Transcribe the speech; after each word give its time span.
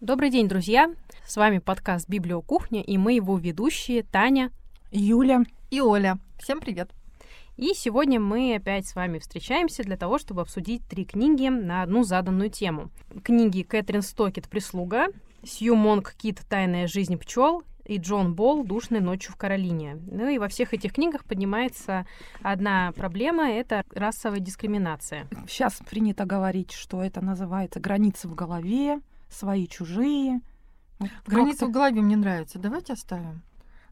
Добрый 0.00 0.30
день, 0.30 0.46
друзья! 0.46 0.94
С 1.26 1.36
вами 1.36 1.58
подкаст 1.58 2.08
«Библиокухня» 2.08 2.82
и 2.82 2.96
мы 2.96 3.14
его 3.14 3.36
ведущие 3.36 4.04
Таня, 4.04 4.52
Юля 4.92 5.42
и 5.72 5.80
Оля. 5.80 6.18
Всем 6.38 6.60
привет! 6.60 6.92
И 7.56 7.72
сегодня 7.74 8.20
мы 8.20 8.54
опять 8.54 8.86
с 8.86 8.94
вами 8.94 9.18
встречаемся 9.18 9.82
для 9.82 9.96
того, 9.96 10.18
чтобы 10.18 10.42
обсудить 10.42 10.86
три 10.86 11.04
книги 11.04 11.48
на 11.48 11.82
одну 11.82 12.04
заданную 12.04 12.48
тему. 12.48 12.90
Книги 13.24 13.64
Кэтрин 13.64 14.02
Стокет 14.02 14.48
«Прислуга», 14.48 15.08
Сью 15.42 15.74
Монг 15.74 16.14
Кит 16.16 16.42
«Тайная 16.48 16.86
жизнь 16.86 17.16
пчел» 17.16 17.64
и 17.84 17.96
Джон 17.96 18.36
Болл 18.36 18.62
«Душной 18.62 19.00
ночью 19.00 19.32
в 19.32 19.36
Каролине». 19.36 19.98
Ну 20.12 20.28
и 20.28 20.38
во 20.38 20.46
всех 20.46 20.74
этих 20.74 20.92
книгах 20.92 21.24
поднимается 21.24 22.06
одна 22.40 22.92
проблема— 22.92 23.50
это 23.50 23.82
расовая 23.90 24.38
дискриминация. 24.38 25.26
Сейчас 25.48 25.80
принято 25.90 26.24
говорить, 26.24 26.70
что 26.70 27.02
это 27.02 27.20
называется 27.20 27.80
границы 27.80 28.28
в 28.28 28.36
голове, 28.36 29.00
свои 29.30 29.66
чужие. 29.66 30.40
Вот 30.98 31.10
Границы 31.26 31.66
в 31.66 31.70
голове 31.70 32.00
мне 32.00 32.16
нравится. 32.16 32.58
Давайте 32.58 32.92
оставим. 32.94 33.42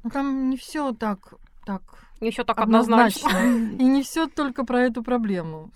Ну 0.02 0.10
там 0.10 0.50
не 0.50 0.56
все 0.56 0.92
так, 0.92 1.34
так. 1.64 1.82
Не 2.20 2.30
все 2.30 2.44
так 2.44 2.58
однозначно. 2.58 3.28
однозначно. 3.28 3.76
И 3.82 3.84
не 3.84 4.02
все 4.02 4.26
только 4.26 4.64
про 4.64 4.82
эту 4.82 5.02
проблему. 5.02 5.70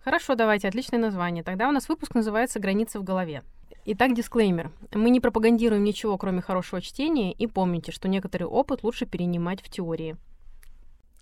Хорошо, 0.00 0.34
давайте, 0.34 0.68
отличное 0.68 1.00
название. 1.00 1.42
Тогда 1.42 1.68
у 1.68 1.72
нас 1.72 1.88
выпуск 1.88 2.14
называется 2.14 2.60
«Границы 2.60 2.98
в 2.98 3.04
голове». 3.04 3.42
Итак, 3.84 4.14
дисклеймер. 4.14 4.70
Мы 4.94 5.10
не 5.10 5.20
пропагандируем 5.20 5.82
ничего, 5.82 6.18
кроме 6.18 6.42
хорошего 6.42 6.80
чтения, 6.80 7.32
и 7.32 7.46
помните, 7.46 7.90
что 7.90 8.08
некоторый 8.08 8.44
опыт 8.44 8.82
лучше 8.82 9.06
перенимать 9.06 9.62
в 9.62 9.70
теории. 9.70 10.16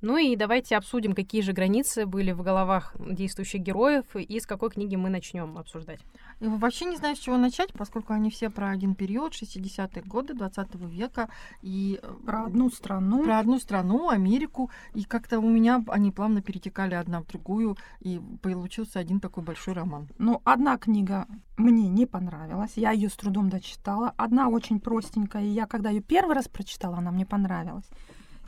Ну 0.03 0.19
и 0.19 0.37
давайте 0.37 0.77
обсудим, 0.77 1.15
какие 1.15 1.41
же 1.41 1.53
границы 1.53 2.07
были 2.07 2.33
в 2.33 2.43
головах 2.43 2.95
действующих 2.99 3.63
героев 3.63 4.05
и 4.15 4.39
с 4.39 4.47
какой 4.47 4.71
книги 4.71 4.95
мы 4.97 5.09
начнем 5.09 5.57
обсуждать. 5.57 6.01
Я 6.41 6.51
вообще 6.51 6.85
не 6.85 6.97
знаю, 6.97 7.17
с 7.17 7.19
чего 7.19 7.39
начать, 7.39 7.73
поскольку 7.73 8.13
они 8.13 8.31
все 8.31 8.51
про 8.51 8.71
один 8.71 8.95
период, 8.95 9.33
60-е 9.33 10.03
годы 10.03 10.35
20 10.35 10.75
века. 10.75 11.31
И 11.63 11.99
э, 12.03 12.15
про 12.27 12.45
одну 12.45 12.71
страну. 12.71 13.25
Про 13.25 13.39
одну 13.39 13.59
страну, 13.59 14.11
Америку. 14.11 14.71
И 14.95 15.05
как-то 15.05 15.39
у 15.39 15.49
меня 15.49 15.83
они 15.89 16.13
плавно 16.13 16.43
перетекали 16.43 16.95
одна 16.95 17.23
в 17.23 17.27
другую, 17.27 17.77
и 18.01 18.21
получился 18.43 18.99
один 18.99 19.19
такой 19.21 19.43
большой 19.43 19.75
роман. 19.75 20.09
Ну, 20.19 20.43
одна 20.45 20.77
книга 20.77 21.27
мне 21.57 21.89
не 21.89 22.07
понравилась, 22.07 22.73
я 22.77 22.91
ее 22.91 23.09
с 23.09 23.17
трудом 23.17 23.49
дочитала. 23.49 24.13
Одна 24.19 24.49
очень 24.49 24.79
простенькая, 24.79 25.43
и 25.43 25.49
я 25.49 25.67
когда 25.67 25.91
ее 25.91 26.03
первый 26.03 26.35
раз 26.35 26.49
прочитала, 26.49 26.99
она 26.99 27.11
мне 27.11 27.25
понравилась. 27.25 27.87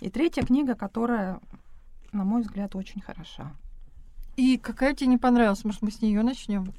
И 0.01 0.11
третья 0.11 0.43
книга, 0.43 0.75
которая, 0.75 1.41
на 2.13 2.25
мой 2.25 2.43
взгляд, 2.43 2.77
очень 2.77 3.01
хороша. 3.01 3.53
И 4.37 4.57
какая 4.57 4.95
тебе 4.95 5.09
не 5.09 5.19
понравилась? 5.19 5.65
Может, 5.65 5.83
мы 5.83 5.91
с 5.91 6.01
нее 6.01 6.23
начнем? 6.23 6.73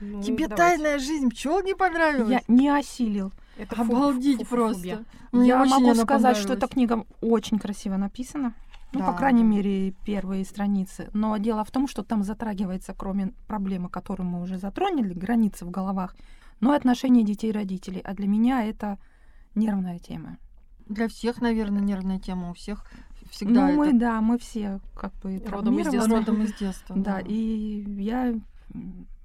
Ну, 0.00 0.22
Тебе 0.22 0.48
давайте. 0.48 0.56
тайная 0.56 0.98
жизнь 0.98 1.30
пчел 1.30 1.62
не 1.62 1.74
понравилась? 1.74 2.30
Я 2.30 2.42
не 2.48 2.68
осилил. 2.68 3.32
Это 3.56 3.80
Обалдеть 3.80 4.38
фу, 4.40 4.44
фу, 4.44 4.56
просто. 4.56 5.04
Фу, 5.30 5.42
я 5.42 5.64
могу 5.64 5.94
сказать, 5.94 6.36
что 6.36 6.54
эта 6.54 6.66
книга 6.66 7.06
очень 7.20 7.58
красиво 7.58 7.96
написана. 7.96 8.54
Ну, 8.92 9.00
да, 9.00 9.06
по 9.06 9.12
крайней 9.14 9.42
мере, 9.42 9.92
первые 10.04 10.44
страницы. 10.44 11.10
Но 11.14 11.36
дело 11.38 11.64
в 11.64 11.70
том, 11.70 11.88
что 11.88 12.02
там 12.02 12.22
затрагивается, 12.22 12.94
кроме 12.94 13.32
проблемы, 13.48 13.88
которую 13.88 14.28
мы 14.28 14.42
уже 14.42 14.58
затронули, 14.58 15.14
границы 15.14 15.64
в 15.64 15.70
головах, 15.70 16.14
но 16.60 16.74
и 16.74 16.76
отношения 16.76 17.24
детей 17.24 17.50
и 17.50 17.52
родителей. 17.52 18.00
А 18.04 18.14
для 18.14 18.28
меня 18.28 18.64
это 18.64 18.98
нервная 19.54 19.98
тема. 19.98 20.38
Для 20.86 21.08
всех, 21.08 21.40
наверное, 21.40 21.80
нервная 21.80 22.18
тема. 22.18 22.50
У 22.50 22.54
всех 22.54 22.84
всегда 23.30 23.66
Ну, 23.66 23.68
это... 23.68 23.76
мы, 23.76 23.98
да, 23.98 24.20
мы 24.20 24.38
все 24.38 24.80
как 24.94 25.12
бы 25.14 25.42
родом 25.46 25.78
из 25.78 25.90
детства. 25.90 26.16
Родом 26.16 26.42
из 26.42 26.54
детства 26.54 26.96
да. 26.96 27.14
да, 27.14 27.20
и 27.20 27.84
я 27.98 28.34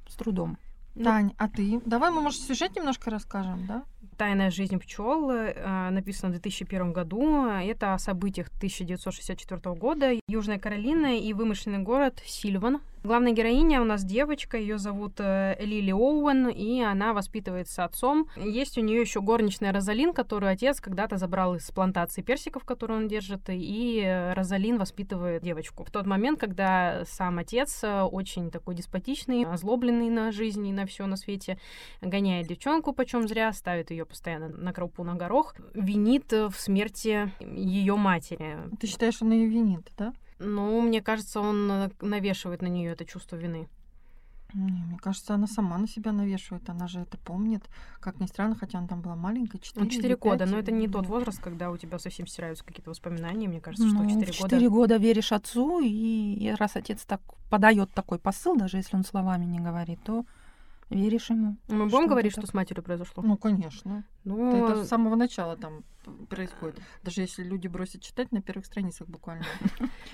с 0.08 0.16
трудом. 0.16 0.58
Тань, 1.02 1.34
а 1.38 1.48
ты? 1.48 1.82
Давай 1.86 2.12
мы, 2.12 2.22
может, 2.22 2.42
сюжет 2.42 2.76
немножко 2.76 3.10
расскажем, 3.10 3.66
да? 3.68 3.84
«Тайная 4.18 4.52
жизнь 4.52 4.78
пчел» 4.80 5.32
э, 5.32 5.90
написано 5.92 6.28
в 6.28 6.32
2001 6.34 6.92
году. 6.92 7.46
Это 7.46 7.94
о 7.94 8.00
событиях 8.00 8.48
1964 8.48 9.76
года. 9.76 10.12
Южная 10.28 10.60
Каролина 10.60 11.18
и 11.18 11.32
вымышленный 11.32 11.80
город 11.80 12.22
Сильван 12.26 12.82
Главная 13.02 13.32
героиня 13.32 13.82
у 13.82 13.86
нас 13.86 14.04
девочка, 14.04 14.58
ее 14.58 14.78
зовут 14.78 15.14
э, 15.20 15.56
Лили 15.60 15.92
Оуэн, 15.92 16.50
и 16.50 16.82
она 16.82 17.14
воспитывается 17.14 17.86
отцом. 17.86 18.28
Есть 18.36 18.78
у 18.78 18.82
нее 18.82 19.00
еще 19.00 19.22
горничная 19.22 19.72
Розалин, 19.72 20.14
которую 20.14 20.52
отец 20.52 20.82
когда-то 20.82 21.18
забрал 21.18 21.56
из 21.56 21.72
плантации 21.72 22.22
персиков, 22.22 22.66
которую 22.66 23.00
он 23.00 23.08
держит, 23.08 23.44
и 23.48 24.02
э, 24.04 24.34
Розалин 24.34 24.78
воспитывает 24.78 25.42
девочку. 25.42 25.86
В 25.86 25.92
тот 25.92 26.06
момент, 26.06 26.42
когда 26.42 27.06
сам 27.06 27.40
отец 27.40 27.80
э, 27.84 28.02
очень 28.02 28.52
такой 28.52 28.76
деспотичный, 28.76 29.46
озлобленный 29.46 30.10
на 30.10 30.34
жизнь 30.34 30.68
и 30.68 30.74
на 30.74 30.86
все 30.86 31.06
на 31.06 31.16
свете, 31.16 31.58
гоняет 32.02 32.48
девчонку 32.48 32.92
почем 32.92 33.30
зря, 33.30 33.54
ставит 33.54 33.92
ее 33.92 34.06
постоянно 34.06 34.50
на 34.50 34.74
крупу 34.74 35.06
на 35.06 35.16
горох, 35.16 35.56
винит 35.74 36.34
в 36.34 36.54
смерти 36.58 37.32
ее 37.40 37.96
матери. 37.96 38.58
Ты 38.78 38.88
считаешь, 38.88 39.22
он 39.22 39.32
ее 39.32 39.48
винит, 39.48 39.90
да? 39.98 40.14
Ну, 40.40 40.82
мне 40.82 41.02
кажется, 41.02 41.42
он 41.42 41.92
навешивает 42.02 42.62
на 42.62 42.68
нее 42.68 42.92
это 42.92 43.06
чувство 43.06 43.36
вины. 43.36 43.68
Не, 44.54 44.84
мне 44.84 44.98
кажется, 44.98 45.36
она 45.36 45.46
сама 45.46 45.78
на 45.78 45.88
себя 45.88 46.12
навешивает, 46.12 46.68
она 46.70 46.88
же 46.88 47.02
это 47.02 47.18
помнит. 47.20 47.64
Как 48.00 48.20
ни 48.20 48.26
странно, 48.26 48.56
хотя 48.56 48.80
она 48.80 48.88
там 48.88 49.02
была 49.02 49.16
маленькая, 49.16 49.60
4 49.60 49.86
Ну, 49.86 49.92
4 49.92 50.16
года, 50.16 50.46
но 50.48 50.58
это 50.58 50.72
не 50.72 50.88
тот 50.88 51.06
возраст, 51.06 51.40
когда 51.40 51.70
у 51.70 51.78
тебя 51.78 52.00
совсем 52.00 52.26
стираются 52.26 52.66
какие-то 52.66 52.90
воспоминания. 52.90 53.48
Мне 53.48 53.62
кажется, 53.62 53.88
что 53.88 53.98
ну, 53.98 54.10
4 54.10 54.26
года... 54.26 54.34
4 54.34 54.70
года 54.70 54.98
веришь 54.98 55.32
отцу, 55.32 55.82
и 55.84 56.56
раз 56.58 56.76
отец 56.76 57.04
так 57.06 57.22
подает 57.52 57.92
такой 57.92 58.18
посыл, 58.18 58.56
даже 58.56 58.78
если 58.78 58.96
он 58.96 59.04
словами 59.04 59.46
не 59.46 59.60
говорит, 59.60 60.00
то 60.04 60.26
веришь 60.90 61.30
ему. 61.30 61.58
Мы 61.68 61.86
будем 61.86 62.08
говорить, 62.08 62.34
так... 62.34 62.44
что 62.44 62.52
с 62.52 62.56
матерью 62.56 62.84
произошло? 62.84 63.22
Ну, 63.22 63.38
конечно. 63.38 64.04
Ну, 64.24 64.72
это 64.72 64.84
с 64.84 64.88
самого 64.88 65.16
начала 65.16 65.58
там 65.58 65.84
происходит. 66.30 66.80
Даже 67.04 67.22
если 67.22 67.44
люди 67.44 67.68
бросят 67.68 68.02
читать 68.02 68.32
на 68.32 68.42
первых 68.42 68.66
страницах 68.66 69.08
буквально. 69.08 69.46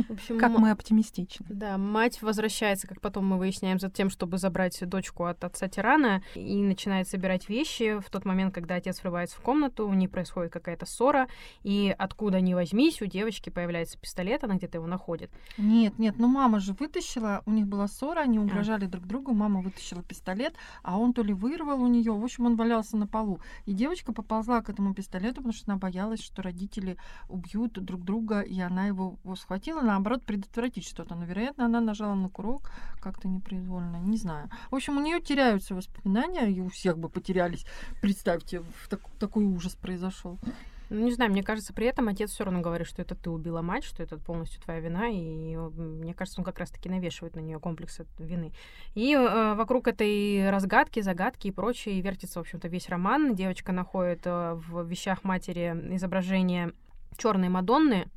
общем, 0.09 0.39
как 0.39 0.57
мы 0.57 0.71
оптимистичны. 0.71 1.45
Да, 1.49 1.77
мать 1.77 2.21
возвращается, 2.21 2.87
как 2.87 3.01
потом 3.01 3.25
мы 3.25 3.37
выясняем, 3.37 3.79
за 3.79 3.89
тем, 3.89 4.09
чтобы 4.09 4.37
забрать 4.37 4.77
дочку 4.87 5.25
от 5.25 5.43
отца 5.43 5.67
тирана, 5.67 6.23
и 6.33 6.61
начинает 6.61 7.07
собирать 7.07 7.49
вещи. 7.49 7.99
В 7.99 8.09
тот 8.09 8.25
момент, 8.25 8.53
когда 8.53 8.75
отец 8.75 9.01
врывается 9.01 9.37
в 9.37 9.41
комнату, 9.41 9.87
у 9.87 9.93
них 9.93 10.09
происходит 10.09 10.51
какая-то 10.51 10.85
ссора, 10.85 11.27
и 11.63 11.93
откуда 11.97 12.41
ни 12.41 12.53
возьмись, 12.53 13.01
у 13.01 13.05
девочки 13.05 13.49
появляется 13.49 13.99
пистолет, 13.99 14.43
она 14.43 14.55
где-то 14.55 14.77
его 14.77 14.87
находит. 14.87 15.31
Нет, 15.57 15.99
нет, 15.99 16.15
ну 16.17 16.27
мама 16.27 16.59
же 16.59 16.73
вытащила, 16.73 17.43
у 17.45 17.51
них 17.51 17.67
была 17.67 17.87
ссора, 17.87 18.21
они 18.21 18.39
угрожали 18.39 18.85
а. 18.85 18.87
друг 18.87 19.05
другу, 19.05 19.33
мама 19.33 19.61
вытащила 19.61 20.01
пистолет, 20.03 20.55
а 20.83 20.97
он 20.97 21.13
то 21.13 21.23
ли 21.23 21.33
вырвал 21.33 21.81
у 21.81 21.87
нее, 21.87 22.13
в 22.13 22.23
общем, 22.23 22.45
он 22.45 22.55
валялся 22.55 22.97
на 22.97 23.07
полу. 23.07 23.39
И 23.65 23.73
девочка 23.73 24.13
поползла 24.13 24.61
к 24.61 24.69
этому 24.69 24.93
пистолету, 24.93 25.35
потому 25.37 25.53
что 25.53 25.71
она 25.71 25.77
боялась, 25.77 26.04
что 26.21 26.41
родители 26.41 26.97
убьют 27.27 27.73
друг 27.73 28.03
друга, 28.03 28.41
и 28.41 28.59
она 28.59 28.87
его 28.87 29.17
схватила, 29.35 29.81
наоборот, 29.81 30.23
предотвратить 30.23 30.87
что-то. 30.87 31.15
Но, 31.15 31.25
вероятно, 31.25 31.65
она 31.65 31.81
нажала 31.81 32.15
на 32.15 32.29
курок 32.29 32.71
как-то 33.01 33.27
непроизвольно, 33.27 33.97
не 33.97 34.17
знаю. 34.17 34.49
В 34.71 34.75
общем, 34.75 34.97
у 34.97 35.01
нее 35.01 35.19
теряются 35.19 35.75
воспоминания, 35.75 36.51
и 36.51 36.61
у 36.61 36.69
всех 36.69 36.97
бы 36.97 37.09
потерялись. 37.09 37.65
Представьте, 38.01 38.63
так, 38.89 39.01
такой 39.19 39.45
ужас 39.45 39.75
произошел. 39.75 40.39
Ну, 40.89 41.05
не 41.05 41.11
знаю, 41.11 41.31
мне 41.31 41.43
кажется, 41.43 41.73
при 41.73 41.87
этом 41.87 42.07
отец 42.07 42.31
все 42.31 42.43
равно 42.43 42.61
говорит, 42.61 42.87
что 42.87 43.01
это 43.01 43.15
ты 43.15 43.29
убила 43.29 43.61
мать, 43.61 43.83
что 43.83 44.03
это 44.03 44.17
полностью 44.17 44.61
твоя 44.61 44.79
вина, 44.79 45.07
и 45.09 45.55
мне 45.55 46.13
кажется, 46.13 46.41
он 46.41 46.45
как 46.45 46.59
раз-таки 46.59 46.89
навешивает 46.89 47.35
на 47.35 47.39
нее 47.39 47.59
комплекс 47.59 47.99
вины. 48.19 48.51
И 48.93 49.13
э, 49.13 49.53
вокруг 49.55 49.87
этой 49.87 50.49
разгадки, 50.49 50.99
загадки 50.99 51.47
и 51.47 51.51
прочее 51.51 51.99
вертится, 52.01 52.39
в 52.39 52.41
общем-то, 52.41 52.67
весь 52.67 52.89
роман. 52.89 53.35
Девочка 53.35 53.71
находит 53.71 54.21
э, 54.25 54.53
в 54.53 54.85
вещах 54.85 55.23
матери 55.23 55.73
изображение 55.95 56.73
черной 57.17 57.49
Мадонны, 57.49 58.07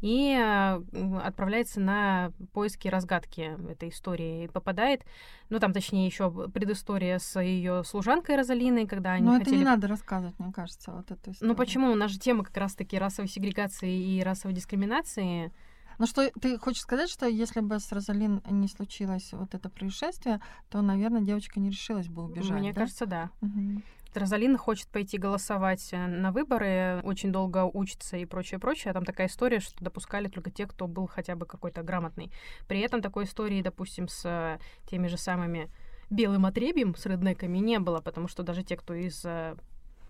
и 0.00 0.34
э, 0.34 0.82
отправляется 1.22 1.80
на 1.80 2.32
поиски 2.52 2.88
разгадки 2.88 3.56
этой 3.70 3.90
истории 3.90 4.44
и 4.44 4.48
попадает, 4.48 5.04
ну 5.48 5.58
там 5.58 5.72
точнее 5.72 6.06
еще 6.06 6.30
предыстория 6.48 7.18
с 7.18 7.40
ее 7.40 7.84
служанкой 7.84 8.36
Розалиной, 8.36 8.86
когда 8.86 9.12
они 9.12 9.26
Но 9.26 9.32
хотели... 9.32 9.48
это 9.48 9.58
не 9.58 9.64
надо 9.64 9.88
рассказывать, 9.88 10.38
мне 10.38 10.52
кажется, 10.52 10.92
вот 10.92 11.10
эту 11.10 11.32
историю. 11.32 11.52
Ну 11.52 11.54
почему? 11.54 11.92
У 11.92 11.94
нас 11.94 12.10
же 12.10 12.18
тема 12.18 12.44
как 12.44 12.56
раз-таки 12.56 12.98
расовой 12.98 13.28
сегрегации 13.28 13.92
и 13.92 14.22
расовой 14.22 14.54
дискриминации. 14.54 15.52
Ну 15.98 16.06
что, 16.06 16.30
ты 16.40 16.56
хочешь 16.56 16.80
сказать, 16.80 17.10
что 17.10 17.26
если 17.26 17.60
бы 17.60 17.78
с 17.78 17.92
Розалин 17.92 18.42
не 18.48 18.68
случилось 18.68 19.32
вот 19.32 19.54
это 19.54 19.68
происшествие, 19.68 20.40
то, 20.70 20.80
наверное, 20.80 21.20
девочка 21.20 21.60
не 21.60 21.68
решилась 21.68 22.08
бы 22.08 22.24
убежать, 22.24 22.58
Мне 22.58 22.72
да? 22.72 22.80
кажется, 22.80 23.04
да. 23.04 23.30
Угу. 23.42 23.82
Розалина 24.14 24.58
хочет 24.58 24.88
пойти 24.88 25.18
голосовать 25.18 25.90
э, 25.92 26.06
на 26.06 26.32
выборы, 26.32 27.00
очень 27.04 27.30
долго 27.30 27.64
учится 27.64 28.16
и 28.16 28.24
прочее, 28.24 28.58
прочее. 28.58 28.90
А 28.90 28.94
там 28.94 29.04
такая 29.04 29.28
история, 29.28 29.60
что 29.60 29.82
допускали 29.82 30.28
только 30.28 30.50
те, 30.50 30.66
кто 30.66 30.88
был 30.88 31.06
хотя 31.06 31.36
бы 31.36 31.46
какой-то 31.46 31.82
грамотный. 31.82 32.32
При 32.66 32.80
этом 32.80 33.02
такой 33.02 33.24
истории, 33.24 33.62
допустим, 33.62 34.08
с 34.08 34.22
э, 34.24 34.58
теми 34.88 35.06
же 35.06 35.16
самыми 35.16 35.70
белым 36.10 36.46
отребием, 36.46 36.96
с 36.96 37.06
реднеками 37.06 37.58
не 37.58 37.78
было, 37.78 38.00
потому 38.00 38.26
что 38.26 38.42
даже 38.42 38.64
те, 38.64 38.76
кто 38.76 38.94
из 38.94 39.24
э, 39.24 39.54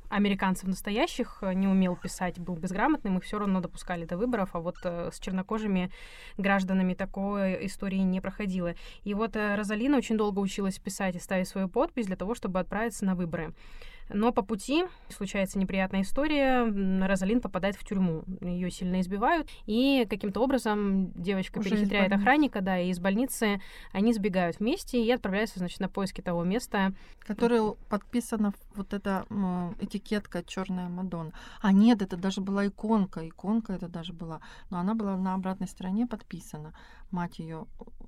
американцев 0.09 0.67
настоящих 0.67 1.43
не 1.55 1.69
умел 1.69 1.95
писать, 1.95 2.39
был 2.39 2.57
безграмотным, 2.57 3.19
их 3.19 3.25
все 3.25 3.39
равно 3.39 3.61
допускали 3.61 4.07
до 4.07 4.17
выборов, 4.17 4.51
а 4.55 4.61
вот 4.61 4.77
с 4.83 5.21
чернокожими 5.21 5.93
гражданами 6.39 6.95
такой 6.95 7.67
истории 7.67 7.99
не 7.99 8.21
проходило. 8.21 8.75
И 9.05 9.15
вот 9.15 9.37
Розалина 9.37 9.99
очень 9.99 10.17
долго 10.17 10.41
училась 10.41 10.79
писать 10.79 11.17
и 11.17 11.21
ставить 11.21 11.49
свою 11.49 11.69
подпись 11.69 12.07
для 12.07 12.17
того, 12.17 12.35
чтобы 12.35 12.59
отправиться 12.59 13.05
на 13.05 13.15
выборы. 13.15 13.55
Но 14.13 14.33
по 14.33 14.43
пути 14.43 14.85
случается 15.09 15.59
неприятная 15.59 16.03
история. 16.03 16.65
Розалин 17.07 17.41
попадает 17.41 17.77
в 17.77 17.85
тюрьму. 17.85 18.25
Ее 18.41 18.71
сильно 18.71 19.01
избивают. 19.01 19.49
И 19.67 20.07
каким-то 20.09 20.41
образом 20.43 21.13
девочка 21.13 21.59
Уже 21.59 21.71
перехитряет 21.71 22.13
охранника, 22.13 22.61
да, 22.61 22.79
и 22.79 22.91
из 22.91 22.99
больницы 22.99 23.61
они 23.93 24.13
сбегают 24.13 24.59
вместе 24.59 25.05
и 25.05 25.11
отправляются, 25.11 25.59
значит, 25.59 25.81
на 25.81 25.89
поиски 25.89 26.21
того 26.21 26.45
места. 26.45 26.93
Которое 27.21 27.75
подписано 27.89 28.53
вот 28.75 28.93
эта 28.93 29.27
этикетка 29.81 30.43
черная 30.43 30.89
Мадонна. 30.89 31.33
А 31.61 31.73
нет, 31.73 32.03
это 32.03 32.17
даже 32.17 32.41
была 32.41 32.67
иконка. 32.67 33.27
Иконка 33.27 33.75
это 33.75 33.89
даже 33.89 34.13
была. 34.13 34.41
Но 34.71 34.79
она 34.79 34.95
была 34.95 35.17
на 35.17 35.35
обратной 35.35 35.69
стороне 35.69 36.07
подписана. 36.07 36.75
Мать 37.11 37.39
ее 37.39 37.67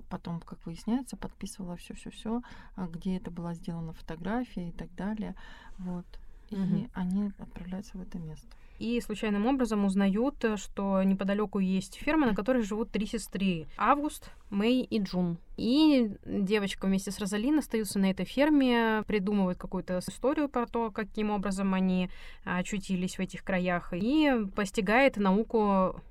потом, 0.08 0.40
как 0.40 0.64
выясняется, 0.66 1.16
подписывала 1.16 1.76
все-все-все, 1.76 2.43
а 2.76 2.87
где 2.87 3.16
это 3.16 3.31
была 3.31 3.54
сделана 3.54 3.93
фотография 3.93 4.69
и 4.69 4.72
так 4.72 4.94
далее. 4.94 5.34
Вот. 5.78 6.04
И 6.50 6.54
угу. 6.54 6.88
они 6.93 7.32
отправляются 7.38 7.96
в 7.96 8.02
это 8.02 8.19
место. 8.19 8.49
И 8.78 9.00
случайным 9.00 9.46
образом 9.46 9.84
узнают, 9.84 10.44
что 10.56 11.02
неподалеку 11.02 11.60
есть 11.60 11.94
ферма, 11.94 12.26
на 12.26 12.34
которой 12.34 12.62
живут 12.62 12.90
три 12.90 13.06
сестры. 13.06 13.66
Август, 13.78 14.31
Мэй 14.50 14.82
и 14.82 14.99
Джун. 14.99 15.38
И 15.56 16.10
девочка 16.26 16.87
вместе 16.87 17.12
с 17.12 17.19
Розалин 17.20 17.60
остаются 17.60 17.98
на 18.00 18.10
этой 18.10 18.26
ферме, 18.26 19.05
придумывают 19.06 19.58
какую-то 19.58 20.00
историю 20.00 20.48
про 20.48 20.66
то, 20.66 20.90
каким 20.90 21.31
образом 21.31 21.75
они 21.75 22.10
очутились 22.44 23.19
в 23.19 23.20
этих 23.20 23.44
краях, 23.44 23.93
и 23.93 24.46
постигает 24.56 25.16
науку 25.16 26.02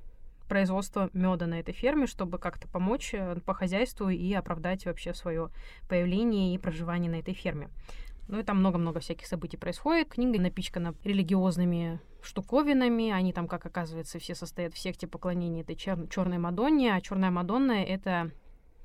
производства 0.52 1.10
меда 1.14 1.48
на 1.48 1.62
этой 1.62 1.74
ферме, 1.74 2.08
чтобы 2.08 2.38
как-то 2.38 2.68
помочь 2.68 3.14
э, 3.14 3.38
по 3.46 3.54
хозяйству 3.54 4.10
и 4.10 4.34
оправдать 4.34 4.86
вообще 4.86 5.14
свое 5.14 5.50
появление 5.88 6.54
и 6.54 6.58
проживание 6.58 7.10
на 7.10 7.20
этой 7.20 7.34
ферме. 7.34 7.70
Ну 8.28 8.38
и 8.38 8.44
там 8.44 8.58
много-много 8.58 9.00
всяких 9.00 9.28
событий 9.28 9.56
происходит. 9.56 10.10
Книга 10.10 10.42
напичкана 10.42 10.94
религиозными 11.06 12.02
штуковинами. 12.22 13.12
Они 13.12 13.32
там, 13.32 13.48
как 13.48 13.66
оказывается, 13.66 14.20
все 14.20 14.36
состоят 14.36 14.74
в 14.74 14.78
секте 14.78 15.08
поклонения 15.08 15.62
этой 15.62 15.78
чер- 15.78 16.10
черной 16.10 16.38
Мадонне. 16.38 16.94
А 16.94 17.00
черная 17.00 17.32
Мадонна— 17.32 17.84
это 17.86 18.32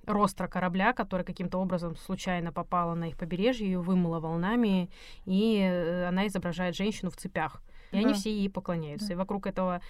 ростра 0.06 0.46
корабля, 0.46 0.92
который 0.92 1.24
каким-то 1.24 1.58
образом 1.58 1.96
случайно 1.96 2.52
попала 2.52 2.94
на 2.94 3.08
их 3.08 3.16
побережье, 3.16 3.66
ее 3.66 3.80
вымыла 3.80 4.20
волнами, 4.20 4.88
и 5.24 5.58
э, 5.58 6.06
она 6.06 6.28
изображает 6.28 6.76
женщину 6.76 7.10
в 7.10 7.16
цепях. 7.16 7.60
И 7.92 8.00
да. 8.00 8.08
они 8.08 8.14
все 8.14 8.30
ей 8.30 8.50
поклоняются. 8.50 9.08
Да. 9.08 9.14
И 9.14 9.16
вокруг 9.16 9.46
этого 9.46 9.80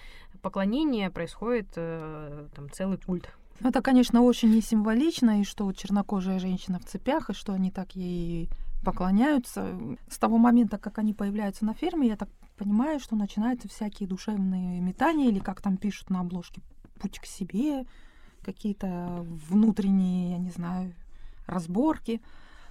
поклонения 0.41 1.09
происходит 1.09 1.67
э, 1.75 2.47
там 2.55 2.71
целый 2.71 2.97
культ. 2.97 3.29
Ну, 3.59 3.69
это, 3.69 3.81
конечно, 3.81 4.21
очень 4.21 4.51
не 4.51 4.61
символично, 4.61 5.41
и 5.41 5.43
что 5.43 5.71
чернокожая 5.73 6.39
женщина 6.39 6.79
в 6.79 6.85
цепях, 6.85 7.29
и 7.29 7.33
что 7.33 7.53
они 7.53 7.71
так 7.71 7.95
ей 7.95 8.49
поклоняются. 8.83 9.75
С 10.09 10.17
того 10.19 10.37
момента, 10.37 10.77
как 10.77 10.99
они 10.99 11.13
появляются 11.13 11.65
на 11.65 11.73
ферме, 11.73 12.07
я 12.07 12.17
так 12.17 12.29
понимаю, 12.57 12.99
что 12.99 13.15
начинаются 13.15 13.67
всякие 13.67 14.07
душевные 14.07 14.79
метания, 14.79 15.29
или 15.29 15.39
как 15.39 15.61
там 15.61 15.77
пишут 15.77 16.09
на 16.09 16.21
обложке, 16.21 16.61
путь 16.99 17.19
к 17.19 17.25
себе, 17.25 17.85
какие-то 18.43 19.25
внутренние, 19.49 20.31
я 20.31 20.37
не 20.37 20.51
знаю, 20.51 20.93
разборки. 21.47 22.21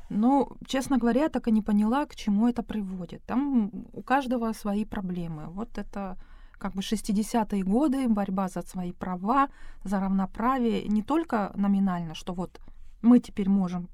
Но, 0.09 0.57
честно 0.67 0.99
говоря, 0.99 1.23
я 1.23 1.29
так 1.29 1.49
и 1.49 1.53
не 1.53 1.63
поняла, 1.63 2.07
к 2.07 2.15
чему 2.15 2.49
это 2.49 2.63
приводит. 2.63 3.23
Там 3.25 3.71
у 3.93 4.03
каждого 4.03 4.53
свои 4.53 4.85
проблемы. 4.85 5.47
Вот 5.49 5.79
это 5.79 6.17
как 6.59 6.73
бы 6.73 6.81
60-е 6.81 7.63
годы, 7.65 8.09
борьба 8.09 8.49
за 8.49 8.63
свои 8.63 8.93
права, 8.93 9.49
за 9.85 10.01
равноправие, 10.01 10.89
не 10.89 11.03
только 11.03 11.53
номинально, 11.55 12.15
что 12.15 12.35
вот 12.35 12.61
мы 13.03 13.19
теперь 13.19 13.49
можем 13.49 13.89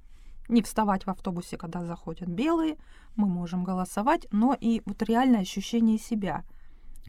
не 0.48 0.62
вставать 0.62 1.06
в 1.06 1.10
автобусе, 1.10 1.56
когда 1.56 1.84
заходят 1.84 2.28
белые, 2.28 2.76
мы 3.16 3.26
можем 3.26 3.64
голосовать, 3.64 4.26
но 4.32 4.56
и 4.58 4.82
вот 4.84 5.02
реальное 5.02 5.40
ощущение 5.40 5.98
себя 5.98 6.44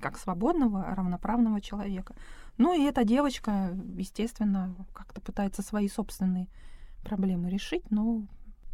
как 0.01 0.17
свободного, 0.17 0.83
равноправного 0.95 1.61
человека. 1.61 2.15
Ну 2.57 2.73
и 2.73 2.83
эта 2.83 3.03
девочка, 3.03 3.71
естественно, 3.95 4.75
как-то 4.93 5.21
пытается 5.21 5.61
свои 5.61 5.87
собственные 5.87 6.47
проблемы 7.03 7.49
решить, 7.49 7.89
но 7.91 8.23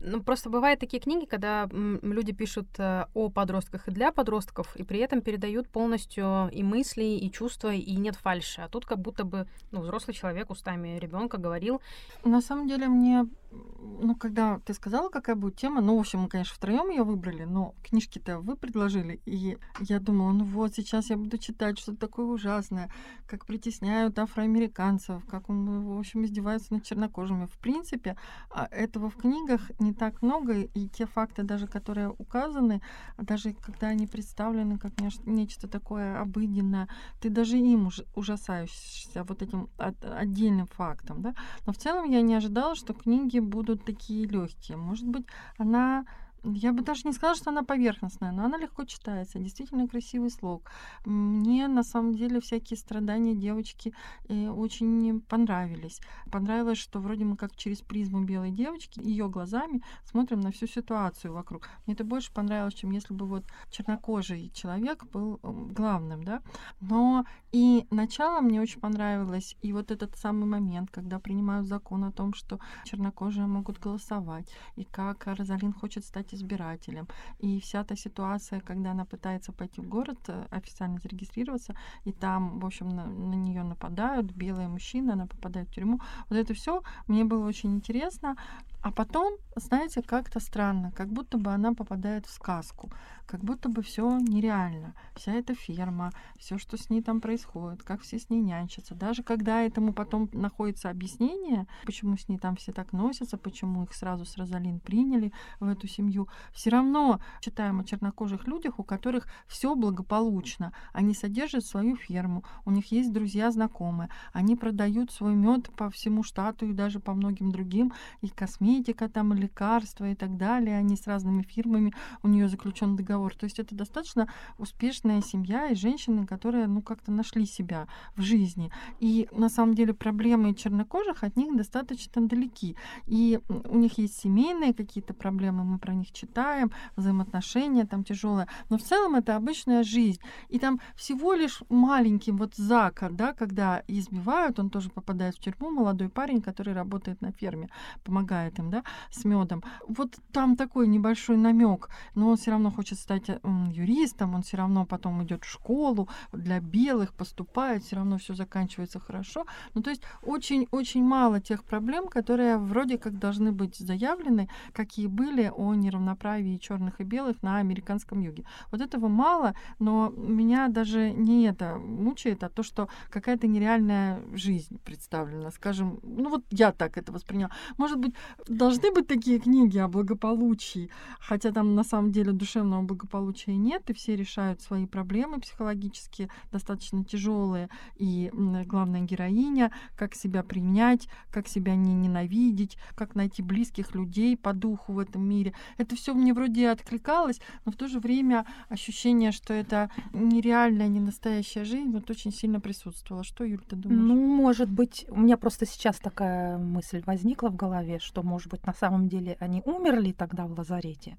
ну, 0.02 0.24
просто 0.24 0.50
бывают 0.50 0.80
такие 0.80 1.02
книги, 1.02 1.26
когда 1.26 1.68
люди 1.72 2.32
пишут 2.32 2.68
э, 2.78 3.06
о 3.14 3.30
подростках 3.30 3.88
и 3.88 3.92
для 3.92 4.12
подростков, 4.12 4.76
и 4.76 4.84
при 4.84 5.00
этом 5.00 5.22
передают 5.22 5.70
полностью 5.70 6.50
и 6.52 6.64
мысли, 6.64 7.04
и 7.04 7.32
чувства, 7.32 7.74
и 7.74 7.96
нет 7.96 8.16
фальши. 8.16 8.62
А 8.62 8.70
тут 8.70 8.86
как 8.86 9.00
будто 9.00 9.24
бы 9.24 9.48
ну, 9.72 9.82
взрослый 9.82 10.14
человек 10.14 10.50
устами 10.50 10.98
ребенка 11.00 11.38
говорил. 11.38 11.82
На 12.24 12.42
самом 12.42 12.68
деле 12.68 12.88
мне 12.88 13.26
ну, 13.52 14.16
когда 14.16 14.60
ты 14.60 14.74
сказала, 14.74 15.10
какая 15.10 15.36
будет 15.36 15.56
тема, 15.56 15.82
ну, 15.82 15.98
в 15.98 16.00
общем, 16.00 16.20
мы, 16.20 16.28
конечно, 16.28 16.56
втроем 16.56 16.90
ее 16.90 17.04
выбрали, 17.04 17.46
но 17.46 17.74
книжки-то 17.84 18.40
вы 18.40 18.56
предложили, 18.56 19.22
и 19.26 19.58
я 19.80 20.00
думала, 20.00 20.32
ну 20.32 20.44
вот, 20.44 20.76
сейчас 20.76 21.10
я 21.10 21.18
буду 21.18 21.38
читать 21.38 21.80
что-то 21.80 21.98
такое 21.98 22.26
ужасное, 22.26 22.92
как 23.26 23.46
притесняют 23.46 24.20
афроамериканцев, 24.20 25.26
как, 25.26 25.50
в 25.50 26.00
общем, 26.00 26.26
издеваются 26.26 26.74
над 26.74 26.84
чернокожими. 26.84 27.48
В 27.48 27.58
принципе, 27.58 28.18
а, 28.52 28.68
этого 28.72 29.10
в 29.10 29.16
книгах 29.16 29.72
не 29.80 29.89
так 29.94 30.22
много, 30.22 30.62
и 30.62 30.88
те 30.88 31.06
факты 31.06 31.44
даже, 31.44 31.68
которые 31.68 32.10
указаны, 32.10 32.82
даже 33.18 33.54
когда 33.54 33.88
они 33.88 34.08
представлены 34.08 34.78
как 34.78 34.94
нечто 35.26 35.68
такое 35.68 36.20
обыденное, 36.20 36.88
ты 37.20 37.30
даже 37.30 37.58
им 37.58 37.90
ужасаешься 38.16 39.24
вот 39.24 39.42
этим 39.42 39.70
отдельным 39.78 40.68
фактом, 40.68 41.22
да. 41.22 41.34
Но 41.66 41.74
в 41.74 41.78
целом 41.78 42.10
я 42.10 42.22
не 42.22 42.36
ожидала, 42.36 42.76
что 42.76 42.94
книги 42.94 43.40
будут 43.40 43.86
такие 43.86 44.26
легкие. 44.26 44.78
Может 44.78 45.08
быть, 45.08 45.26
она 45.58 46.06
я 46.44 46.74
бы 46.74 46.84
даже 46.84 47.02
не 47.06 47.14
сказала, 47.14 47.36
что 47.36 47.50
она 47.50 47.64
поверхностная, 47.64 48.32
но 48.32 48.46
она 48.46 48.58
легко 48.58 48.86
читается. 48.86 49.40
Действительно 49.40 49.88
красивый 49.88 50.30
слог. 50.30 50.72
Мне 51.06 51.68
на 51.68 51.84
самом 51.84 52.16
деле 52.16 52.40
всякие 52.40 52.78
страдания 52.78 53.36
девочки 53.36 53.94
э, 54.28 54.50
очень 54.50 55.22
понравились. 55.22 56.00
Понравилось, 56.32 56.78
что 56.78 57.00
вроде 57.00 57.26
мы 57.26 57.36
как 57.36 57.56
через 57.56 57.82
призму 57.82 58.24
белой 58.24 58.52
девочки, 58.52 59.00
ее 59.00 59.30
глазами 59.30 59.82
смотрим 60.04 60.40
на 60.40 60.52
всю 60.52 60.68
ситуацию 60.68 61.34
вокруг. 61.34 61.68
Мне 61.86 61.96
это 61.96 62.04
больше 62.04 62.32
понравилось, 62.34 62.74
чем 62.74 62.92
если 62.92 63.14
бы 63.14 63.26
вот 63.26 63.46
чернокожий 63.70 64.50
человек 64.54 65.06
был 65.06 65.40
главным, 65.44 66.24
да. 66.24 66.42
Но 66.82 67.26
и 67.52 67.86
начало 67.92 68.42
мне 68.42 68.62
очень 68.62 68.80
понравилось, 68.80 69.56
и 69.62 69.74
вот 69.74 69.92
этот 69.92 70.16
самый 70.18 70.46
момент, 70.46 70.90
когда 70.92 71.20
принимают 71.20 71.68
закон 71.68 72.04
о 72.04 72.12
том, 72.12 72.34
что 72.34 72.60
чернокожие 72.86 73.48
могут 73.48 73.80
голосовать, 73.80 74.50
и 74.76 74.84
как 74.84 75.28
Розалин 75.28 75.74
хочет 75.74 76.06
стать 76.06 76.29
стать 76.30 76.34
избирателем. 76.34 77.08
И 77.44 77.60
вся 77.60 77.84
та 77.84 77.96
ситуация, 77.96 78.62
когда 78.62 78.92
она 78.92 79.06
пытается 79.06 79.52
пойти 79.52 79.82
в 79.82 79.90
город, 79.90 80.18
э, 80.30 80.46
официально 80.52 81.00
зарегистрироваться, 81.00 81.74
и 82.06 82.12
там, 82.12 82.60
в 82.60 82.66
общем, 82.66 82.90
на, 82.90 83.06
на 83.06 83.36
нее 83.36 83.64
нападают, 83.64 84.32
белые 84.38 84.68
мужчины, 84.68 85.12
она 85.14 85.26
попадает 85.26 85.68
в 85.70 85.76
тюрьму. 85.76 86.00
Вот 86.30 86.38
это 86.38 86.54
все 86.54 86.82
мне 87.08 87.24
было 87.24 87.48
очень 87.48 87.76
интересно. 87.76 88.36
А 88.82 88.92
потом, 88.92 89.34
знаете, 89.58 90.02
как-то 90.02 90.40
странно, 90.40 90.94
как 90.96 91.10
будто 91.10 91.38
бы 91.38 91.52
она 91.52 91.74
попадает 91.74 92.26
в 92.26 92.30
сказку, 92.32 92.90
как 93.26 93.44
будто 93.44 93.68
бы 93.68 93.82
все 93.82 94.18
нереально. 94.20 94.96
Вся 95.16 95.34
эта 95.34 95.54
ферма, 95.54 96.12
все, 96.38 96.58
что 96.58 96.78
с 96.78 96.90
ней 96.90 97.02
там 97.02 97.20
происходит, 97.20 97.84
как 97.84 98.02
все 98.02 98.20
с 98.20 98.30
ней 98.30 98.40
нянчатся. 98.40 98.96
Даже 98.96 99.22
когда 99.22 99.62
этому 99.64 99.92
потом 99.92 100.30
находится 100.32 100.90
объяснение, 100.90 101.68
почему 101.86 102.16
с 102.16 102.30
ней 102.30 102.38
там 102.38 102.56
все 102.56 102.72
так 102.72 102.94
носятся, 102.94 103.38
почему 103.38 103.84
их 103.84 103.94
сразу 103.94 104.24
с 104.24 104.38
Розалин 104.38 104.80
приняли 104.80 105.34
в 105.60 105.68
эту 105.68 105.88
семью, 105.88 106.30
все 106.54 106.70
равно 106.70 107.20
читаем 107.42 107.82
о 107.82 107.84
чернокожих 107.84 108.48
людях, 108.48 108.80
у 108.80 108.84
которых 108.84 109.28
все 109.48 109.76
благополучно. 109.76 110.72
Они 110.94 111.14
содержат 111.14 111.66
свою 111.66 111.98
ферму, 111.98 112.46
у 112.64 112.72
них 112.72 112.94
есть 112.94 113.12
друзья, 113.12 113.52
знакомые, 113.52 114.10
они 114.32 114.56
продают 114.56 115.12
свой 115.12 115.36
мед 115.36 115.70
по 115.76 115.90
всему 115.90 116.24
штату 116.24 116.66
и 116.66 116.74
даже 116.74 117.02
по 117.02 117.14
многим 117.14 117.52
другим 117.52 117.92
и 118.22 118.30
косметике 118.30 118.69
косметика, 118.70 119.10
там 119.10 119.34
лекарства 119.34 120.06
и 120.06 120.16
так 120.16 120.38
далее, 120.38 120.78
они 120.78 120.96
с 120.96 121.08
разными 121.08 121.42
фирмами, 121.42 121.94
у 122.24 122.28
нее 122.28 122.48
заключен 122.48 122.96
договор. 122.96 123.36
То 123.36 123.46
есть 123.46 123.60
это 123.60 123.76
достаточно 123.76 124.28
успешная 124.58 125.22
семья 125.22 125.70
и 125.70 125.76
женщины, 125.76 126.28
которые, 126.28 126.68
ну, 126.68 126.82
как-то 126.82 127.12
нашли 127.12 127.46
себя 127.46 127.88
в 128.16 128.22
жизни. 128.22 128.72
И 129.00 129.28
на 129.32 129.50
самом 129.50 129.74
деле 129.74 129.94
проблемы 129.94 130.54
чернокожих 130.54 131.24
от 131.24 131.38
них 131.38 131.56
достаточно 131.58 132.28
далеки. 132.28 132.76
И 133.08 133.40
у 133.48 133.78
них 133.78 133.98
есть 133.98 134.20
семейные 134.20 134.74
какие-то 134.74 135.14
проблемы, 135.14 135.64
мы 135.64 135.80
про 135.80 135.94
них 135.94 136.12
читаем, 136.12 136.72
взаимоотношения 136.96 137.86
там 137.86 138.04
тяжелые. 138.04 138.48
Но 138.70 138.78
в 138.78 138.82
целом 138.82 139.16
это 139.16 139.36
обычная 139.36 139.84
жизнь. 139.84 140.22
И 140.50 140.60
там 140.60 140.80
всего 140.96 141.34
лишь 141.34 141.64
маленьким 141.70 142.38
вот 142.38 142.56
Зака, 142.56 143.10
да, 143.10 143.34
когда 143.34 143.82
избивают, 143.88 144.60
он 144.60 144.70
тоже 144.70 144.90
попадает 144.90 145.36
в 145.36 145.40
тюрьму, 145.40 145.72
молодой 145.72 146.10
парень, 146.10 146.42
который 146.42 146.74
работает 146.74 147.22
на 147.22 147.32
ферме, 147.32 147.70
помогает 148.04 148.59
налитым, 148.60 148.70
да, 148.70 148.84
с 149.12 149.26
медом. 149.26 149.64
Вот 149.88 150.18
там 150.32 150.56
такой 150.56 150.88
небольшой 150.88 151.38
намек, 151.38 151.90
но 152.16 152.30
он 152.30 152.38
все 152.38 152.52
равно 152.52 152.72
хочет 152.72 153.00
стать 153.00 153.30
э, 153.30 153.40
юристом, 153.72 154.36
он 154.36 154.42
все 154.42 154.58
равно 154.58 154.86
потом 154.86 155.24
идет 155.24 155.44
в 155.44 155.50
школу 155.50 156.08
для 156.34 156.60
белых, 156.60 157.14
поступает, 157.14 157.84
все 157.84 157.96
равно 157.96 158.18
все 158.18 158.34
заканчивается 158.34 159.00
хорошо. 159.00 159.46
Ну, 159.76 159.82
то 159.82 159.90
есть 159.90 160.04
очень-очень 160.24 161.04
мало 161.04 161.40
тех 161.40 161.64
проблем, 161.64 162.08
которые 162.08 162.58
вроде 162.58 162.98
как 162.98 163.20
должны 163.20 163.52
быть 163.52 163.78
заявлены, 163.78 164.50
какие 164.74 165.08
были 165.08 165.52
о 165.56 165.74
неравноправии 165.74 166.58
черных 166.58 167.02
и 167.02 167.04
белых 167.04 167.44
на 167.44 167.58
американском 167.58 168.22
юге. 168.22 168.44
Вот 168.72 168.82
этого 168.82 169.08
мало, 169.08 169.54
но 169.80 170.10
меня 170.10 170.68
даже 170.68 171.12
не 171.12 171.48
это 171.48 171.78
мучает, 171.78 172.44
а 172.44 172.50
то, 172.50 172.64
что 172.64 172.88
какая-то 173.10 173.48
нереальная 173.48 174.20
жизнь 174.34 174.80
представлена, 174.86 175.52
скажем, 175.52 176.00
ну 176.04 176.30
вот 176.30 176.44
я 176.52 176.72
так 176.72 176.98
это 176.98 177.12
восприняла. 177.12 177.52
Может 177.78 178.00
быть, 178.00 178.16
должны 178.50 178.92
быть 178.92 179.08
такие 179.08 179.40
книги 179.40 179.78
о 179.78 179.88
благополучии, 179.88 180.90
хотя 181.20 181.52
там 181.52 181.76
на 181.76 181.84
самом 181.84 182.12
деле 182.12 182.32
душевного 182.32 182.82
благополучия 182.82 183.56
нет, 183.56 183.90
и 183.90 183.94
все 183.94 184.16
решают 184.16 184.62
свои 184.62 184.86
проблемы 184.86 185.40
психологические, 185.40 186.30
достаточно 186.52 187.04
тяжелые, 187.04 187.70
и 187.96 188.32
главная 188.34 189.02
героиня, 189.02 189.72
как 189.96 190.16
себя 190.16 190.44
принять, 190.44 191.08
как 191.32 191.48
себя 191.48 191.76
не 191.76 191.94
ненавидеть, 191.94 192.78
как 192.96 193.16
найти 193.16 193.44
близких 193.44 193.94
людей 193.94 194.36
по 194.36 194.54
духу 194.54 194.94
в 194.94 195.00
этом 195.00 195.22
мире. 195.22 195.54
Это 195.78 195.96
все 195.96 196.14
мне 196.14 196.34
вроде 196.34 196.70
откликалось, 196.70 197.40
но 197.66 197.72
в 197.72 197.76
то 197.76 197.88
же 197.88 198.00
время 198.00 198.46
ощущение, 198.68 199.32
что 199.32 199.54
это 199.54 199.92
нереальная, 200.12 200.88
не 200.88 201.00
настоящая 201.00 201.66
жизнь, 201.66 201.92
вот 201.92 202.10
очень 202.10 202.34
сильно 202.34 202.60
присутствовало. 202.60 203.24
Что, 203.24 203.44
Юль, 203.44 203.62
ты 203.68 203.76
думаешь? 203.76 204.02
Ну, 204.02 204.16
может 204.16 204.70
быть, 204.70 205.06
у 205.10 205.20
меня 205.20 205.38
просто 205.38 205.68
сейчас 205.68 205.98
такая 205.98 206.58
мысль 206.58 207.04
возникла 207.06 207.50
в 207.50 207.56
голове, 207.56 208.00
что, 208.00 208.24
может 208.24 208.39
быть, 208.48 208.66
на 208.66 208.74
самом 208.74 209.08
деле 209.08 209.38
они 209.40 209.62
умерли 209.66 210.12
тогда 210.12 210.46
в 210.46 210.58
лазарете 210.58 211.18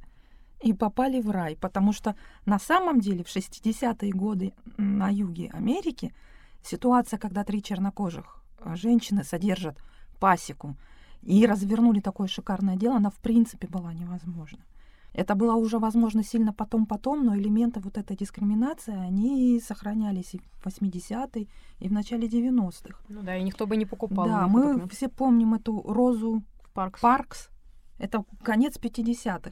и 0.63 0.73
попали 0.73 1.21
в 1.21 1.31
рай, 1.31 1.57
потому 1.57 1.93
что 1.93 2.15
на 2.47 2.59
самом 2.59 3.01
деле 3.01 3.25
в 3.25 3.29
60-е 3.29 4.13
годы 4.13 4.53
на 4.77 5.09
юге 5.09 5.51
Америки 5.53 6.13
ситуация, 6.63 7.19
когда 7.19 7.45
три 7.45 7.63
чернокожих 7.63 8.43
а, 8.59 8.77
женщины 8.77 9.25
содержат 9.25 9.79
пасеку 10.19 10.77
и 11.23 11.47
развернули 11.47 12.01
такое 12.01 12.29
шикарное 12.29 12.77
дело, 12.77 12.97
она 12.97 13.11
в 13.11 13.19
принципе 13.21 13.69
была 13.69 13.93
невозможна. 13.93 14.61
Это 15.13 15.35
было 15.35 15.55
уже 15.55 15.79
возможно 15.79 16.23
сильно 16.23 16.53
потом-потом, 16.53 17.25
но 17.25 17.37
элементы 17.37 17.81
вот 17.81 17.99
этой 17.99 18.17
дискриминации, 18.17 18.95
они 18.95 19.61
сохранялись 19.61 20.35
и 20.35 20.39
в 20.39 20.67
80-е, 20.67 21.49
и 21.81 21.89
в 21.89 21.93
начале 21.93 22.29
90-х. 22.29 22.97
Ну 23.09 23.23
да, 23.23 23.37
и 23.37 23.43
никто 23.43 23.67
бы 23.67 23.77
не 23.77 23.87
покупал. 23.87 24.27
Да, 24.27 24.47
мы 24.47 24.89
все 24.89 25.09
помним 25.09 25.55
эту 25.55 25.83
Розу 25.83 26.43
Паркс. 26.75 27.01
Паркс. 27.01 27.49
Это 27.99 28.25
конец 28.43 28.79
50-х. 28.79 29.51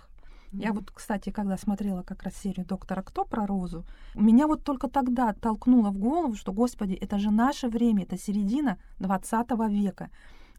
Mm-hmm. 0.53 0.63
Я 0.63 0.73
вот, 0.73 0.91
кстати, 0.91 1.31
когда 1.31 1.57
смотрела 1.59 2.03
как 2.03 2.23
раз 2.23 2.35
серию 2.37 2.67
«Доктора 2.67 3.03
Кто» 3.03 3.25
про 3.25 3.47
Розу, 3.47 3.85
меня 4.15 4.47
вот 4.47 4.65
только 4.65 4.89
тогда 4.89 5.35
толкнуло 5.35 5.91
в 5.91 5.99
голову, 5.99 6.35
что, 6.35 6.53
господи, 6.53 6.95
это 6.95 7.19
же 7.19 7.31
наше 7.31 7.69
время, 7.69 8.05
это 8.05 8.17
середина 8.17 8.79
20 8.99 9.51
века. 9.69 10.11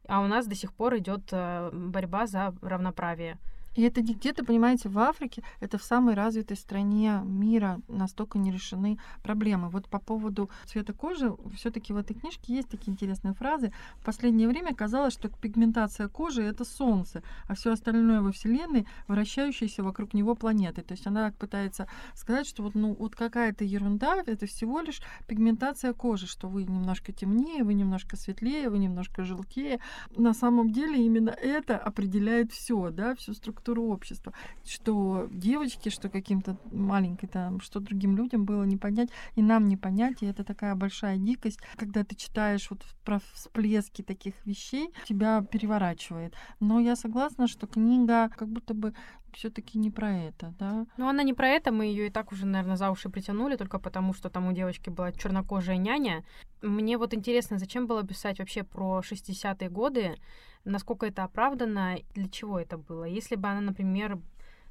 а 0.08 0.20
у 0.20 0.26
нас 0.26 0.46
до 0.46 0.54
сих 0.54 0.72
пор 0.72 0.96
идет 0.98 1.28
э, 1.30 1.70
борьба 1.72 2.26
за 2.26 2.54
равноправие. 2.62 3.38
И 3.76 3.82
это 3.82 4.02
не 4.02 4.14
где-то, 4.14 4.44
понимаете, 4.44 4.88
в 4.88 4.98
Африке, 4.98 5.42
это 5.60 5.78
в 5.78 5.84
самой 5.84 6.14
развитой 6.14 6.56
стране 6.56 7.20
мира 7.24 7.80
настолько 7.88 8.38
не 8.38 8.50
решены 8.50 8.98
проблемы. 9.22 9.68
Вот 9.68 9.86
по 9.88 10.00
поводу 10.00 10.50
цвета 10.66 10.92
кожи, 10.92 11.32
все 11.54 11.70
таки 11.70 11.92
в 11.92 11.96
этой 11.96 12.14
книжке 12.14 12.54
есть 12.54 12.68
такие 12.68 12.92
интересные 12.92 13.32
фразы. 13.32 13.72
В 14.00 14.04
последнее 14.04 14.48
время 14.48 14.74
казалось, 14.74 15.12
что 15.12 15.28
пигментация 15.28 16.08
кожи— 16.08 16.42
это 16.44 16.64
солнце, 16.64 17.22
а 17.46 17.54
все 17.54 17.72
остальное 17.72 18.22
во 18.22 18.32
Вселенной— 18.32 18.86
вращающиеся 19.08 19.82
вокруг 19.84 20.14
него 20.14 20.34
планеты. 20.34 20.82
То 20.82 20.92
есть 20.92 21.06
она 21.06 21.32
пытается 21.38 21.88
сказать, 22.14 22.46
что 22.46 22.64
вот, 22.64 22.74
ну, 22.74 22.96
вот 22.98 23.14
какая-то 23.14 23.64
ерунда, 23.64 24.16
это 24.26 24.46
всего 24.46 24.80
лишь 24.80 25.00
пигментация 25.28 25.92
кожи, 25.92 26.26
что 26.26 26.48
вы 26.48 26.64
немножко 26.64 27.12
темнее, 27.12 27.62
вы 27.62 27.74
немножко 27.74 28.16
светлее, 28.16 28.68
вы 28.68 28.78
немножко 28.78 29.22
желтее. 29.22 29.78
На 30.16 30.34
самом 30.34 30.72
деле 30.72 31.04
именно 31.04 31.30
это 31.30 31.78
определяет 31.78 32.52
все, 32.52 32.90
да, 32.90 33.14
всю 33.14 33.32
структуру 33.32 33.59
структуру 33.60 33.92
общества, 33.92 34.32
что 34.64 35.28
девочки, 35.30 35.90
что 35.90 36.08
каким-то 36.08 36.56
маленькой 36.72 37.26
там, 37.28 37.60
что 37.60 37.80
другим 37.80 38.16
людям 38.16 38.44
было 38.44 38.64
не 38.64 38.76
понять, 38.76 39.10
и 39.36 39.42
нам 39.42 39.68
не 39.68 39.76
понять, 39.76 40.22
и 40.22 40.26
это 40.26 40.44
такая 40.44 40.74
большая 40.74 41.18
дикость, 41.18 41.60
когда 41.76 42.02
ты 42.02 42.14
читаешь 42.14 42.70
вот 42.70 42.80
про 43.04 43.18
всплески 43.34 44.02
таких 44.02 44.34
вещей, 44.46 44.90
тебя 45.06 45.42
переворачивает. 45.42 46.34
Но 46.60 46.80
я 46.80 46.96
согласна, 46.96 47.46
что 47.48 47.66
книга 47.66 48.28
как 48.28 48.48
будто 48.48 48.74
бы 48.74 48.94
все-таки 49.32 49.78
не 49.78 49.90
про 49.90 50.10
это, 50.10 50.54
да? 50.58 50.86
Ну, 50.96 51.08
она 51.08 51.22
не 51.22 51.34
про 51.34 51.48
это, 51.48 51.70
мы 51.70 51.84
ее 51.84 52.06
и 52.06 52.10
так 52.10 52.32
уже, 52.32 52.46
наверное, 52.46 52.76
за 52.76 52.90
уши 52.90 53.08
притянули, 53.08 53.56
только 53.56 53.78
потому 53.78 54.14
что 54.14 54.30
там 54.30 54.48
у 54.48 54.52
девочки 54.52 54.90
была 54.90 55.12
чернокожая 55.12 55.76
няня. 55.76 56.24
Мне 56.62 56.98
вот 56.98 57.14
интересно, 57.14 57.58
зачем 57.58 57.86
было 57.86 58.02
писать 58.02 58.38
вообще 58.38 58.62
про 58.62 59.00
60-е 59.00 59.70
годы, 59.70 60.16
насколько 60.64 61.06
это 61.06 61.24
оправдано, 61.24 61.98
для 62.14 62.28
чего 62.28 62.58
это 62.58 62.76
было. 62.78 63.04
Если 63.04 63.36
бы 63.36 63.48
она, 63.48 63.60
например, 63.60 64.18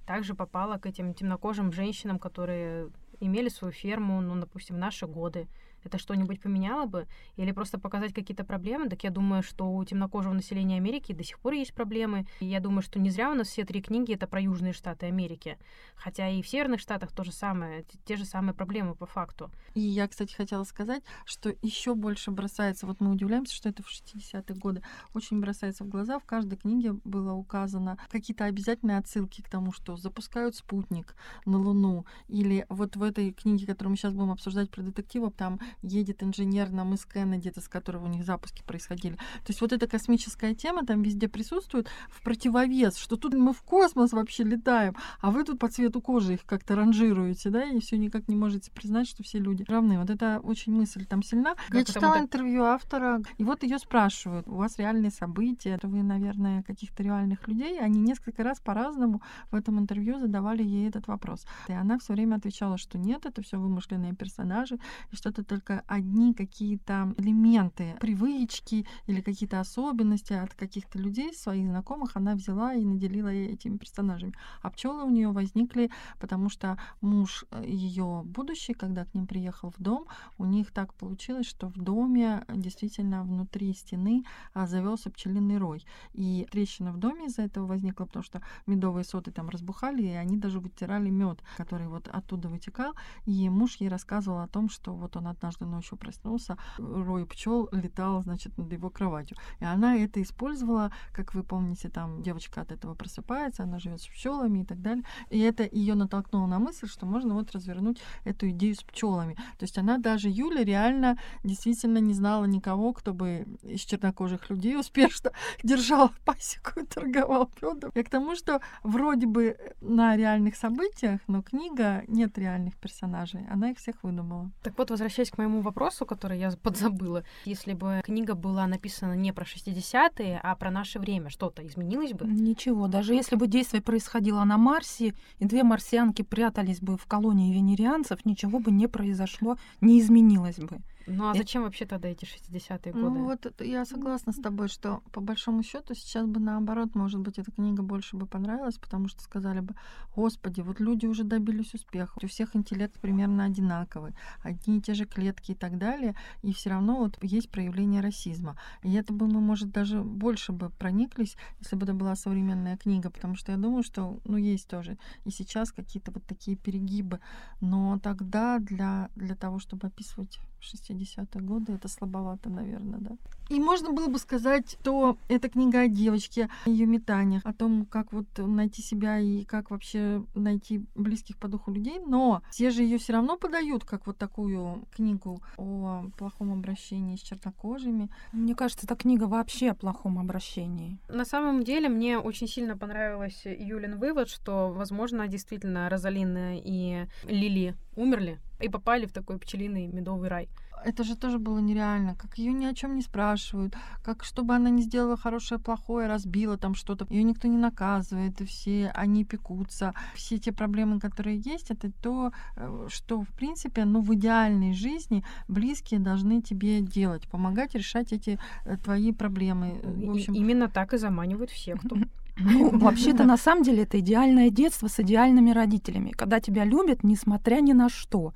также 0.05 0.33
попала 0.33 0.77
к 0.77 0.85
этим 0.85 1.13
темнокожим 1.13 1.71
женщинам, 1.71 2.19
которые 2.19 2.89
имели 3.19 3.49
свою 3.49 3.71
ферму, 3.71 4.21
ну, 4.21 4.39
допустим, 4.39 4.75
в 4.75 4.79
наши 4.79 5.05
годы, 5.07 5.47
это 5.83 5.97
что-нибудь 5.97 6.41
поменяло 6.41 6.85
бы? 6.85 7.07
Или 7.35 7.51
просто 7.51 7.79
показать 7.79 8.13
какие-то 8.13 8.43
проблемы? 8.43 8.89
Так 8.89 9.03
я 9.03 9.09
думаю, 9.09 9.43
что 9.43 9.71
у 9.71 9.83
темнокожего 9.83 10.33
населения 10.33 10.77
Америки 10.77 11.13
до 11.13 11.23
сих 11.23 11.39
пор 11.39 11.53
есть 11.53 11.73
проблемы. 11.73 12.25
И 12.39 12.45
я 12.45 12.59
думаю, 12.59 12.81
что 12.81 12.99
не 12.99 13.09
зря 13.09 13.31
у 13.31 13.35
нас 13.35 13.47
все 13.47 13.65
три 13.65 13.81
книги— 13.81 14.13
это 14.15 14.27
про 14.27 14.41
Южные 14.41 14.73
Штаты 14.73 15.05
Америки. 15.05 15.57
Хотя 15.95 16.29
и 16.29 16.41
в 16.41 16.47
Северных 16.47 16.79
Штатах 16.79 17.11
то 17.11 17.23
же 17.23 17.31
самое, 17.31 17.85
те 18.05 18.15
же 18.15 18.25
самые 18.25 18.53
проблемы 18.53 18.95
по 18.95 19.05
факту. 19.05 19.51
И 19.73 19.81
я, 19.81 20.07
кстати, 20.07 20.33
хотела 20.33 20.63
сказать, 20.63 21.03
что 21.25 21.53
еще 21.61 21.95
больше 21.95 22.31
бросается, 22.31 22.85
вот 22.87 22.99
мы 22.99 23.11
удивляемся, 23.11 23.55
что 23.55 23.69
это 23.69 23.83
в 23.83 23.87
60-е 23.87 24.55
годы, 24.55 24.83
очень 25.13 25.39
бросается 25.39 25.83
в 25.83 25.89
глаза, 25.89 26.19
в 26.19 26.25
каждой 26.25 26.57
книге 26.57 26.93
было 27.03 27.33
указано 27.33 27.97
какие-то 28.09 28.45
обязательные 28.45 28.97
отсылки 28.97 29.41
к 29.41 29.49
тому, 29.49 29.71
что 29.71 29.97
запускают 29.97 30.55
спутник 30.55 31.15
на 31.45 31.57
Луну, 31.57 32.05
или 32.27 32.65
вот 32.69 32.95
в 32.95 33.03
этой 33.03 33.31
книге, 33.31 33.65
которую 33.65 33.91
мы 33.91 33.97
сейчас 33.97 34.13
будем 34.13 34.31
обсуждать 34.31 34.69
про 34.69 34.81
детективов, 34.81 35.33
там 35.33 35.59
едет 35.81 36.23
инженер 36.23 36.71
на 36.71 36.83
мыс 36.83 37.05
Кеннеди, 37.05 37.51
с 37.57 37.67
которого 37.67 38.05
у 38.05 38.09
них 38.09 38.23
запуски 38.23 38.63
происходили. 38.63 39.15
То 39.15 39.49
есть 39.49 39.61
вот 39.61 39.71
эта 39.73 39.87
космическая 39.87 40.53
тема 40.55 40.85
там 40.85 41.01
везде 41.01 41.27
присутствует 41.27 41.87
в 42.09 42.21
противовес, 42.23 42.97
что 42.97 43.15
тут 43.15 43.33
мы 43.33 43.53
в 43.53 43.61
космос 43.61 44.11
вообще 44.11 44.43
летаем, 44.43 44.95
а 45.21 45.31
вы 45.31 45.43
тут 45.43 45.59
по 45.59 45.67
цвету 45.67 46.01
кожи 46.01 46.35
их 46.35 46.45
как-то 46.45 46.75
ранжируете, 46.75 47.49
да, 47.49 47.63
и 47.63 47.79
все 47.79 47.97
никак 47.97 48.27
не 48.27 48.35
можете 48.35 48.71
признать, 48.71 49.07
что 49.07 49.23
все 49.23 49.39
люди 49.39 49.63
равны. 49.67 49.99
Вот 49.99 50.09
это 50.09 50.39
очень 50.43 50.73
мысль 50.73 51.05
там 51.05 51.23
сильна. 51.23 51.55
Как 51.67 51.75
Я 51.75 51.83
читала 51.83 52.13
так... 52.13 52.23
интервью 52.23 52.63
автора, 52.63 53.21
и 53.37 53.43
вот 53.43 53.63
ее 53.63 53.79
спрашивают, 53.79 54.47
у 54.47 54.55
вас 54.55 54.77
реальные 54.77 55.11
события, 55.11 55.79
вы, 55.83 56.03
наверное, 56.03 56.63
каких-то 56.63 57.03
реальных 57.03 57.47
людей, 57.47 57.79
они 57.79 57.99
несколько 57.99 58.43
раз 58.43 58.59
по-разному 58.59 59.21
в 59.51 59.55
этом 59.55 59.79
интервью 59.79 60.19
задавали 60.19 60.63
ей 60.63 60.87
этот 60.87 61.07
вопрос. 61.07 61.45
И 61.67 61.73
она 61.73 61.97
все 61.99 62.13
время 62.13 62.35
отвечала, 62.35 62.77
что 62.77 62.97
нет, 62.97 63.25
это 63.25 63.41
все 63.41 63.57
вымышленные 63.57 64.13
персонажи, 64.13 64.79
и 65.11 65.15
что 65.15 65.29
это 65.29 65.43
только 65.59 65.83
одни 65.87 66.33
какие-то 66.33 67.13
элементы, 67.17 67.97
привычки 67.99 68.85
или 69.07 69.21
какие-то 69.21 69.59
особенности 69.59 70.33
от 70.33 70.53
каких-то 70.53 70.97
людей, 70.99 71.33
своих 71.33 71.67
знакомых, 71.67 72.15
она 72.15 72.35
взяла 72.35 72.73
и 72.73 72.85
наделила 72.85 73.27
этими 73.27 73.77
персонажами. 73.77 74.33
А 74.61 74.69
пчелы 74.69 75.03
у 75.03 75.09
нее 75.09 75.31
возникли, 75.31 75.91
потому 76.19 76.49
что 76.49 76.77
муж 77.01 77.45
э, 77.51 77.63
ее 77.65 78.21
будущий, 78.23 78.73
когда 78.73 79.03
к 79.03 79.13
ним 79.13 79.27
приехал 79.27 79.71
в 79.77 79.81
дом, 79.83 80.05
у 80.37 80.45
них 80.45 80.71
так 80.71 80.93
получилось, 80.93 81.47
что 81.47 81.67
в 81.67 81.77
доме 81.77 82.45
действительно 82.47 83.23
внутри 83.23 83.73
стены 83.73 84.23
а, 84.53 84.65
завелся 84.65 85.09
пчелиный 85.09 85.57
рой. 85.57 85.83
И 86.13 86.47
трещина 86.51 86.93
в 86.93 86.97
доме 86.97 87.25
из-за 87.25 87.41
этого 87.41 87.65
возникла, 87.65 88.05
потому 88.05 88.23
что 88.23 88.41
медовые 88.65 89.03
соты 89.03 89.31
там 89.31 89.49
разбухали, 89.49 90.03
и 90.03 90.13
они 90.23 90.37
даже 90.37 90.59
вытирали 90.59 91.09
мед, 91.09 91.39
который 91.57 91.87
вот 91.87 92.07
оттуда 92.07 92.47
вытекал. 92.47 92.93
И 93.25 93.49
муж 93.49 93.75
ей 93.81 93.89
рассказывал 93.89 94.39
о 94.39 94.47
том, 94.47 94.69
что 94.69 94.93
вот 94.93 95.17
он 95.17 95.27
однажды 95.27 95.48
ночью 95.59 95.97
проснулся, 95.97 96.57
рой 96.77 97.25
пчел 97.25 97.69
летал, 97.71 98.21
значит, 98.21 98.57
над 98.57 98.71
его 98.71 98.89
кроватью. 98.89 99.37
И 99.59 99.65
она 99.65 99.95
это 99.95 100.21
использовала, 100.21 100.91
как 101.11 101.33
вы 101.33 101.43
помните, 101.43 101.89
там 101.89 102.21
девочка 102.21 102.61
от 102.61 102.71
этого 102.71 102.93
просыпается, 102.93 103.63
она 103.63 103.79
живет 103.79 104.01
с 104.01 104.07
пчелами 104.07 104.59
и 104.59 104.65
так 104.65 104.81
далее. 104.81 105.03
И 105.29 105.39
это 105.39 105.67
ее 105.71 105.95
натолкнуло 105.95 106.47
на 106.47 106.59
мысль, 106.59 106.87
что 106.87 107.05
можно 107.05 107.33
вот 107.33 107.51
развернуть 107.51 107.99
эту 108.23 108.49
идею 108.49 108.75
с 108.75 108.83
пчелами. 108.83 109.35
То 109.57 109.63
есть 109.63 109.77
она 109.77 109.97
даже 109.97 110.29
Юля 110.29 110.63
реально 110.63 111.17
действительно 111.43 111.99
не 111.99 112.13
знала 112.13 112.45
никого, 112.45 112.93
кто 112.93 113.13
бы 113.13 113.47
из 113.63 113.81
чернокожих 113.81 114.49
людей 114.49 114.77
успешно 114.77 115.31
держал 115.63 116.11
пасеку 116.25 116.81
и 116.81 116.85
торговал 116.85 117.49
медом. 117.79 117.91
И 117.95 118.03
к 118.03 118.09
тому, 118.09 118.35
что 118.35 118.61
вроде 118.83 119.25
бы 119.25 119.57
на 119.81 120.15
реальных 120.15 120.55
событиях, 120.55 121.21
но 121.27 121.41
книга 121.41 122.03
нет 122.07 122.37
реальных 122.37 122.75
персонажей. 122.77 123.45
Она 123.49 123.71
их 123.71 123.77
всех 123.77 124.03
выдумала. 124.03 124.51
Так 124.63 124.77
вот, 124.77 124.91
возвращаясь 124.91 125.31
к 125.31 125.37
моему 125.39 125.61
вопросу, 125.61 126.05
который 126.05 126.37
я 126.37 126.51
подзабыла, 126.51 127.23
если 127.45 127.73
бы 127.73 128.01
книга 128.03 128.35
была 128.35 128.67
написана 128.67 129.13
не 129.13 129.33
про 129.33 129.45
60-е, 129.45 130.39
а 130.43 130.55
про 130.55 130.69
наше 130.69 130.99
время, 130.99 131.29
что-то 131.29 131.65
изменилось 131.65 132.13
бы? 132.13 132.25
Ничего. 132.25 132.87
Даже 132.87 133.13
если 133.15 133.35
бы 133.35 133.47
действие 133.47 133.81
происходило 133.81 134.43
на 134.43 134.57
Марсе, 134.57 135.13
и 135.39 135.45
две 135.45 135.63
марсианки 135.63 136.21
прятались 136.21 136.81
бы 136.81 136.97
в 136.97 137.05
колонии 137.05 137.53
венерианцев, 137.53 138.25
ничего 138.25 138.59
бы 138.59 138.71
не 138.71 138.87
произошло, 138.87 139.57
не 139.81 139.99
изменилось 139.99 140.59
бы. 140.59 140.79
Ну 141.09 141.29
а 141.29 141.33
зачем 141.33 141.63
вообще 141.63 141.85
тогда 141.85 142.07
эти 142.07 142.25
60-е 142.25 142.93
годы? 142.93 143.09
Ну 143.09 143.25
вот 143.25 143.61
я 143.61 143.85
согласна 143.85 144.31
с 144.31 144.37
тобой, 144.37 144.67
что 144.67 145.01
по 145.11 145.21
большому 145.21 145.63
счету 145.63 145.95
сейчас 145.95 146.25
бы 146.25 146.39
наоборот, 146.39 146.95
может 146.95 147.19
быть, 147.19 147.39
эта 147.39 147.51
книга 147.51 147.83
больше 147.83 148.15
бы 148.15 148.25
понравилась, 148.25 148.77
потому 148.77 149.07
что 149.07 149.21
сказали 149.21 149.59
бы, 149.59 149.75
господи, 150.15 150.61
вот 150.61 150.79
люди 150.79 151.05
уже 151.05 151.23
добились 151.23 151.73
успеха, 151.73 152.17
у 152.21 152.27
всех 152.27 152.55
интеллект 152.55 152.99
примерно 152.99 153.45
одинаковый, 153.45 154.13
одни 154.43 154.77
и 154.77 154.81
те 154.81 154.93
же 154.93 155.05
клетки 155.05 155.51
и 155.51 155.55
так 155.55 155.77
далее, 155.77 156.15
и 156.43 156.53
все 156.53 156.69
равно 156.69 156.97
вот 156.97 157.17
есть 157.21 157.49
проявление 157.49 158.01
расизма. 158.01 158.57
И 158.83 158.93
это 158.93 159.13
бы 159.13 159.27
мы, 159.27 159.41
может, 159.41 159.71
даже 159.71 160.01
больше 160.01 160.51
бы 160.51 160.69
прониклись, 160.69 161.35
если 161.59 161.75
бы 161.75 161.85
это 161.85 161.93
была 161.93 162.15
современная 162.15 162.77
книга, 162.77 163.09
потому 163.09 163.35
что 163.35 163.51
я 163.51 163.57
думаю, 163.57 163.83
что, 163.83 164.19
ну, 164.25 164.37
есть 164.37 164.67
тоже 164.67 164.97
и 165.25 165.31
сейчас 165.31 165.71
какие-то 165.71 166.11
вот 166.11 166.25
такие 166.25 166.57
перегибы, 166.57 167.19
но 167.61 167.99
тогда 167.99 168.59
для, 168.59 169.09
для 169.15 169.35
того, 169.35 169.59
чтобы 169.59 169.87
описывать 169.87 170.39
60-е 170.61 171.41
годы, 171.41 171.73
это 171.73 171.87
слабовато, 171.87 172.49
наверное, 172.49 172.99
да. 172.99 173.11
И 173.49 173.59
можно 173.59 173.91
было 173.91 174.07
бы 174.07 174.19
сказать, 174.19 174.77
что 174.79 175.17
эта 175.27 175.49
книга 175.49 175.81
о 175.81 175.87
девочке, 175.87 176.49
о 176.65 176.69
ее 176.69 176.85
метаниях, 176.85 177.41
о 177.45 177.53
том, 177.53 177.85
как 177.85 178.13
вот 178.13 178.27
найти 178.37 178.81
себя 178.81 179.19
и 179.19 179.43
как 179.43 179.71
вообще 179.71 180.23
найти 180.35 180.85
близких 180.93 181.37
по 181.37 181.47
духу 181.47 181.71
людей, 181.71 181.99
но 182.05 182.43
все 182.51 182.69
же 182.69 182.83
ее 182.83 182.99
все 182.99 183.13
равно 183.13 183.37
подают 183.37 183.85
как 183.85 184.05
вот 184.05 184.17
такую 184.17 184.85
книгу 184.95 185.41
о 185.57 186.05
плохом 186.17 186.51
обращении 186.53 187.15
с 187.15 187.21
чернокожими. 187.21 188.09
Мне 188.33 188.53
кажется, 188.53 188.85
эта 188.85 188.95
книга 188.95 189.23
вообще 189.23 189.71
о 189.71 189.75
плохом 189.75 190.19
обращении. 190.19 190.99
На 191.09 191.25
самом 191.25 191.63
деле, 191.63 191.89
мне 191.89 192.19
очень 192.19 192.47
сильно 192.47 192.77
понравилась 192.77 193.41
Юлин 193.45 193.97
вывод, 193.97 194.29
что, 194.29 194.71
возможно, 194.71 195.27
действительно 195.27 195.89
Розалина 195.89 196.57
и 196.57 197.07
Лили 197.23 197.75
умерли 197.99 198.39
и 198.59 198.69
попали 198.69 199.05
в 199.05 199.11
такой 199.11 199.37
пчелиный 199.37 199.87
медовый 199.87 200.29
рай 200.29 200.49
это 200.85 201.03
же 201.03 201.15
тоже 201.15 201.39
было 201.39 201.59
нереально. 201.59 202.15
Как 202.15 202.37
ее 202.37 202.53
ни 202.53 202.65
о 202.65 202.73
чем 202.73 202.95
не 202.95 203.01
спрашивают, 203.01 203.75
как 204.03 204.23
чтобы 204.23 204.55
она 204.55 204.69
не 204.69 204.81
сделала 204.81 205.17
хорошее, 205.17 205.59
плохое, 205.59 206.07
разбила 206.07 206.57
там 206.57 206.75
что-то, 206.75 207.05
ее 207.09 207.23
никто 207.23 207.47
не 207.47 207.57
наказывает, 207.57 208.41
и 208.41 208.45
все 208.45 208.91
они 208.95 209.25
пекутся. 209.25 209.93
Все 210.15 210.37
те 210.37 210.51
проблемы, 210.51 210.99
которые 210.99 211.37
есть, 211.37 211.71
это 211.71 211.91
то, 212.01 212.31
э, 212.55 212.87
что 212.89 213.21
в 213.21 213.29
принципе, 213.29 213.85
ну 213.85 214.01
в 214.01 214.13
идеальной 214.13 214.73
жизни 214.73 215.23
близкие 215.47 215.99
должны 215.99 216.41
тебе 216.41 216.81
делать, 216.81 217.27
помогать 217.27 217.75
решать 217.75 218.13
эти 218.13 218.39
э, 218.65 218.77
твои 218.77 219.11
проблемы. 219.11 219.79
В 219.83 220.11
общем... 220.11 220.33
Именно 220.33 220.69
так 220.69 220.93
и 220.93 220.97
заманивают 220.97 221.51
всех, 221.51 221.79
кто 221.81 221.97
ну, 222.39 222.69
вообще-то, 222.79 223.23
на 223.25 223.37
самом 223.37 223.63
деле, 223.63 223.83
это 223.83 223.99
идеальное 223.99 224.49
детство 224.49 224.87
с 224.87 224.99
идеальными 224.99 225.51
родителями, 225.51 226.11
когда 226.11 226.39
тебя 226.39 226.65
любят, 226.65 227.03
несмотря 227.03 227.61
ни 227.61 227.73
на 227.73 227.89
что. 227.89 228.33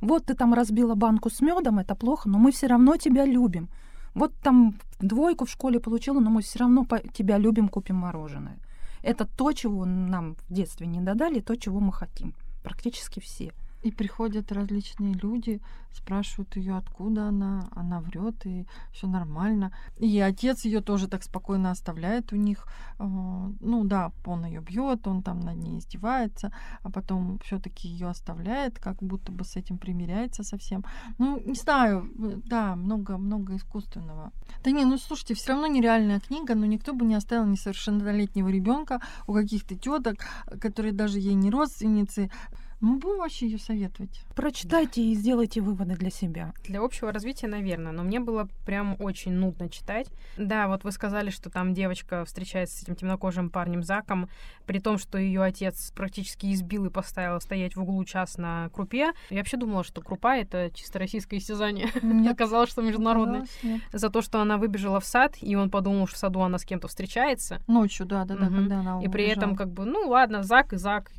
Вот 0.00 0.26
ты 0.26 0.34
там 0.34 0.54
разбила 0.54 0.94
банку 0.94 1.30
с 1.30 1.40
медом, 1.40 1.78
это 1.78 1.94
плохо, 1.94 2.28
но 2.28 2.38
мы 2.38 2.52
все 2.52 2.66
равно 2.66 2.96
тебя 2.96 3.24
любим. 3.24 3.68
Вот 4.14 4.32
там 4.42 4.74
двойку 5.00 5.44
в 5.44 5.50
школе 5.50 5.80
получила, 5.80 6.20
но 6.20 6.30
мы 6.30 6.42
все 6.42 6.58
равно 6.60 6.86
тебя 7.12 7.38
любим, 7.38 7.68
купим 7.68 7.96
мороженое. 7.96 8.58
Это 9.02 9.26
то, 9.26 9.52
чего 9.52 9.84
нам 9.84 10.36
в 10.48 10.52
детстве 10.52 10.86
не 10.86 11.00
додали, 11.00 11.40
то, 11.40 11.56
чего 11.56 11.80
мы 11.80 11.92
хотим. 11.92 12.34
Практически 12.62 13.20
все. 13.20 13.52
И 13.86 13.92
приходят 13.92 14.50
различные 14.50 15.14
люди, 15.14 15.60
спрашивают 15.92 16.56
ее, 16.56 16.76
откуда 16.76 17.28
она, 17.28 17.68
она 17.70 18.00
врет, 18.00 18.44
и 18.44 18.66
все 18.92 19.06
нормально. 19.06 19.70
И 19.96 20.18
отец 20.18 20.64
ее 20.64 20.80
тоже 20.80 21.06
так 21.06 21.22
спокойно 21.22 21.70
оставляет 21.70 22.32
у 22.32 22.36
них. 22.36 22.66
А, 22.98 23.04
ну 23.60 23.84
да, 23.84 24.10
он 24.24 24.44
ее 24.44 24.60
бьет, 24.60 25.06
он 25.06 25.22
там 25.22 25.38
над 25.38 25.58
ней 25.58 25.78
издевается, 25.78 26.52
а 26.82 26.90
потом 26.90 27.38
все-таки 27.44 27.86
ее 27.86 28.08
оставляет, 28.08 28.80
как 28.80 28.96
будто 28.96 29.30
бы 29.30 29.44
с 29.44 29.54
этим 29.54 29.78
примиряется 29.78 30.42
совсем. 30.42 30.84
Ну, 31.18 31.40
не 31.46 31.54
знаю, 31.54 32.10
да, 32.44 32.74
много-много 32.74 33.54
искусственного. 33.54 34.32
Да 34.64 34.72
не, 34.72 34.84
ну 34.84 34.98
слушайте, 34.98 35.34
все 35.34 35.52
равно 35.52 35.68
нереальная 35.68 36.18
книга, 36.18 36.56
но 36.56 36.66
никто 36.66 36.92
бы 36.92 37.04
не 37.04 37.14
оставил 37.14 37.46
несовершеннолетнего 37.46 38.48
ребенка 38.48 39.00
у 39.28 39.32
каких-то 39.32 39.76
теток, 39.76 40.16
которые 40.60 40.92
даже 40.92 41.20
ей 41.20 41.34
не 41.34 41.50
родственницы. 41.52 42.32
Мы 42.80 42.98
будем 42.98 43.18
вообще 43.18 43.46
ее 43.46 43.58
советовать? 43.58 44.20
Прочитайте 44.34 45.02
и 45.02 45.14
сделайте 45.14 45.62
выводы 45.62 45.96
для 45.96 46.10
себя. 46.10 46.52
Для 46.64 46.82
общего 46.82 47.10
развития, 47.10 47.46
наверное, 47.46 47.92
но 47.92 48.02
мне 48.02 48.20
было 48.20 48.48
прям 48.66 48.96
очень 48.98 49.32
нудно 49.32 49.70
читать. 49.70 50.08
Да, 50.36 50.68
вот 50.68 50.84
вы 50.84 50.92
сказали, 50.92 51.30
что 51.30 51.48
там 51.48 51.72
девочка 51.72 52.24
встречается 52.26 52.78
с 52.78 52.82
этим 52.82 52.94
темнокожим 52.94 53.48
парнем 53.48 53.82
Заком, 53.82 54.28
при 54.66 54.78
том, 54.78 54.98
что 54.98 55.16
ее 55.16 55.42
отец 55.42 55.90
практически 55.92 56.52
избил 56.52 56.84
и 56.84 56.90
поставил 56.90 57.40
стоять 57.40 57.76
в 57.76 57.82
углу 57.82 58.04
час 58.04 58.36
на 58.36 58.68
крупе. 58.70 59.12
Я 59.30 59.38
вообще 59.38 59.56
думала, 59.56 59.82
что 59.82 60.02
крупа— 60.02 60.36
это 60.38 60.70
чисто 60.74 60.98
российское 60.98 61.38
истязание. 61.38 61.88
Нет. 62.02 62.32
Оказалось, 62.36 62.70
что 62.70 62.82
международное. 62.82 63.46
Нет. 63.62 63.80
За 63.92 64.10
то, 64.10 64.20
что 64.20 64.40
она 64.40 64.58
выбежала 64.58 65.00
в 65.00 65.06
сад, 65.06 65.36
и 65.40 65.56
он 65.56 65.70
подумал, 65.70 66.06
что 66.06 66.16
в 66.16 66.18
саду 66.18 66.40
она 66.40 66.58
с 66.58 66.64
кем-то 66.64 66.88
встречается. 66.88 67.62
Ночью, 67.66 68.04
да, 68.04 68.24
да, 68.24 68.36
да, 68.36 68.46
угу. 68.46 68.56
когда 68.56 68.80
она 68.80 69.00
И 69.02 69.08
при 69.08 69.24
этом 69.24 69.56
как 69.56 69.70
бы, 69.70 69.86
ну 69.86 70.08
ладно, 70.08 70.42
Зак 70.42 70.74
и 70.74 70.76
Зак, 70.76 71.10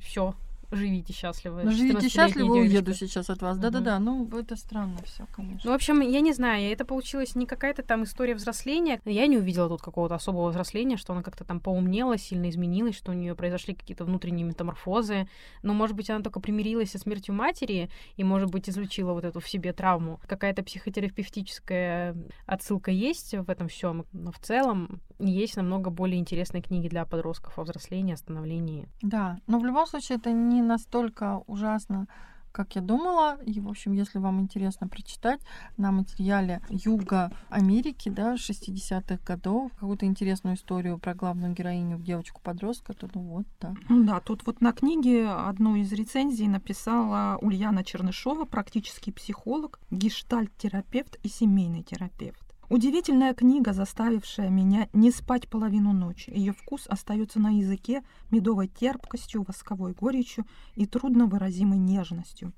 все, 0.00 0.34
живите 0.72 1.12
счастливо. 1.12 1.60
Ну, 1.64 1.70
живите 1.70 2.08
счастливо, 2.08 2.52
уеду 2.52 2.94
сейчас 2.94 3.30
от 3.30 3.42
вас. 3.42 3.58
Да-да-да, 3.58 3.98
ну 3.98 4.28
это 4.38 4.56
странно 4.56 4.98
все, 5.04 5.26
конечно. 5.34 5.62
Ну, 5.64 5.72
в 5.72 5.74
общем, 5.74 6.00
я 6.00 6.20
не 6.20 6.32
знаю, 6.32 6.72
это 6.72 6.84
получилось 6.84 7.34
не 7.34 7.46
какая-то 7.46 7.82
там 7.82 8.04
история 8.04 8.34
взросления. 8.34 9.00
Я 9.04 9.26
не 9.26 9.38
увидела 9.38 9.68
тут 9.68 9.82
какого-то 9.82 10.14
особого 10.14 10.50
взросления, 10.50 10.96
что 10.96 11.12
она 11.12 11.22
как-то 11.22 11.44
там 11.44 11.60
поумнела, 11.60 12.18
сильно 12.18 12.48
изменилась, 12.50 12.96
что 12.96 13.12
у 13.12 13.14
нее 13.14 13.34
произошли 13.34 13.74
какие-то 13.74 14.04
внутренние 14.04 14.46
метаморфозы. 14.46 15.28
Но, 15.62 15.74
может 15.74 15.96
быть, 15.96 16.10
она 16.10 16.20
только 16.20 16.40
примирилась 16.40 16.90
со 16.90 16.98
смертью 16.98 17.34
матери 17.34 17.90
и, 18.16 18.24
может 18.24 18.50
быть, 18.50 18.68
излечила 18.68 19.12
вот 19.12 19.24
эту 19.24 19.40
в 19.40 19.48
себе 19.48 19.72
травму. 19.72 20.20
Какая-то 20.26 20.62
психотерапевтическая 20.62 22.16
отсылка 22.46 22.90
есть 22.90 23.34
в 23.34 23.50
этом 23.50 23.68
всем, 23.68 24.06
но 24.12 24.32
в 24.32 24.38
целом 24.38 25.00
есть 25.30 25.56
намного 25.56 25.90
более 25.90 26.18
интересные 26.18 26.62
книги 26.62 26.88
для 26.88 27.04
подростков 27.04 27.58
о 27.58 27.62
взрослении, 27.62 28.14
о 28.14 28.16
становлении. 28.16 28.88
Да, 29.02 29.38
но 29.46 29.58
в 29.58 29.64
любом 29.64 29.86
случае 29.86 30.18
это 30.18 30.32
не 30.32 30.62
настолько 30.62 31.42
ужасно, 31.46 32.06
как 32.52 32.76
я 32.76 32.82
думала. 32.82 33.38
И, 33.44 33.60
в 33.60 33.68
общем, 33.68 33.92
если 33.92 34.18
вам 34.18 34.40
интересно 34.40 34.86
прочитать 34.86 35.40
на 35.76 35.90
материале 35.90 36.60
Юга 36.68 37.32
Америки, 37.48 38.08
да, 38.08 38.34
60-х 38.34 39.18
годов, 39.24 39.72
какую-то 39.72 40.06
интересную 40.06 40.56
историю 40.56 40.98
про 40.98 41.14
главную 41.14 41.52
героиню, 41.52 41.98
девочку-подростка, 41.98 42.92
то 42.92 43.08
ну 43.14 43.22
вот, 43.22 43.46
да. 43.60 43.74
Ну 43.88 44.04
да, 44.04 44.20
тут 44.20 44.46
вот 44.46 44.60
на 44.60 44.72
книге 44.72 45.28
одну 45.28 45.76
из 45.76 45.92
рецензий 45.92 46.46
написала 46.46 47.38
Ульяна 47.40 47.84
Чернышова, 47.84 48.44
практический 48.44 49.12
психолог, 49.12 49.80
гештальт-терапевт 49.90 51.18
и 51.22 51.28
семейный 51.28 51.82
терапевт. 51.82 52.41
Удивительная 52.68 53.34
книга, 53.34 53.72
заставившая 53.72 54.48
меня 54.48 54.88
не 54.92 55.10
спать 55.10 55.48
половину 55.48 55.92
ночи. 55.92 56.30
Ее 56.30 56.52
вкус 56.52 56.86
остается 56.86 57.38
на 57.38 57.58
языке 57.58 58.02
медовой 58.30 58.68
терпкостью, 58.68 59.44
восковой 59.46 59.92
горечью 59.92 60.46
и 60.74 60.86
трудно 60.86 61.26
выразимой 61.26 61.78
нежностью. 61.78 62.52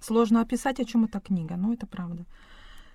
Сложно 0.00 0.40
описать, 0.40 0.80
о 0.80 0.84
чем 0.84 1.04
эта 1.04 1.20
книга, 1.20 1.56
но 1.56 1.72
это 1.72 1.86
правда. 1.86 2.24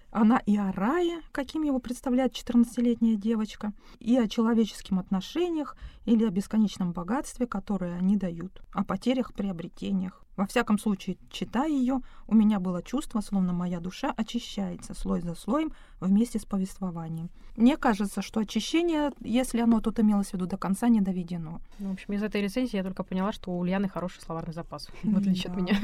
Она 0.10 0.38
и 0.46 0.56
о 0.58 0.72
рае, 0.72 1.22
каким 1.32 1.64
его 1.64 1.80
представляет 1.80 2.34
14-летняя 2.34 3.16
девочка, 3.16 3.74
и 4.00 4.16
о 4.18 4.28
человеческих 4.28 4.98
отношениях 4.98 5.76
или 6.06 6.24
о 6.24 6.30
бесконечном 6.30 6.94
богатстве, 6.94 7.48
которое 7.48 7.96
они 7.96 8.16
дают, 8.16 8.62
о 8.74 8.84
потерях, 8.84 9.34
приобретениях. 9.34 10.23
Во 10.36 10.46
всяком 10.48 10.80
случае, 10.80 11.18
читая 11.30 11.70
ее, 11.70 12.02
у 12.28 12.36
меня 12.36 12.60
было 12.60 12.82
чувство, 12.82 13.22
словно 13.22 13.54
моя 13.54 13.80
душа 13.80 14.14
очищается 14.18 14.94
слой 14.94 15.22
за 15.22 15.36
слоем 15.36 15.72
вместе 16.00 16.40
с 16.40 16.46
повествованием. 16.46 17.30
Мне 17.56 17.78
кажется, 17.78 18.24
что 18.24 18.40
очищение, 18.40 19.12
если 19.22 19.60
оно 19.60 19.80
тут 19.80 20.00
имелось 20.00 20.30
в 20.30 20.34
виду, 20.34 20.48
до 20.48 20.58
конца 20.58 20.88
не 20.88 21.02
доведено. 21.02 21.62
Ну, 21.78 21.90
в 21.90 21.94
общем, 21.94 22.14
из 22.14 22.24
этой 22.24 22.42
рецензии 22.42 22.78
я 22.78 22.84
только 22.84 23.04
поняла, 23.04 23.32
что 23.32 23.52
у 23.52 23.60
Ульяны 23.60 23.88
хороший 23.88 24.22
словарный 24.22 24.54
запас, 24.54 24.90
в 25.04 25.18
отличие 25.18 25.52
от 25.52 25.58
меня. 25.58 25.76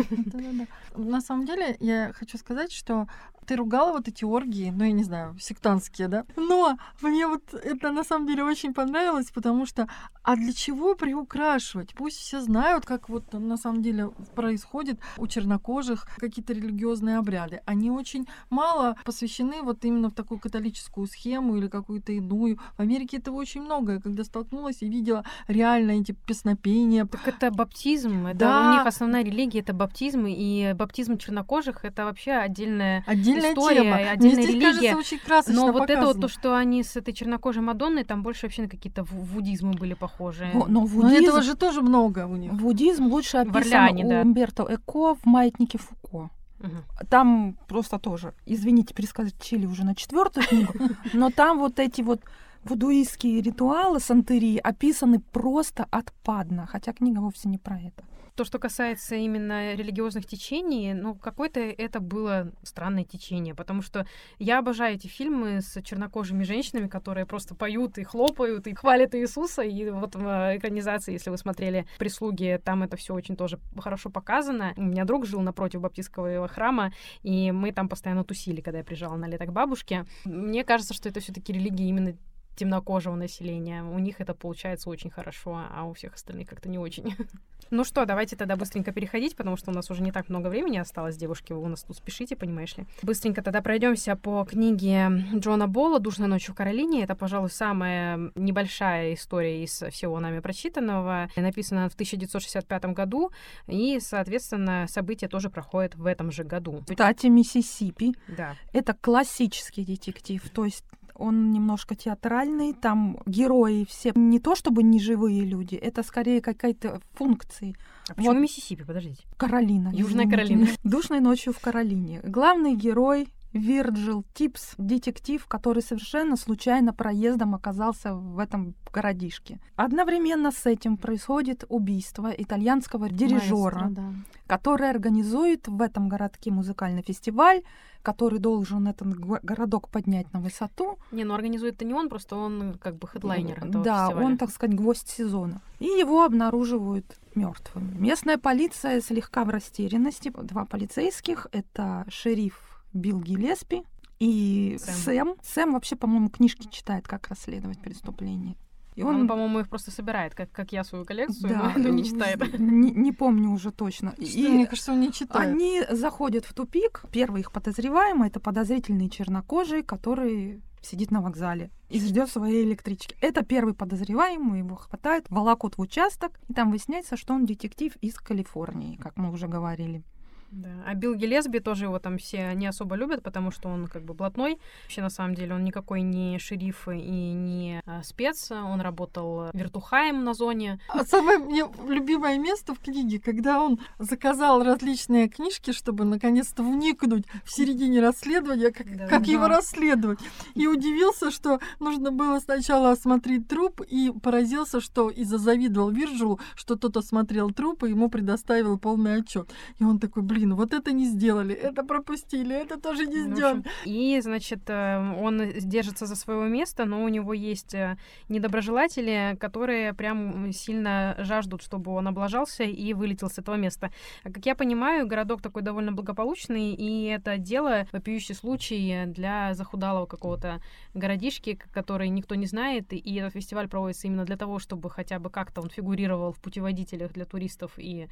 На 0.95 1.21
самом 1.21 1.45
деле, 1.45 1.77
я 1.79 2.11
хочу 2.13 2.39
сказать, 2.39 2.71
что 2.71 3.07
ты 3.49 3.55
ругала 3.55 3.93
вот 3.93 4.07
эти 4.07 4.23
оргии, 4.23 4.69
ну, 4.69 4.83
я 4.83 4.91
не 4.91 5.03
знаю, 5.03 5.35
сектантские, 5.39 6.07
да? 6.07 6.23
Но 6.35 6.77
мне 7.01 7.25
вот 7.25 7.51
это 7.55 7.91
на 7.91 8.03
самом 8.03 8.27
деле 8.27 8.43
очень 8.43 8.75
понравилось, 8.75 9.31
потому 9.31 9.65
что, 9.65 9.87
а 10.21 10.35
для 10.35 10.53
чего 10.53 10.93
приукрашивать? 10.93 11.95
Пусть 11.95 12.17
все 12.17 12.41
знают, 12.41 12.85
как 12.85 13.09
вот 13.09 13.33
на 13.33 13.57
самом 13.57 13.81
деле 13.81 14.11
происходит 14.35 14.99
у 15.17 15.25
чернокожих 15.25 16.05
какие-то 16.17 16.53
религиозные 16.53 17.17
обряды. 17.17 17.61
Они 17.65 17.89
очень 17.89 18.27
мало 18.51 18.95
посвящены 19.03 19.63
вот 19.63 19.83
именно 19.83 20.09
в 20.09 20.13
такую 20.13 20.39
католическую 20.39 21.07
схему 21.07 21.57
или 21.57 21.67
какую-то 21.67 22.11
иную. 22.11 22.59
В 22.77 22.81
Америке 22.81 23.17
этого 23.17 23.37
очень 23.37 23.63
много. 23.63 23.93
Я 23.93 23.99
когда 23.99 24.23
столкнулась 24.23 24.83
и 24.83 24.89
видела 24.89 25.25
реально 25.47 26.01
эти 26.01 26.11
песнопения. 26.11 27.05
Так 27.05 27.27
это 27.27 27.49
баптизм. 27.49 28.27
Это 28.27 28.39
да. 28.39 28.69
У 28.69 28.73
них 28.73 28.85
основная 28.85 29.23
религия— 29.23 29.59
это 29.61 29.73
баптизм. 29.73 30.25
И 30.27 30.73
баптизм 30.75 31.17
чернокожих— 31.17 31.79
это 31.83 32.05
вообще 32.05 32.33
отдельная, 32.33 33.03
отдельная 33.07 33.38
история, 33.39 33.81
тема. 33.81 33.95
отдельная 34.11 34.35
Мне 34.35 34.47
религия. 34.47 34.65
Кажется, 34.65 34.97
очень 34.97 35.19
красочно 35.19 35.65
Но 35.65 35.71
вот 35.71 35.89
это 35.89 36.05
вот 36.05 36.21
то, 36.21 36.27
что 36.27 36.55
они 36.55 36.83
с 36.83 36.95
этой 36.95 37.13
чернокожей 37.13 37.61
Мадонной, 37.61 38.03
там 38.03 38.23
больше 38.23 38.45
вообще 38.45 38.63
на 38.63 38.69
какие-то 38.69 39.03
вудизмы 39.03 39.73
были 39.73 39.93
похожи. 39.93 40.49
Но, 40.53 40.65
но, 40.67 40.81
вудизм, 40.81 41.07
но 41.07 41.13
этого 41.13 41.41
же 41.41 41.55
тоже 41.55 41.81
много 41.81 42.25
у 42.25 42.35
них. 42.35 42.51
Вудизм 42.53 43.07
лучше 43.07 43.37
описан 43.37 43.57
Орлеане, 43.57 44.05
у 44.05 44.09
да. 44.09 44.21
Умберто 44.21 44.67
Эко 44.69 45.15
в 45.15 45.25
«Маятнике 45.25 45.77
Фуко». 45.77 46.29
Угу. 46.59 47.07
Там 47.09 47.57
просто 47.67 47.99
тоже, 47.99 48.33
извините, 48.45 48.93
перескочили 48.93 49.65
уже 49.65 49.85
на 49.85 49.95
четвертую 49.95 50.45
книгу, 50.45 50.73
но 51.13 51.29
там 51.29 51.59
вот 51.59 51.79
эти 51.79 52.01
вот 52.01 52.21
вудуистские 52.63 53.41
ритуалы 53.41 53.99
сантерии 53.99 54.57
описаны 54.57 55.19
просто 55.19 55.87
отпадно, 55.89 56.67
хотя 56.67 56.91
книга 56.91 57.19
вовсе 57.19 57.47
не 57.47 57.57
про 57.57 57.79
это. 57.79 58.03
То, 58.35 58.43
что 58.43 58.59
касается 58.59 59.15
именно 59.15 59.75
религиозных 59.75 60.25
течений, 60.25 60.93
ну, 60.93 61.15
какое-то 61.15 61.59
это 61.59 61.99
было 61.99 62.51
странное 62.63 63.03
течение, 63.03 63.55
потому 63.55 63.81
что 63.81 64.05
я 64.37 64.59
обожаю 64.59 64.95
эти 64.95 65.07
фильмы 65.07 65.61
с 65.61 65.81
чернокожими 65.81 66.43
женщинами, 66.43 66.87
которые 66.87 67.25
просто 67.25 67.55
поют 67.55 67.97
и 67.97 68.03
хлопают, 68.03 68.67
и 68.67 68.73
хвалят 68.73 69.15
Иисуса, 69.15 69.61
и 69.61 69.89
вот 69.89 70.15
в 70.15 70.57
экранизации, 70.57 71.13
если 71.13 71.29
вы 71.29 71.37
смотрели 71.37 71.85
«Прислуги», 71.97 72.59
там 72.63 72.83
это 72.83 72.97
все 72.97 73.13
очень 73.13 73.35
тоже 73.35 73.59
хорошо 73.77 74.09
показано. 74.09 74.73
У 74.77 74.83
меня 74.83 75.05
друг 75.05 75.25
жил 75.25 75.41
напротив 75.41 75.81
баптистского 75.81 76.47
храма, 76.47 76.93
и 77.23 77.51
мы 77.51 77.71
там 77.71 77.89
постоянно 77.89 78.23
тусили, 78.23 78.61
когда 78.61 78.79
я 78.79 78.83
приезжала 78.83 79.15
на 79.15 79.27
лето 79.27 79.45
к 79.45 79.51
бабушке. 79.51 80.05
Мне 80.25 80.63
кажется, 80.63 80.93
что 80.93 81.09
это 81.09 81.19
все 81.19 81.33
таки 81.33 81.53
религия 81.53 81.87
именно 81.87 82.15
темнокожего 82.59 83.15
населения. 83.15 83.83
У 83.83 83.99
них 83.99 84.19
это 84.19 84.33
получается 84.33 84.89
очень 84.89 85.09
хорошо, 85.09 85.61
а 85.73 85.85
у 85.85 85.93
всех 85.93 86.15
остальных 86.15 86.49
как-то 86.49 86.69
не 86.69 86.77
очень. 86.77 87.15
Ну 87.71 87.83
что, 87.83 88.05
давайте 88.05 88.35
тогда 88.35 88.55
быстренько 88.55 88.91
переходить, 88.91 89.35
потому 89.35 89.55
что 89.55 89.69
у 89.69 89.73
нас 89.75 89.91
уже 89.91 90.01
не 90.01 90.11
так 90.11 90.27
много 90.27 90.47
времени 90.47 90.79
осталось, 90.79 91.17
девушки, 91.17 91.53
вы 91.53 91.61
у 91.61 91.67
нас 91.67 91.83
тут 91.83 91.97
спешите, 91.97 92.35
понимаешь 92.35 92.75
ли. 92.77 92.87
Быстренько 93.03 93.43
тогда 93.43 93.61
пройдемся 93.61 94.15
по 94.15 94.43
книге 94.43 95.07
Джона 95.35 95.67
Болла 95.67 95.99
«Душная 95.99 96.27
ночь 96.27 96.47
в 96.47 96.55
Каролине». 96.55 97.03
Это, 97.03 97.15
пожалуй, 97.15 97.51
самая 97.51 98.31
небольшая 98.33 99.13
история 99.13 99.63
из 99.63 99.83
всего 99.91 100.19
нами 100.19 100.39
прочитанного. 100.39 101.29
Написана 101.35 101.89
в 101.89 101.93
1965 101.93 102.85
году, 102.85 103.29
и, 103.67 103.99
соответственно, 103.99 104.87
события 104.89 105.27
тоже 105.27 105.51
проходят 105.51 105.93
в 105.93 106.07
этом 106.07 106.31
же 106.31 106.43
году. 106.43 106.81
Кстати, 106.89 107.27
Миссисипи. 107.27 108.15
Да. 108.27 108.55
Это 108.73 108.95
классический 108.95 109.85
детектив, 109.85 110.41
то 110.49 110.65
есть 110.65 110.85
он 111.19 111.51
немножко 111.51 111.95
театральный, 111.95 112.73
там 112.73 113.17
герои 113.25 113.85
все 113.87 114.11
не 114.15 114.39
то 114.39 114.55
чтобы 114.55 114.83
не 114.83 114.99
живые 114.99 115.43
люди, 115.43 115.75
это 115.75 116.03
скорее 116.03 116.41
какая-то 116.41 117.01
функции. 117.13 117.75
А 118.09 118.13
почему 118.15 118.33
вот. 118.33 118.41
Миссисипи, 118.41 118.83
подождите? 118.83 119.23
Каролина. 119.37 119.91
Южная 119.93 120.27
Каролина. 120.27 120.67
Душной 120.83 121.19
ночью 121.19 121.53
в 121.53 121.59
Каролине. 121.59 122.21
Главный 122.23 122.75
герой 122.75 123.27
Вирджил 123.53 124.23
Типс, 124.33 124.73
детектив, 124.77 125.45
который 125.47 125.81
совершенно 125.81 126.37
случайно 126.37 126.93
проездом 126.93 127.55
оказался 127.55 128.13
в 128.13 128.37
этом 128.37 128.75
городишке. 128.93 129.59
Одновременно 129.75 130.51
с 130.51 130.65
этим 130.65 130.97
происходит 130.97 131.63
убийство 131.67 132.31
итальянского 132.35 133.09
дирижера, 133.09 133.85
Маэстро, 133.85 133.89
да. 133.89 134.13
который 134.47 134.89
организует 134.89 135.67
в 135.67 135.81
этом 135.81 136.09
городке 136.09 136.51
музыкальный 136.51 137.01
фестиваль, 137.01 137.63
который 138.01 138.39
должен 138.39 138.87
этот 138.87 139.07
городок 139.17 139.89
поднять 139.89 140.31
на 140.33 140.39
высоту. 140.39 140.97
Не, 141.11 141.23
ну 141.23 141.33
организует 141.33 141.75
это 141.75 141.85
не 141.85 141.93
он, 141.93 142.09
просто 142.09 142.35
он 142.35 142.77
как 142.79 142.97
бы 142.97 143.07
хедлайнер 143.07 143.57
этого 143.57 143.83
Да, 143.83 144.05
фестиваля. 144.05 144.25
он, 144.25 144.37
так 144.37 144.51
сказать, 144.51 144.75
гвоздь 144.75 145.09
сезона. 145.09 145.61
И 145.79 145.85
его 145.85 146.23
обнаруживают 146.23 147.19
мертвым. 147.35 147.95
Местная 147.99 148.37
полиция 148.37 149.01
слегка 149.01 149.43
в 149.43 149.49
растерянности. 149.49 150.29
Два 150.29 150.65
полицейских— 150.65 151.47
это 151.51 152.05
шериф 152.09 152.68
Билл 152.93 153.21
Гиллеспи 153.21 153.83
и 154.19 154.77
Сэм. 154.79 154.95
Сэм. 154.95 155.35
Сэм 155.41 155.73
вообще, 155.73 155.95
по-моему, 155.95 156.29
книжки 156.29 156.67
читает, 156.69 157.07
как 157.07 157.27
расследовать 157.27 157.79
преступление. 157.79 158.55
И 158.95 159.03
он, 159.03 159.21
он 159.21 159.27
по-моему, 159.29 159.59
их 159.59 159.69
просто 159.69 159.91
собирает, 159.91 160.35
как, 160.35 160.51
как 160.51 160.73
я 160.73 160.83
свою 160.83 161.05
коллекцию, 161.05 161.49
да, 161.49 161.73
но 161.77 161.87
не 161.87 162.03
читает. 162.03 162.41
Не, 162.59 162.91
не 162.91 163.13
помню 163.13 163.49
уже 163.51 163.71
точно. 163.71 164.11
Что, 164.11 164.23
и 164.23 164.47
мне 164.49 164.67
кажется, 164.67 164.91
он 164.91 164.99
не 164.99 165.13
читает. 165.13 165.51
Они 165.51 165.81
заходят 165.89 166.43
в 166.43 166.53
тупик. 166.53 167.03
Первый 167.09 167.41
их 167.41 167.53
подозреваемый 167.53 168.27
это 168.27 168.41
подозрительный 168.41 169.09
чернокожий, 169.09 169.83
который 169.83 170.61
сидит 170.81 171.11
на 171.11 171.21
вокзале 171.21 171.71
и 171.89 171.99
ждет 171.99 172.29
своей 172.29 172.65
электрички. 172.65 173.15
Это 173.21 173.43
первый 173.43 173.73
подозреваемый, 173.73 174.59
его 174.59 174.75
хватает, 174.75 175.25
волокут 175.29 175.77
в 175.77 175.81
участок, 175.81 176.39
и 176.47 176.53
там 176.53 176.69
выясняется, 176.71 177.15
что 177.17 177.33
он 177.33 177.45
детектив 177.45 177.95
из 178.01 178.15
Калифорнии, 178.15 178.97
как 178.97 179.17
мы 179.17 179.31
уже 179.31 179.47
говорили. 179.47 180.03
Да. 180.51 180.69
А 180.85 180.95
Билл 180.95 181.15
Гелесби 181.15 181.59
тоже 181.59 181.85
его 181.85 181.99
там 181.99 182.17
все 182.17 182.53
не 182.53 182.65
особо 182.67 182.95
любят, 182.95 183.21
потому 183.21 183.51
что 183.51 183.69
он 183.69 183.87
как 183.87 184.03
бы 184.03 184.13
блатной. 184.13 184.59
Вообще, 184.83 185.01
на 185.01 185.09
самом 185.09 185.35
деле, 185.35 185.53
он 185.53 185.63
никакой 185.63 186.01
не 186.01 186.39
шериф 186.39 186.87
и 186.87 187.33
не 187.33 187.81
а, 187.85 188.01
спец. 188.03 188.51
Он 188.51 188.81
работал 188.81 189.49
вертухаем 189.53 190.23
на 190.23 190.33
зоне. 190.33 190.79
А 190.89 191.03
самое 191.05 191.37
мне 191.37 191.65
любимое 191.87 192.39
место 192.39 192.73
в 192.73 192.79
книге, 192.79 193.19
когда 193.19 193.61
он 193.61 193.79
заказал 193.99 194.63
различные 194.63 195.29
книжки, 195.29 195.71
чтобы 195.71 196.03
наконец-то 196.03 196.63
вникнуть 196.63 197.25
в 197.43 197.51
середине 197.51 198.01
расследования, 198.01 198.71
как, 198.71 198.97
да, 198.97 199.07
как 199.07 199.25
да. 199.25 199.31
его 199.31 199.47
расследовать. 199.47 200.19
И 200.55 200.67
удивился, 200.67 201.29
что 201.29 201.59
нужно 201.79 202.11
было 202.11 202.39
сначала 202.39 202.91
осмотреть 202.91 203.47
труп, 203.47 203.81
и 203.87 204.11
поразился, 204.11 204.81
что 204.81 205.09
и 205.09 205.23
зазавидовал 205.23 205.91
Вирджилу, 205.91 206.39
что 206.55 206.75
тот 206.75 206.97
осмотрел 206.97 207.51
труп 207.51 207.83
и 207.83 207.89
ему 207.89 208.09
предоставил 208.09 208.79
полный 208.79 209.17
отчет. 209.17 209.49
И 209.79 209.83
он 209.83 209.99
такой, 209.99 210.23
блин, 210.23 210.38
блин, 210.39 210.55
вот 210.55 210.73
это 210.73 210.91
не 210.91 211.05
сделали, 211.05 211.53
это 211.53 211.83
пропустили, 211.83 212.55
это 212.55 212.79
тоже 212.79 213.05
не 213.05 213.27
ну, 213.27 213.35
сделали. 213.35 213.63
И, 213.85 214.21
значит, 214.21 214.69
э, 214.69 215.15
он 215.21 215.51
держится 215.59 216.05
за 216.05 216.15
своего 216.15 216.47
места, 216.47 216.85
но 216.85 217.03
у 217.03 217.09
него 217.09 217.33
есть 217.33 217.73
э, 217.73 217.97
недоброжелатели, 218.29 219.37
которые 219.39 219.93
прям 219.93 220.51
сильно 220.53 221.15
жаждут, 221.19 221.61
чтобы 221.61 221.91
он 221.91 222.07
облажался 222.07 222.63
и 222.63 222.93
вылетел 222.93 223.29
с 223.29 223.37
этого 223.39 223.55
места. 223.55 223.91
А 224.23 224.31
как 224.31 224.45
я 224.45 224.55
понимаю, 224.55 225.07
городок 225.07 225.41
такой 225.41 225.61
довольно 225.61 225.91
благополучный, 225.91 226.73
и 226.73 227.05
это 227.05 227.37
дело 227.37 227.85
вопиющий 227.91 228.35
случай 228.35 229.05
для 229.07 229.53
захудалого 229.53 230.05
какого-то 230.05 230.61
городишки, 230.93 231.59
который 231.73 232.09
никто 232.09 232.35
не 232.35 232.45
знает, 232.45 232.93
и 232.93 233.15
этот 233.15 233.33
фестиваль 233.33 233.67
проводится 233.67 234.07
именно 234.07 234.25
для 234.25 234.37
того, 234.37 234.59
чтобы 234.59 234.89
хотя 234.89 235.19
бы 235.19 235.29
как-то 235.29 235.61
он 235.61 235.69
фигурировал 235.69 236.31
в 236.31 236.39
путеводителях 236.39 237.11
для 237.11 237.25
туристов 237.25 237.71
и 237.77 238.07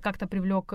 как-то 0.00 0.26
привлек 0.26 0.72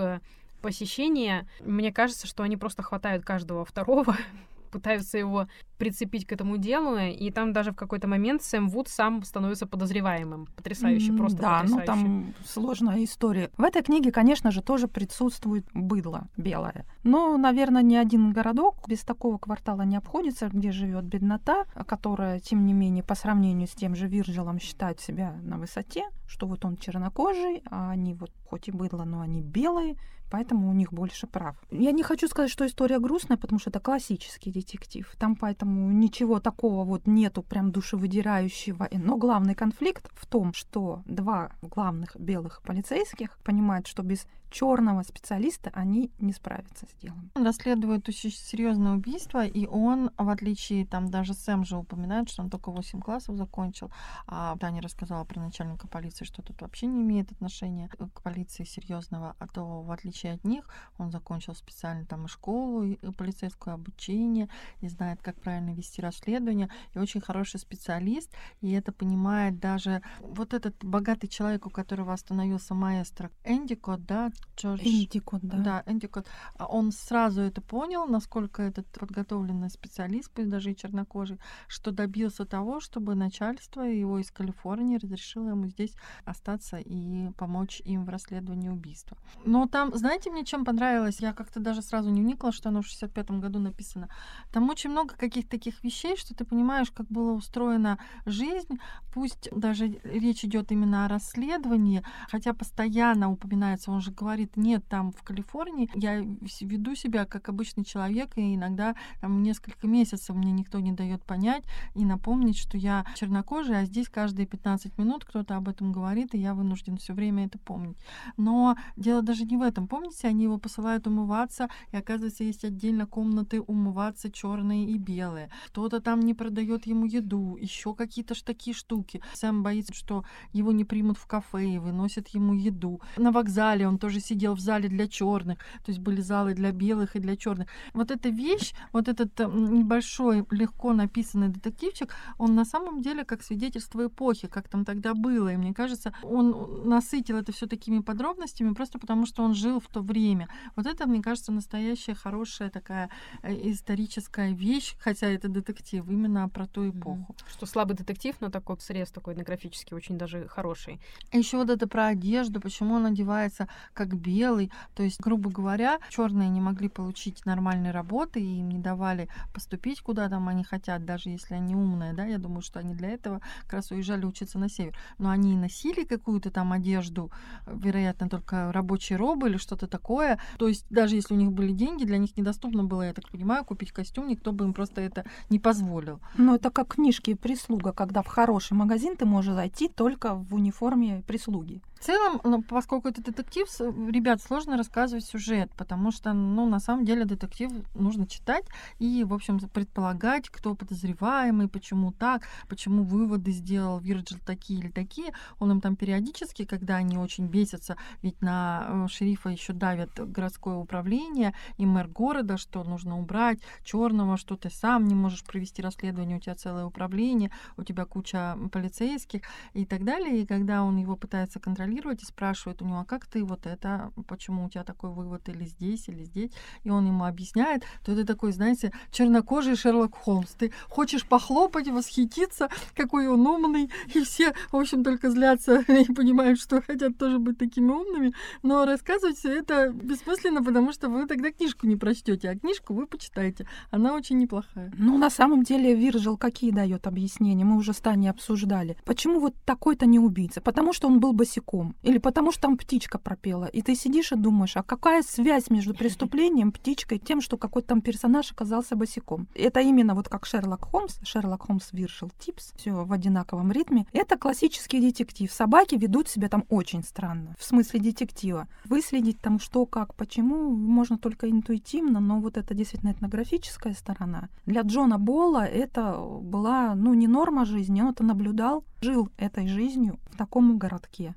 посещения, 0.60 1.46
мне 1.60 1.92
кажется, 1.92 2.26
что 2.26 2.42
они 2.42 2.56
просто 2.56 2.82
хватают 2.82 3.24
каждого 3.24 3.64
второго 3.64 4.16
пытаются 4.70 5.18
его 5.18 5.46
прицепить 5.78 6.26
к 6.26 6.32
этому 6.32 6.58
делу, 6.58 6.96
и 6.98 7.30
там 7.30 7.52
даже 7.52 7.70
в 7.70 7.76
какой-то 7.76 8.08
момент 8.08 8.42
Сэм 8.42 8.68
Вуд 8.68 8.88
сам 8.88 9.22
становится 9.22 9.66
подозреваемым. 9.66 10.46
Потрясающе, 10.56 11.12
просто 11.12 11.38
Да, 11.38 11.60
потрясающе. 11.60 11.80
ну 11.80 11.86
там 11.86 12.34
сложная 12.44 13.04
история. 13.04 13.50
В 13.56 13.62
этой 13.62 13.82
книге, 13.82 14.10
конечно 14.10 14.50
же, 14.50 14.60
тоже 14.60 14.88
присутствует 14.88 15.64
быдло 15.72 16.28
белое. 16.36 16.84
Но, 17.04 17.36
наверное, 17.38 17.82
ни 17.82 17.94
один 17.94 18.32
городок 18.32 18.88
без 18.88 19.00
такого 19.04 19.38
квартала 19.38 19.82
не 19.82 19.96
обходится, 19.96 20.48
где 20.48 20.72
живет 20.72 21.04
беднота, 21.04 21.64
которая, 21.86 22.40
тем 22.40 22.66
не 22.66 22.72
менее, 22.72 23.04
по 23.04 23.14
сравнению 23.14 23.68
с 23.68 23.72
тем 23.72 23.94
же 23.94 24.08
Вирджилом 24.08 24.58
считает 24.58 25.00
себя 25.00 25.32
на 25.42 25.58
высоте, 25.58 26.08
что 26.26 26.46
вот 26.46 26.64
он 26.64 26.76
чернокожий, 26.76 27.62
а 27.70 27.90
они 27.90 28.14
вот 28.14 28.32
хоть 28.44 28.68
и 28.68 28.72
быдло, 28.72 29.04
но 29.04 29.20
они 29.20 29.40
белые, 29.42 29.96
поэтому 30.30 30.68
у 30.68 30.72
них 30.72 30.92
больше 30.92 31.26
прав. 31.26 31.56
Я 31.70 31.92
не 31.92 32.02
хочу 32.02 32.28
сказать, 32.28 32.50
что 32.50 32.66
история 32.66 32.98
грустная, 32.98 33.36
потому 33.36 33.58
что 33.58 33.70
это 33.70 33.80
классический 33.80 34.50
детектив. 34.50 35.10
Там 35.18 35.36
поэтому 35.36 35.90
ничего 35.92 36.40
такого 36.40 36.84
вот 36.84 37.06
нету 37.06 37.42
прям 37.42 37.70
душевыдирающего. 37.72 38.88
Но 38.92 39.16
главный 39.16 39.54
конфликт 39.54 40.10
в 40.14 40.26
том, 40.26 40.52
что 40.52 41.02
два 41.06 41.52
главных 41.62 42.16
белых 42.16 42.62
полицейских 42.62 43.38
понимают, 43.44 43.86
что 43.86 44.02
без 44.02 44.26
черного 44.50 45.02
специалиста 45.02 45.70
они 45.74 46.10
не 46.18 46.32
справятся 46.32 46.86
с 46.86 47.02
делом. 47.02 47.30
Он 47.34 47.44
расследует 47.44 48.08
очень 48.08 48.30
серьезное 48.30 48.92
убийство, 48.92 49.44
и 49.44 49.66
он, 49.66 50.10
в 50.16 50.28
отличие, 50.28 50.86
там 50.86 51.10
даже 51.10 51.34
Сэм 51.34 51.64
же 51.64 51.76
упоминает, 51.76 52.28
что 52.28 52.42
он 52.42 52.50
только 52.50 52.70
8 52.70 53.00
классов 53.00 53.36
закончил, 53.36 53.90
а 54.26 54.56
Таня 54.58 54.82
рассказала 54.82 55.24
про 55.24 55.40
начальника 55.40 55.86
полиции, 55.88 56.24
что 56.24 56.42
тут 56.42 56.60
вообще 56.60 56.86
не 56.86 57.02
имеет 57.02 57.32
отношения 57.32 57.88
к 57.88 58.22
полиции 58.22 58.64
серьезного, 58.64 59.36
а 59.38 59.46
то, 59.46 59.82
в 59.82 59.90
отличие 59.90 60.34
от 60.34 60.44
них, 60.44 60.68
он 60.98 61.10
закончил 61.10 61.54
специально 61.54 62.04
там 62.06 62.28
школу, 62.28 62.82
и 62.84 62.96
полицейское 63.12 63.74
обучение, 63.74 64.48
и 64.80 64.88
знает, 64.88 65.20
как 65.22 65.40
правильно 65.40 65.74
вести 65.74 66.00
расследование, 66.00 66.68
и 66.94 66.98
очень 66.98 67.20
хороший 67.20 67.60
специалист, 67.60 68.32
и 68.60 68.72
это 68.72 68.92
понимает 68.92 69.58
даже 69.60 70.02
вот 70.20 70.54
этот 70.54 70.84
богатый 70.84 71.28
человек, 71.28 71.66
у 71.66 71.70
которого 71.70 72.12
остановился 72.12 72.74
маэстро 72.74 73.30
Эндикот, 73.44 74.04
да, 74.04 74.30
Джордж... 74.56 74.80
Эндикот, 74.82 75.40
да. 75.42 75.58
Да, 75.58 75.82
Эндикот. 75.86 76.26
А 76.56 76.66
Он 76.66 76.92
сразу 76.92 77.42
это 77.42 77.60
понял, 77.60 78.06
насколько 78.06 78.62
этот 78.62 78.86
подготовленный 78.88 79.70
специалист, 79.70 80.30
пусть 80.30 80.48
даже 80.48 80.72
и 80.72 80.76
чернокожий, 80.76 81.38
что 81.68 81.92
добился 81.92 82.44
того, 82.44 82.80
чтобы 82.80 83.14
начальство 83.14 83.82
его 83.82 84.18
из 84.18 84.30
Калифорнии 84.30 84.98
разрешило 84.98 85.50
ему 85.50 85.66
здесь 85.68 85.94
остаться 86.24 86.78
и 86.78 87.30
помочь 87.32 87.80
им 87.84 88.04
в 88.04 88.08
расследовании 88.08 88.68
убийства. 88.68 89.16
Но 89.44 89.66
там, 89.66 89.94
знаете, 89.94 90.30
мне 90.30 90.44
чем 90.44 90.64
понравилось? 90.64 91.20
Я 91.20 91.32
как-то 91.32 91.60
даже 91.60 91.82
сразу 91.82 92.10
не 92.10 92.22
вникла, 92.22 92.52
что 92.52 92.68
оно 92.68 92.82
в 92.82 92.86
65-м 92.86 93.40
году 93.40 93.58
написано. 93.58 94.08
Там 94.52 94.68
очень 94.70 94.90
много 94.90 95.14
каких-то 95.14 95.50
таких 95.50 95.82
вещей, 95.84 96.16
что 96.16 96.34
ты 96.34 96.44
понимаешь, 96.44 96.90
как 96.90 97.06
была 97.08 97.32
устроена 97.32 97.98
жизнь. 98.26 98.78
Пусть 99.12 99.48
даже 99.52 99.86
речь 100.04 100.44
идет 100.44 100.72
именно 100.72 101.04
о 101.04 101.08
расследовании, 101.08 102.02
хотя 102.30 102.54
постоянно 102.54 103.30
упоминается, 103.30 103.90
он 103.90 104.00
же 104.00 104.10
говорит, 104.10 104.27
нет, 104.56 104.84
там 104.88 105.12
в 105.12 105.22
Калифорнии 105.22 105.90
я 105.94 106.20
веду 106.60 106.94
себя 106.94 107.24
как 107.24 107.48
обычный 107.48 107.84
человек, 107.84 108.36
и 108.36 108.54
иногда 108.54 108.94
там 109.20 109.42
несколько 109.42 109.86
месяцев 109.86 110.34
мне 110.36 110.52
никто 110.52 110.80
не 110.80 110.92
дает 110.92 111.24
понять 111.24 111.64
и 111.94 112.04
напомнить, 112.04 112.58
что 112.58 112.76
я 112.76 113.06
чернокожий, 113.14 113.78
а 113.78 113.84
здесь 113.84 114.08
каждые 114.08 114.46
15 114.46 114.98
минут 114.98 115.24
кто-то 115.24 115.56
об 115.56 115.68
этом 115.68 115.92
говорит, 115.92 116.34
и 116.34 116.38
я 116.38 116.54
вынужден 116.54 116.96
все 116.96 117.14
время 117.14 117.46
это 117.46 117.58
помнить. 117.58 117.98
Но 118.36 118.76
дело 118.96 119.22
даже 119.22 119.44
не 119.44 119.56
в 119.56 119.62
этом. 119.62 119.88
Помните, 119.88 120.28
они 120.28 120.44
его 120.44 120.58
посылают 120.58 121.06
умываться, 121.06 121.68
и 121.92 121.96
оказывается, 121.96 122.44
есть 122.44 122.64
отдельно 122.64 123.06
комнаты 123.06 123.60
умываться 123.60 124.30
черные 124.30 124.86
и 124.86 124.98
белые. 124.98 125.50
Кто-то 125.68 126.00
там 126.00 126.20
не 126.20 126.34
продает 126.34 126.86
ему 126.86 127.06
еду, 127.06 127.56
еще 127.56 127.94
какие-то 127.94 128.34
ж 128.34 128.42
такие 128.42 128.74
штуки. 128.74 129.22
Сэм 129.34 129.62
боится, 129.62 129.94
что 129.94 130.24
его 130.52 130.72
не 130.72 130.84
примут 130.84 131.18
в 131.18 131.26
кафе 131.26 131.68
и 131.68 131.78
выносят 131.78 132.28
ему 132.28 132.54
еду. 132.54 133.00
На 133.16 133.32
вокзале 133.32 133.86
он 133.86 133.98
тоже 133.98 134.17
сидел 134.20 134.54
в 134.54 134.60
зале 134.60 134.88
для 134.88 135.08
черных, 135.08 135.58
то 135.58 135.90
есть 135.90 136.00
были 136.00 136.20
залы 136.20 136.54
для 136.54 136.72
белых 136.72 137.16
и 137.16 137.18
для 137.18 137.36
черных. 137.36 137.68
Вот 137.94 138.10
эта 138.10 138.28
вещь, 138.28 138.74
вот 138.92 139.08
этот 139.08 139.38
небольшой, 139.38 140.44
легко 140.50 140.92
написанный 140.92 141.48
детективчик, 141.48 142.14
он 142.38 142.54
на 142.54 142.64
самом 142.64 143.02
деле 143.02 143.24
как 143.24 143.42
свидетельство 143.42 144.06
эпохи, 144.06 144.48
как 144.48 144.68
там 144.68 144.84
тогда 144.84 145.14
было. 145.14 145.52
И 145.52 145.56
мне 145.56 145.74
кажется, 145.74 146.12
он 146.22 146.88
насытил 146.88 147.36
это 147.36 147.52
все 147.52 147.66
такими 147.66 148.00
подробностями, 148.00 148.74
просто 148.74 148.98
потому 148.98 149.26
что 149.26 149.42
он 149.42 149.54
жил 149.54 149.80
в 149.80 149.86
то 149.88 150.00
время. 150.00 150.48
Вот 150.76 150.86
это, 150.86 151.06
мне 151.06 151.22
кажется, 151.22 151.52
настоящая 151.52 152.14
хорошая 152.14 152.70
такая 152.70 153.10
э, 153.42 153.70
историческая 153.70 154.52
вещь, 154.52 154.96
хотя 155.00 155.28
это 155.28 155.48
детектив, 155.48 156.08
именно 156.08 156.48
про 156.48 156.66
ту 156.66 156.88
эпоху. 156.88 157.34
Что 157.50 157.66
слабый 157.66 157.96
детектив, 157.96 158.34
но 158.40 158.50
такой 158.50 158.78
срез 158.80 159.10
такой 159.10 159.34
этнографический, 159.34 159.96
очень 159.96 160.18
даже 160.18 160.46
хороший. 160.48 161.00
Еще 161.32 161.56
вот 161.56 161.70
это 161.70 161.86
про 161.86 162.08
одежду, 162.08 162.60
почему 162.60 162.94
он 162.94 163.06
одевается 163.06 163.68
как 163.94 164.07
белый. 164.16 164.70
То 164.94 165.02
есть, 165.02 165.20
грубо 165.20 165.50
говоря, 165.50 165.98
черные 166.10 166.48
не 166.48 166.60
могли 166.60 166.88
получить 166.88 167.44
нормальной 167.46 167.90
работы, 167.90 168.40
и 168.40 168.60
им 168.60 168.68
не 168.68 168.78
давали 168.78 169.28
поступить 169.52 170.00
куда 170.00 170.28
там 170.28 170.48
они 170.48 170.64
хотят, 170.64 171.04
даже 171.04 171.30
если 171.30 171.54
они 171.54 171.74
умные, 171.74 172.12
да, 172.12 172.24
я 172.24 172.38
думаю, 172.38 172.62
что 172.62 172.78
они 172.78 172.94
для 172.94 173.10
этого 173.10 173.40
как 173.62 173.74
раз 173.74 173.90
уезжали 173.90 174.24
учиться 174.24 174.58
на 174.58 174.68
север. 174.68 174.96
Но 175.18 175.30
они 175.30 175.56
носили 175.56 176.04
какую-то 176.04 176.50
там 176.50 176.72
одежду, 176.72 177.30
вероятно, 177.66 178.28
только 178.28 178.72
рабочие 178.72 179.18
робы 179.18 179.48
или 179.48 179.56
что-то 179.56 179.86
такое. 179.86 180.38
То 180.58 180.68
есть, 180.68 180.86
даже 180.90 181.16
если 181.16 181.34
у 181.34 181.36
них 181.36 181.52
были 181.52 181.72
деньги, 181.72 182.04
для 182.04 182.18
них 182.18 182.36
недоступно 182.36 182.84
было, 182.84 183.02
я 183.02 183.12
так 183.12 183.28
понимаю, 183.28 183.64
купить 183.64 183.92
костюм, 183.92 184.28
никто 184.28 184.52
бы 184.52 184.64
им 184.64 184.72
просто 184.72 185.00
это 185.00 185.24
не 185.50 185.58
позволил. 185.58 186.20
Ну, 186.36 186.54
это 186.54 186.70
как 186.70 186.94
книжки 186.94 187.34
прислуга, 187.34 187.92
когда 187.92 188.22
в 188.22 188.26
хороший 188.26 188.74
магазин 188.74 189.16
ты 189.16 189.24
можешь 189.24 189.54
зайти 189.54 189.88
только 189.88 190.34
в 190.34 190.54
униформе 190.54 191.22
прислуги. 191.26 191.82
В 191.98 192.04
целом, 192.04 192.40
ну, 192.44 192.62
поскольку 192.62 193.08
это 193.08 193.22
детектив, 193.22 193.68
ребят, 194.08 194.40
сложно 194.40 194.76
рассказывать 194.76 195.24
сюжет, 195.24 195.68
потому 195.76 196.12
что, 196.12 196.32
ну, 196.32 196.68
на 196.68 196.78
самом 196.78 197.04
деле, 197.04 197.24
детектив 197.24 197.72
нужно 197.94 198.26
читать 198.26 198.64
и, 199.00 199.24
в 199.24 199.34
общем, 199.34 199.58
предполагать, 199.58 200.48
кто 200.48 200.76
подозреваемый, 200.76 201.68
почему 201.68 202.12
так, 202.12 202.42
почему 202.68 203.02
выводы 203.02 203.50
сделал 203.50 203.98
Вирджил 203.98 204.38
такие 204.46 204.78
или 204.78 204.90
такие. 204.90 205.32
Он 205.58 205.72
им 205.72 205.80
там 205.80 205.96
периодически, 205.96 206.64
когда 206.64 206.96
они 206.96 207.18
очень 207.18 207.48
бесятся, 207.48 207.96
ведь 208.22 208.40
на 208.42 208.86
э, 208.88 209.06
шерифа 209.10 209.48
еще 209.48 209.72
давят 209.72 210.10
городское 210.14 210.76
управление 210.76 211.52
и 211.78 211.86
мэр 211.86 212.06
города, 212.06 212.58
что 212.58 212.84
нужно 212.84 213.18
убрать 213.18 213.58
черного, 213.82 214.36
что 214.36 214.56
ты 214.56 214.70
сам 214.70 215.08
не 215.08 215.16
можешь 215.16 215.42
провести 215.42 215.82
расследование, 215.82 216.36
у 216.36 216.40
тебя 216.40 216.54
целое 216.54 216.84
управление, 216.84 217.50
у 217.76 217.82
тебя 217.82 218.04
куча 218.04 218.56
полицейских 218.70 219.42
и 219.74 219.84
так 219.84 220.04
далее. 220.04 220.42
И 220.42 220.46
когда 220.46 220.84
он 220.84 220.96
его 220.96 221.16
пытается 221.16 221.58
контролировать, 221.58 221.87
контролировать 221.88 222.22
и 222.22 222.26
спрашивает 222.26 222.82
у 222.82 222.84
него, 222.84 223.00
а 223.00 223.04
как 223.04 223.26
ты 223.26 223.44
вот 223.44 223.66
это, 223.66 224.12
почему 224.26 224.66
у 224.66 224.68
тебя 224.68 224.84
такой 224.84 225.10
вывод 225.10 225.48
или 225.48 225.64
здесь, 225.64 226.08
или 226.08 226.24
здесь, 226.24 226.50
и 226.84 226.90
он 226.90 227.06
ему 227.06 227.24
объясняет, 227.24 227.84
то 228.04 228.12
это 228.12 228.24
такой, 228.24 228.52
знаете, 228.52 228.92
чернокожий 229.10 229.76
Шерлок 229.76 230.14
Холмс. 230.14 230.50
Ты 230.52 230.72
хочешь 230.88 231.24
похлопать, 231.24 231.88
восхититься, 231.88 232.68
какой 232.94 233.28
он 233.28 233.46
умный, 233.46 233.90
и 234.14 234.20
все, 234.22 234.52
в 234.70 234.76
общем, 234.76 235.02
только 235.02 235.30
злятся 235.30 235.80
и 235.88 236.12
понимают, 236.12 236.60
что 236.60 236.82
хотят 236.82 237.16
тоже 237.18 237.38
быть 237.38 237.58
такими 237.58 237.90
умными, 237.90 238.32
но 238.62 238.84
рассказывать 238.84 239.38
все 239.38 239.58
это 239.58 239.90
бессмысленно, 239.90 240.62
потому 240.62 240.92
что 240.92 241.08
вы 241.08 241.26
тогда 241.26 241.50
книжку 241.50 241.86
не 241.86 241.96
прочтете, 241.96 242.50
а 242.50 242.58
книжку 242.58 242.94
вы 242.94 243.06
почитаете. 243.06 243.66
Она 243.90 244.14
очень 244.14 244.38
неплохая. 244.38 244.92
Ну, 244.98 245.18
на 245.18 245.30
самом 245.30 245.62
деле, 245.62 245.94
Виржил 245.94 246.36
какие 246.36 246.70
дает 246.70 247.06
объяснения? 247.06 247.64
Мы 247.64 247.76
уже 247.76 247.92
с 247.92 247.98
Таней 247.98 248.30
обсуждали. 248.30 248.96
Почему 249.04 249.40
вот 249.40 249.54
такой-то 249.64 250.06
не 250.06 250.18
убийца? 250.18 250.60
Потому 250.60 250.92
что 250.92 251.08
он 251.08 251.20
был 251.20 251.32
босиком 251.32 251.77
языком, 251.78 251.94
или 252.02 252.18
потому 252.18 252.52
что 252.52 252.62
там 252.62 252.76
птичка 252.76 253.18
пропела. 253.18 253.66
И 253.66 253.82
ты 253.82 253.94
сидишь 253.94 254.32
и 254.32 254.36
думаешь, 254.36 254.76
а 254.76 254.82
какая 254.82 255.22
связь 255.22 255.70
между 255.70 255.94
преступлением, 255.94 256.72
птичкой, 256.72 257.18
тем, 257.18 257.40
что 257.40 257.56
какой-то 257.56 257.88
там 257.88 258.00
персонаж 258.00 258.52
оказался 258.52 258.96
босиком. 258.96 259.48
Это 259.54 259.80
именно 259.80 260.14
вот 260.14 260.28
как 260.28 260.46
Шерлок 260.46 260.86
Холмс, 260.86 261.18
Шерлок 261.22 261.66
Холмс 261.66 261.92
Виршил 261.92 262.30
Типс, 262.38 262.72
все 262.76 262.92
в 262.92 263.12
одинаковом 263.12 263.72
ритме. 263.72 264.06
Это 264.12 264.36
классический 264.36 265.00
детектив. 265.00 265.50
Собаки 265.52 265.96
ведут 265.96 266.28
себя 266.28 266.48
там 266.48 266.64
очень 266.68 267.02
странно, 267.02 267.54
в 267.58 267.64
смысле 267.64 268.00
детектива. 268.00 268.66
Выследить 268.84 269.40
там 269.40 269.58
что, 269.58 269.86
как, 269.86 270.14
почему, 270.14 270.70
можно 270.70 271.18
только 271.18 271.50
интуитивно, 271.50 272.20
но 272.20 272.40
вот 272.40 272.56
это 272.56 272.74
действительно 272.74 273.12
этнографическая 273.12 273.94
сторона. 273.94 274.48
Для 274.66 274.82
Джона 274.82 275.18
Болла 275.18 275.64
это 275.64 276.18
была, 276.18 276.94
ну, 276.94 277.14
не 277.14 277.28
норма 277.28 277.64
жизни, 277.64 278.00
он 278.00 278.08
это 278.08 278.24
наблюдал, 278.24 278.84
жил 279.00 279.28
этой 279.36 279.66
жизнью 279.66 280.18
в 280.30 280.36
таком 280.36 280.78
городке. 280.78 281.34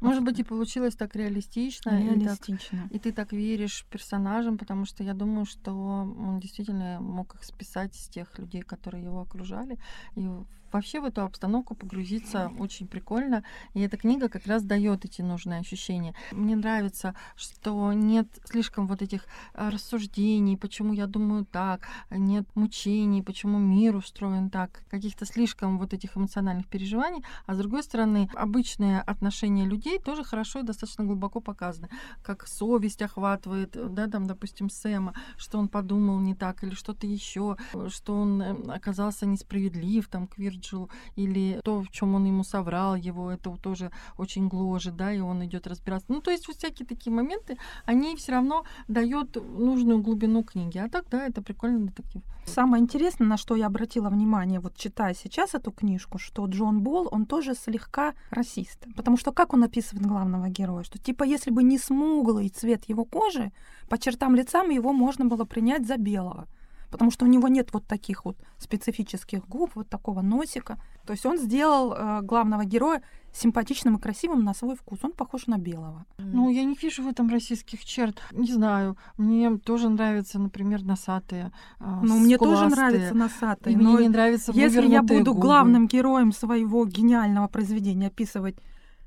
Может 0.00 0.22
быть, 0.22 0.38
и 0.38 0.44
получилось 0.44 0.94
так 0.94 1.16
реалистично. 1.16 1.90
Реалистично. 1.90 2.76
И, 2.76 2.80
так, 2.80 2.92
и 2.92 2.98
ты 2.98 3.12
так 3.12 3.32
веришь 3.32 3.84
персонажам, 3.90 4.58
потому 4.58 4.84
что 4.84 5.02
я 5.02 5.14
думаю, 5.14 5.44
что 5.44 5.72
он 5.72 6.38
действительно 6.40 7.00
мог 7.00 7.34
их 7.34 7.44
списать 7.44 7.94
с 7.94 8.08
тех 8.08 8.38
людей, 8.38 8.62
которые 8.62 9.04
его 9.04 9.20
окружали. 9.20 9.78
И 10.14 10.28
вообще 10.72 11.00
в 11.00 11.04
эту 11.04 11.22
обстановку 11.22 11.74
погрузиться 11.74 12.50
очень 12.58 12.86
прикольно. 12.86 13.44
И 13.74 13.80
эта 13.80 13.96
книга 13.96 14.28
как 14.28 14.46
раз 14.46 14.62
дает 14.62 15.04
эти 15.04 15.22
нужные 15.22 15.60
ощущения. 15.60 16.14
Мне 16.32 16.56
нравится, 16.56 17.14
что 17.36 17.92
нет 17.92 18.28
слишком 18.44 18.86
вот 18.86 19.02
этих 19.02 19.26
э, 19.54 19.68
рассуждений, 19.68 20.56
почему 20.56 20.92
я 20.92 21.06
думаю 21.06 21.44
так, 21.44 21.88
нет 22.10 22.46
мучений, 22.54 23.22
почему 23.22 23.58
мир 23.58 23.96
устроен 23.96 24.50
так, 24.50 24.82
каких-то 24.90 25.26
слишком 25.26 25.78
вот 25.78 25.92
этих 25.92 26.16
эмоциональных 26.16 26.66
переживаний. 26.66 27.24
А 27.46 27.54
с 27.54 27.58
другой 27.58 27.82
стороны, 27.82 28.28
обычные 28.34 29.00
отношения 29.00 29.64
людей 29.64 29.98
тоже 29.98 30.24
хорошо 30.24 30.60
и 30.60 30.62
достаточно 30.62 31.04
глубоко 31.04 31.40
показаны. 31.40 31.88
Как 32.22 32.46
совесть 32.46 33.02
охватывает, 33.02 33.76
да, 33.94 34.06
там, 34.06 34.26
допустим, 34.26 34.70
Сэма, 34.70 35.14
что 35.36 35.58
он 35.58 35.68
подумал 35.68 36.18
не 36.20 36.34
так 36.34 36.62
или 36.64 36.74
что-то 36.74 37.06
еще, 37.06 37.56
что 37.88 38.14
он 38.14 38.42
э, 38.42 38.72
оказался 38.72 39.26
несправедлив 39.26 40.08
там 40.08 40.26
к 40.26 40.38
Вирджилу, 40.58 40.90
или 41.16 41.60
то, 41.64 41.82
в 41.82 41.90
чем 41.90 42.14
он 42.14 42.26
ему 42.26 42.44
соврал, 42.44 42.96
его 42.96 43.30
это 43.30 43.56
тоже 43.56 43.90
очень 44.16 44.48
гложет, 44.48 44.96
да, 44.96 45.12
и 45.12 45.20
он 45.20 45.44
идет 45.44 45.66
разбираться. 45.66 46.06
Ну, 46.12 46.20
то 46.20 46.30
есть 46.30 46.48
вот 46.48 46.56
всякие 46.56 46.86
такие 46.86 47.12
моменты, 47.12 47.56
они 47.84 48.16
все 48.16 48.32
равно 48.32 48.64
дают 48.88 49.36
нужную 49.36 50.00
глубину 50.00 50.42
книги. 50.42 50.78
А 50.78 50.88
так, 50.88 51.04
да, 51.10 51.26
это 51.26 51.42
прикольный 51.42 51.86
детектив. 51.86 52.22
Самое 52.44 52.82
интересное, 52.82 53.26
на 53.26 53.36
что 53.36 53.56
я 53.56 53.66
обратила 53.66 54.08
внимание, 54.08 54.60
вот 54.60 54.74
читая 54.74 55.14
сейчас 55.14 55.54
эту 55.54 55.70
книжку, 55.70 56.18
что 56.18 56.46
Джон 56.46 56.80
Болл, 56.80 57.08
он 57.10 57.26
тоже 57.26 57.54
слегка 57.54 58.14
расист. 58.30 58.86
Потому 58.96 59.16
что 59.18 59.32
как 59.32 59.54
он 59.54 59.64
описывает 59.64 60.06
главного 60.06 60.48
героя? 60.48 60.82
Что 60.82 60.98
типа 60.98 61.24
если 61.24 61.50
бы 61.50 61.62
не 61.62 61.78
смуглый 61.78 62.48
цвет 62.48 62.88
его 62.88 63.04
кожи, 63.04 63.52
по 63.88 63.98
чертам 63.98 64.34
лицам 64.34 64.70
его 64.70 64.92
можно 64.92 65.26
было 65.26 65.44
принять 65.44 65.86
за 65.86 65.96
белого 65.96 66.46
потому 66.90 67.10
что 67.10 67.24
у 67.24 67.28
него 67.28 67.48
нет 67.48 67.72
вот 67.72 67.86
таких 67.86 68.24
вот 68.24 68.36
специфических 68.58 69.46
губ, 69.46 69.72
вот 69.74 69.88
такого 69.88 70.22
носика. 70.22 70.78
То 71.06 71.12
есть 71.12 71.26
он 71.26 71.38
сделал 71.38 71.92
э, 71.92 72.20
главного 72.22 72.64
героя 72.64 73.02
симпатичным 73.32 73.96
и 73.96 74.00
красивым 74.00 74.44
на 74.44 74.54
свой 74.54 74.74
вкус. 74.76 74.98
Он 75.02 75.12
похож 75.12 75.46
на 75.46 75.58
белого. 75.58 76.04
Ну, 76.18 76.50
я 76.50 76.64
не 76.64 76.74
вижу 76.74 77.02
в 77.02 77.08
этом 77.08 77.28
российских 77.28 77.84
черт. 77.84 78.20
Не 78.32 78.52
знаю. 78.52 78.96
Мне 79.16 79.56
тоже 79.58 79.88
нравятся, 79.88 80.38
например, 80.38 80.82
носатые. 80.82 81.52
Э, 81.80 82.00
ну, 82.02 82.18
мне 82.18 82.38
тоже 82.38 82.68
нравятся 82.68 83.14
носатые. 83.14 83.74
И 83.74 83.76
мне 83.76 83.94
не 83.96 84.08
нравится 84.08 84.52
Если 84.52 84.86
я 84.86 85.02
буду 85.02 85.32
губы. 85.32 85.40
главным 85.40 85.86
героем 85.86 86.32
своего 86.32 86.84
гениального 86.84 87.48
произведения 87.48 88.08
описывать 88.08 88.56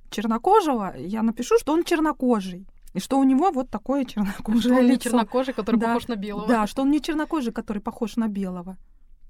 чернокожего, 0.09 0.95
я 0.97 1.23
напишу, 1.23 1.57
что 1.59 1.73
он 1.73 1.83
чернокожий. 1.83 2.67
И 2.93 2.99
что 2.99 3.19
у 3.19 3.23
него 3.23 3.51
вот 3.51 3.69
такое 3.69 4.05
чернокожее 4.05 4.61
что 4.61 4.73
он 4.73 4.81
лицо. 4.81 4.93
не 4.93 4.99
чернокожий, 4.99 5.53
который 5.53 5.77
да, 5.77 5.87
похож 5.87 6.07
на 6.07 6.15
белого. 6.15 6.47
Да, 6.47 6.67
что 6.67 6.81
он 6.81 6.91
не 6.91 7.01
чернокожий, 7.01 7.53
который 7.53 7.81
похож 7.81 8.17
на 8.17 8.27
белого. 8.27 8.77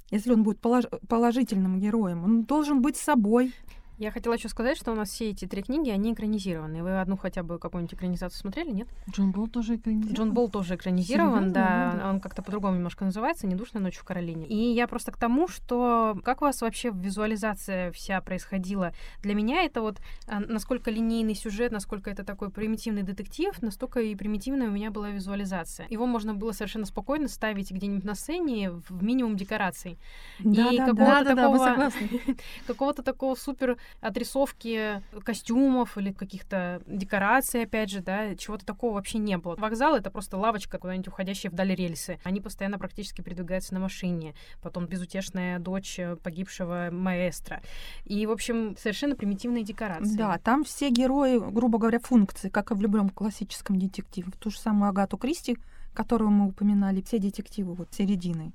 Если 0.09 0.33
он 0.33 0.43
будет 0.43 0.59
полож... 0.59 0.85
положительным 1.07 1.79
героем, 1.79 2.23
он 2.23 2.43
должен 2.43 2.81
быть 2.81 2.97
собой. 2.97 3.53
Я 4.01 4.09
хотела 4.09 4.33
еще 4.33 4.49
сказать, 4.49 4.79
что 4.79 4.91
у 4.91 4.95
нас 4.95 5.11
все 5.11 5.29
эти 5.29 5.45
три 5.45 5.61
книги, 5.61 5.91
они 5.91 6.11
экранизированы. 6.13 6.81
Вы 6.81 6.99
одну 6.99 7.17
хотя 7.17 7.43
бы 7.43 7.59
какую-нибудь 7.59 7.93
экранизацию 7.93 8.39
смотрели, 8.39 8.71
нет? 8.71 8.87
Джон 9.11 9.29
Болл 9.29 9.47
тоже 9.47 9.75
экранизирован. 9.75 10.15
Джон 10.15 10.33
Болл 10.33 10.49
тоже 10.49 10.73
экранизирован, 10.73 11.49
Серьезно? 11.49 11.53
да. 11.53 11.93
Да. 12.01 12.09
Он 12.09 12.19
как-то 12.19 12.41
по-другому 12.41 12.77
немножко 12.77 13.05
называется, 13.05 13.45
«Недушная 13.45 13.79
ночь 13.79 13.97
в 13.97 14.03
Каролине». 14.03 14.47
И 14.47 14.73
я 14.73 14.87
просто 14.87 15.11
к 15.11 15.17
тому, 15.17 15.47
что 15.47 16.17
как 16.23 16.41
у 16.41 16.45
вас 16.45 16.63
вообще 16.63 16.89
визуализация 16.89 17.91
вся 17.91 18.19
происходила? 18.21 18.91
Для 19.21 19.35
меня 19.35 19.61
это 19.65 19.81
вот 19.81 19.99
а, 20.25 20.39
насколько 20.39 20.89
линейный 20.89 21.35
сюжет, 21.35 21.71
насколько 21.71 22.09
это 22.09 22.23
такой 22.23 22.49
примитивный 22.49 23.03
детектив, 23.03 23.53
настолько 23.61 23.99
и 23.99 24.15
примитивная 24.15 24.69
у 24.69 24.71
меня 24.71 24.89
была 24.89 25.11
визуализация. 25.11 25.85
Его 25.91 26.07
можно 26.07 26.33
было 26.33 26.53
совершенно 26.53 26.87
спокойно 26.87 27.27
ставить 27.27 27.69
где-нибудь 27.69 28.03
на 28.03 28.15
сцене 28.15 28.71
в 28.71 29.03
минимум 29.03 29.35
декораций. 29.35 29.99
Да, 30.39 30.71
и 30.71 30.77
да, 30.79 30.87
какого-то 30.87 31.23
Да, 31.23 31.23
да, 31.23 31.35
да, 31.35 31.49
вы 31.49 31.57
такого, 31.59 31.69
согласны. 31.69 32.09
какого-то 32.65 33.03
такого 33.03 33.35
супер 33.35 33.77
отрисовки 33.99 35.01
костюмов 35.23 35.97
или 35.97 36.11
каких-то 36.11 36.81
декораций, 36.87 37.63
опять 37.63 37.89
же, 37.89 38.01
да, 38.01 38.35
чего-то 38.35 38.65
такого 38.65 38.93
вообще 38.93 39.17
не 39.17 39.37
было. 39.37 39.55
Вокзал— 39.55 39.95
это 39.97 40.09
просто 40.09 40.37
лавочка, 40.37 40.77
куда-нибудь 40.77 41.09
уходящая 41.09 41.51
вдаль 41.51 41.75
рельсы. 41.75 42.19
Они 42.23 42.41
постоянно 42.41 42.79
практически 42.79 43.21
передвигаются 43.21 43.73
на 43.73 43.79
машине. 43.79 44.33
Потом 44.61 44.85
безутешная 44.87 45.59
дочь 45.59 45.99
погибшего 46.23 46.89
маэстро. 46.91 47.61
И, 48.05 48.25
в 48.25 48.31
общем, 48.31 48.75
совершенно 48.77 49.15
примитивные 49.15 49.63
декорации. 49.63 50.15
Да, 50.15 50.37
там 50.37 50.63
все 50.63 50.89
герои, 50.89 51.37
грубо 51.37 51.77
говоря, 51.77 51.99
функции, 51.99 52.49
как 52.49 52.71
и 52.71 52.75
в 52.75 52.81
любом 52.81 53.09
классическом 53.09 53.79
детективе. 53.79 54.31
Ту 54.39 54.51
же 54.51 54.59
самую 54.59 54.89
Агату 54.89 55.17
Кристи, 55.17 55.57
которую 55.93 56.31
мы 56.31 56.47
упоминали, 56.47 57.01
все 57.01 57.19
детективы 57.19 57.73
вот 57.73 57.93
середины 57.93 58.53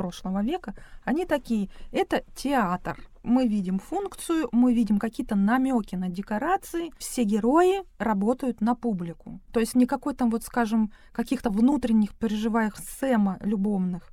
прошлого 0.00 0.42
века, 0.42 0.74
они 1.04 1.26
такие. 1.26 1.68
Это 1.92 2.22
театр. 2.34 2.96
Мы 3.22 3.48
видим 3.48 3.78
функцию, 3.78 4.48
мы 4.52 4.74
видим 4.74 4.98
какие-то 4.98 5.36
намеки 5.36 5.96
на 5.96 6.08
декорации. 6.08 6.90
Все 6.98 7.24
герои 7.24 7.82
работают 7.98 8.62
на 8.62 8.74
публику. 8.74 9.40
То 9.52 9.60
есть 9.60 9.74
никакой 9.74 10.14
там, 10.14 10.30
вот 10.30 10.42
скажем, 10.42 10.90
каких-то 11.12 11.50
внутренних 11.50 12.14
переживаниях 12.14 12.78
Сэма 12.78 13.36
любовных 13.42 14.10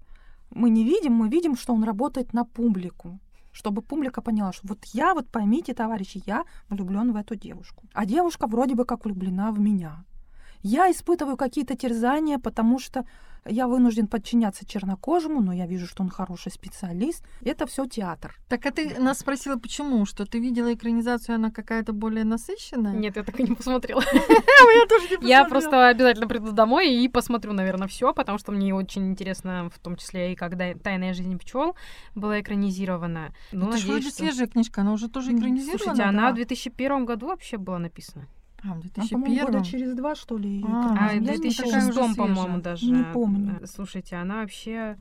мы 0.50 0.70
не 0.70 0.84
видим, 0.84 1.14
мы 1.14 1.30
видим, 1.30 1.56
что 1.56 1.74
он 1.74 1.84
работает 1.84 2.34
на 2.34 2.44
публику 2.46 3.20
чтобы 3.52 3.82
публика 3.82 4.22
поняла, 4.22 4.54
что 4.54 4.68
вот 4.68 4.86
я, 4.94 5.14
вот 5.16 5.30
поймите, 5.30 5.74
товарищи, 5.74 6.22
я 6.28 6.44
влюблен 6.70 7.12
в 7.12 7.16
эту 7.16 7.36
девушку. 7.36 7.84
А 7.94 8.06
девушка 8.06 8.46
вроде 8.46 8.76
бы 8.76 8.86
как 8.86 9.06
влюблена 9.06 9.52
в 9.52 9.60
меня. 9.60 10.06
Я 10.62 10.92
испытываю 10.92 11.38
какие-то 11.38 11.76
терзания, 11.76 12.38
потому 12.38 12.78
что 12.78 13.04
я 13.46 13.68
вынужден 13.68 14.08
подчиняться 14.08 14.66
чернокожему, 14.66 15.42
но 15.42 15.54
я 15.54 15.66
вижу, 15.66 15.88
что 15.88 16.04
он 16.04 16.10
хороший 16.10 16.52
специалист. 16.52 17.24
Это 17.42 17.66
все 17.66 17.86
театр. 17.86 18.36
Так 18.48 18.66
а 18.66 18.72
ты 18.72 19.00
нас 19.00 19.20
спросила, 19.20 19.58
почему? 19.58 20.06
Что 20.06 20.26
ты 20.26 20.40
видела 20.40 20.74
экранизацию, 20.74 21.36
она 21.36 21.52
какая-то 21.52 21.94
более 21.94 22.24
насыщенная? 22.24 22.94
Нет, 22.94 23.16
я 23.16 23.24
так 23.24 23.40
и 23.40 23.44
не 23.44 23.56
посмотрела. 23.56 24.02
я 24.14 24.86
тоже 24.88 25.18
не 25.22 25.28
Я 25.30 25.46
просто 25.46 25.88
обязательно 25.88 26.28
приду 26.28 26.52
домой 26.52 26.94
и 26.94 27.08
посмотрю, 27.08 27.54
наверное, 27.54 27.88
все, 27.88 28.14
потому 28.14 28.38
что 28.38 28.52
мне 28.52 28.74
очень 28.74 29.10
интересно, 29.10 29.70
в 29.74 29.80
том 29.80 29.96
числе 29.96 30.34
и 30.34 30.36
когда 30.36 30.74
«Тайная 30.74 31.14
жизнь 31.14 31.38
пчел» 31.38 31.76
была 32.16 32.40
экранизирована. 32.42 33.34
Ну, 33.52 33.70
Это 33.70 33.78
же 33.78 33.88
вроде 33.88 34.12
свежая 34.12 34.48
книжка, 34.48 34.82
она 34.82 34.94
уже 34.94 35.10
тоже 35.10 35.32
экранизирована? 35.32 35.78
Слушайте, 35.78 36.04
она 36.04 36.32
в 36.32 36.36
2001 36.36 37.06
году 37.06 37.28
вообще 37.28 37.58
была 37.58 37.80
написана. 37.80 38.28
А, 38.64 38.74
в 38.74 38.80
А, 38.80 39.08
по-моему, 39.12 39.36
2001 39.36 39.46
года 39.46 39.64
через 39.64 39.96
два, 39.96 40.16
что 40.16 40.38
ли, 40.38 40.64
А. 40.68 40.96
А, 41.00 41.10
в 41.10 41.18
не 41.20 41.28
такая 41.28 41.38
2006, 41.38 41.90
уже 41.90 42.16
по-моему, 42.16 42.60
даже. 42.60 42.86
Не 42.92 43.04
помню. 43.04 43.62
Слушайте, 43.66 44.16
она 44.16 44.42
вообще 44.42 44.98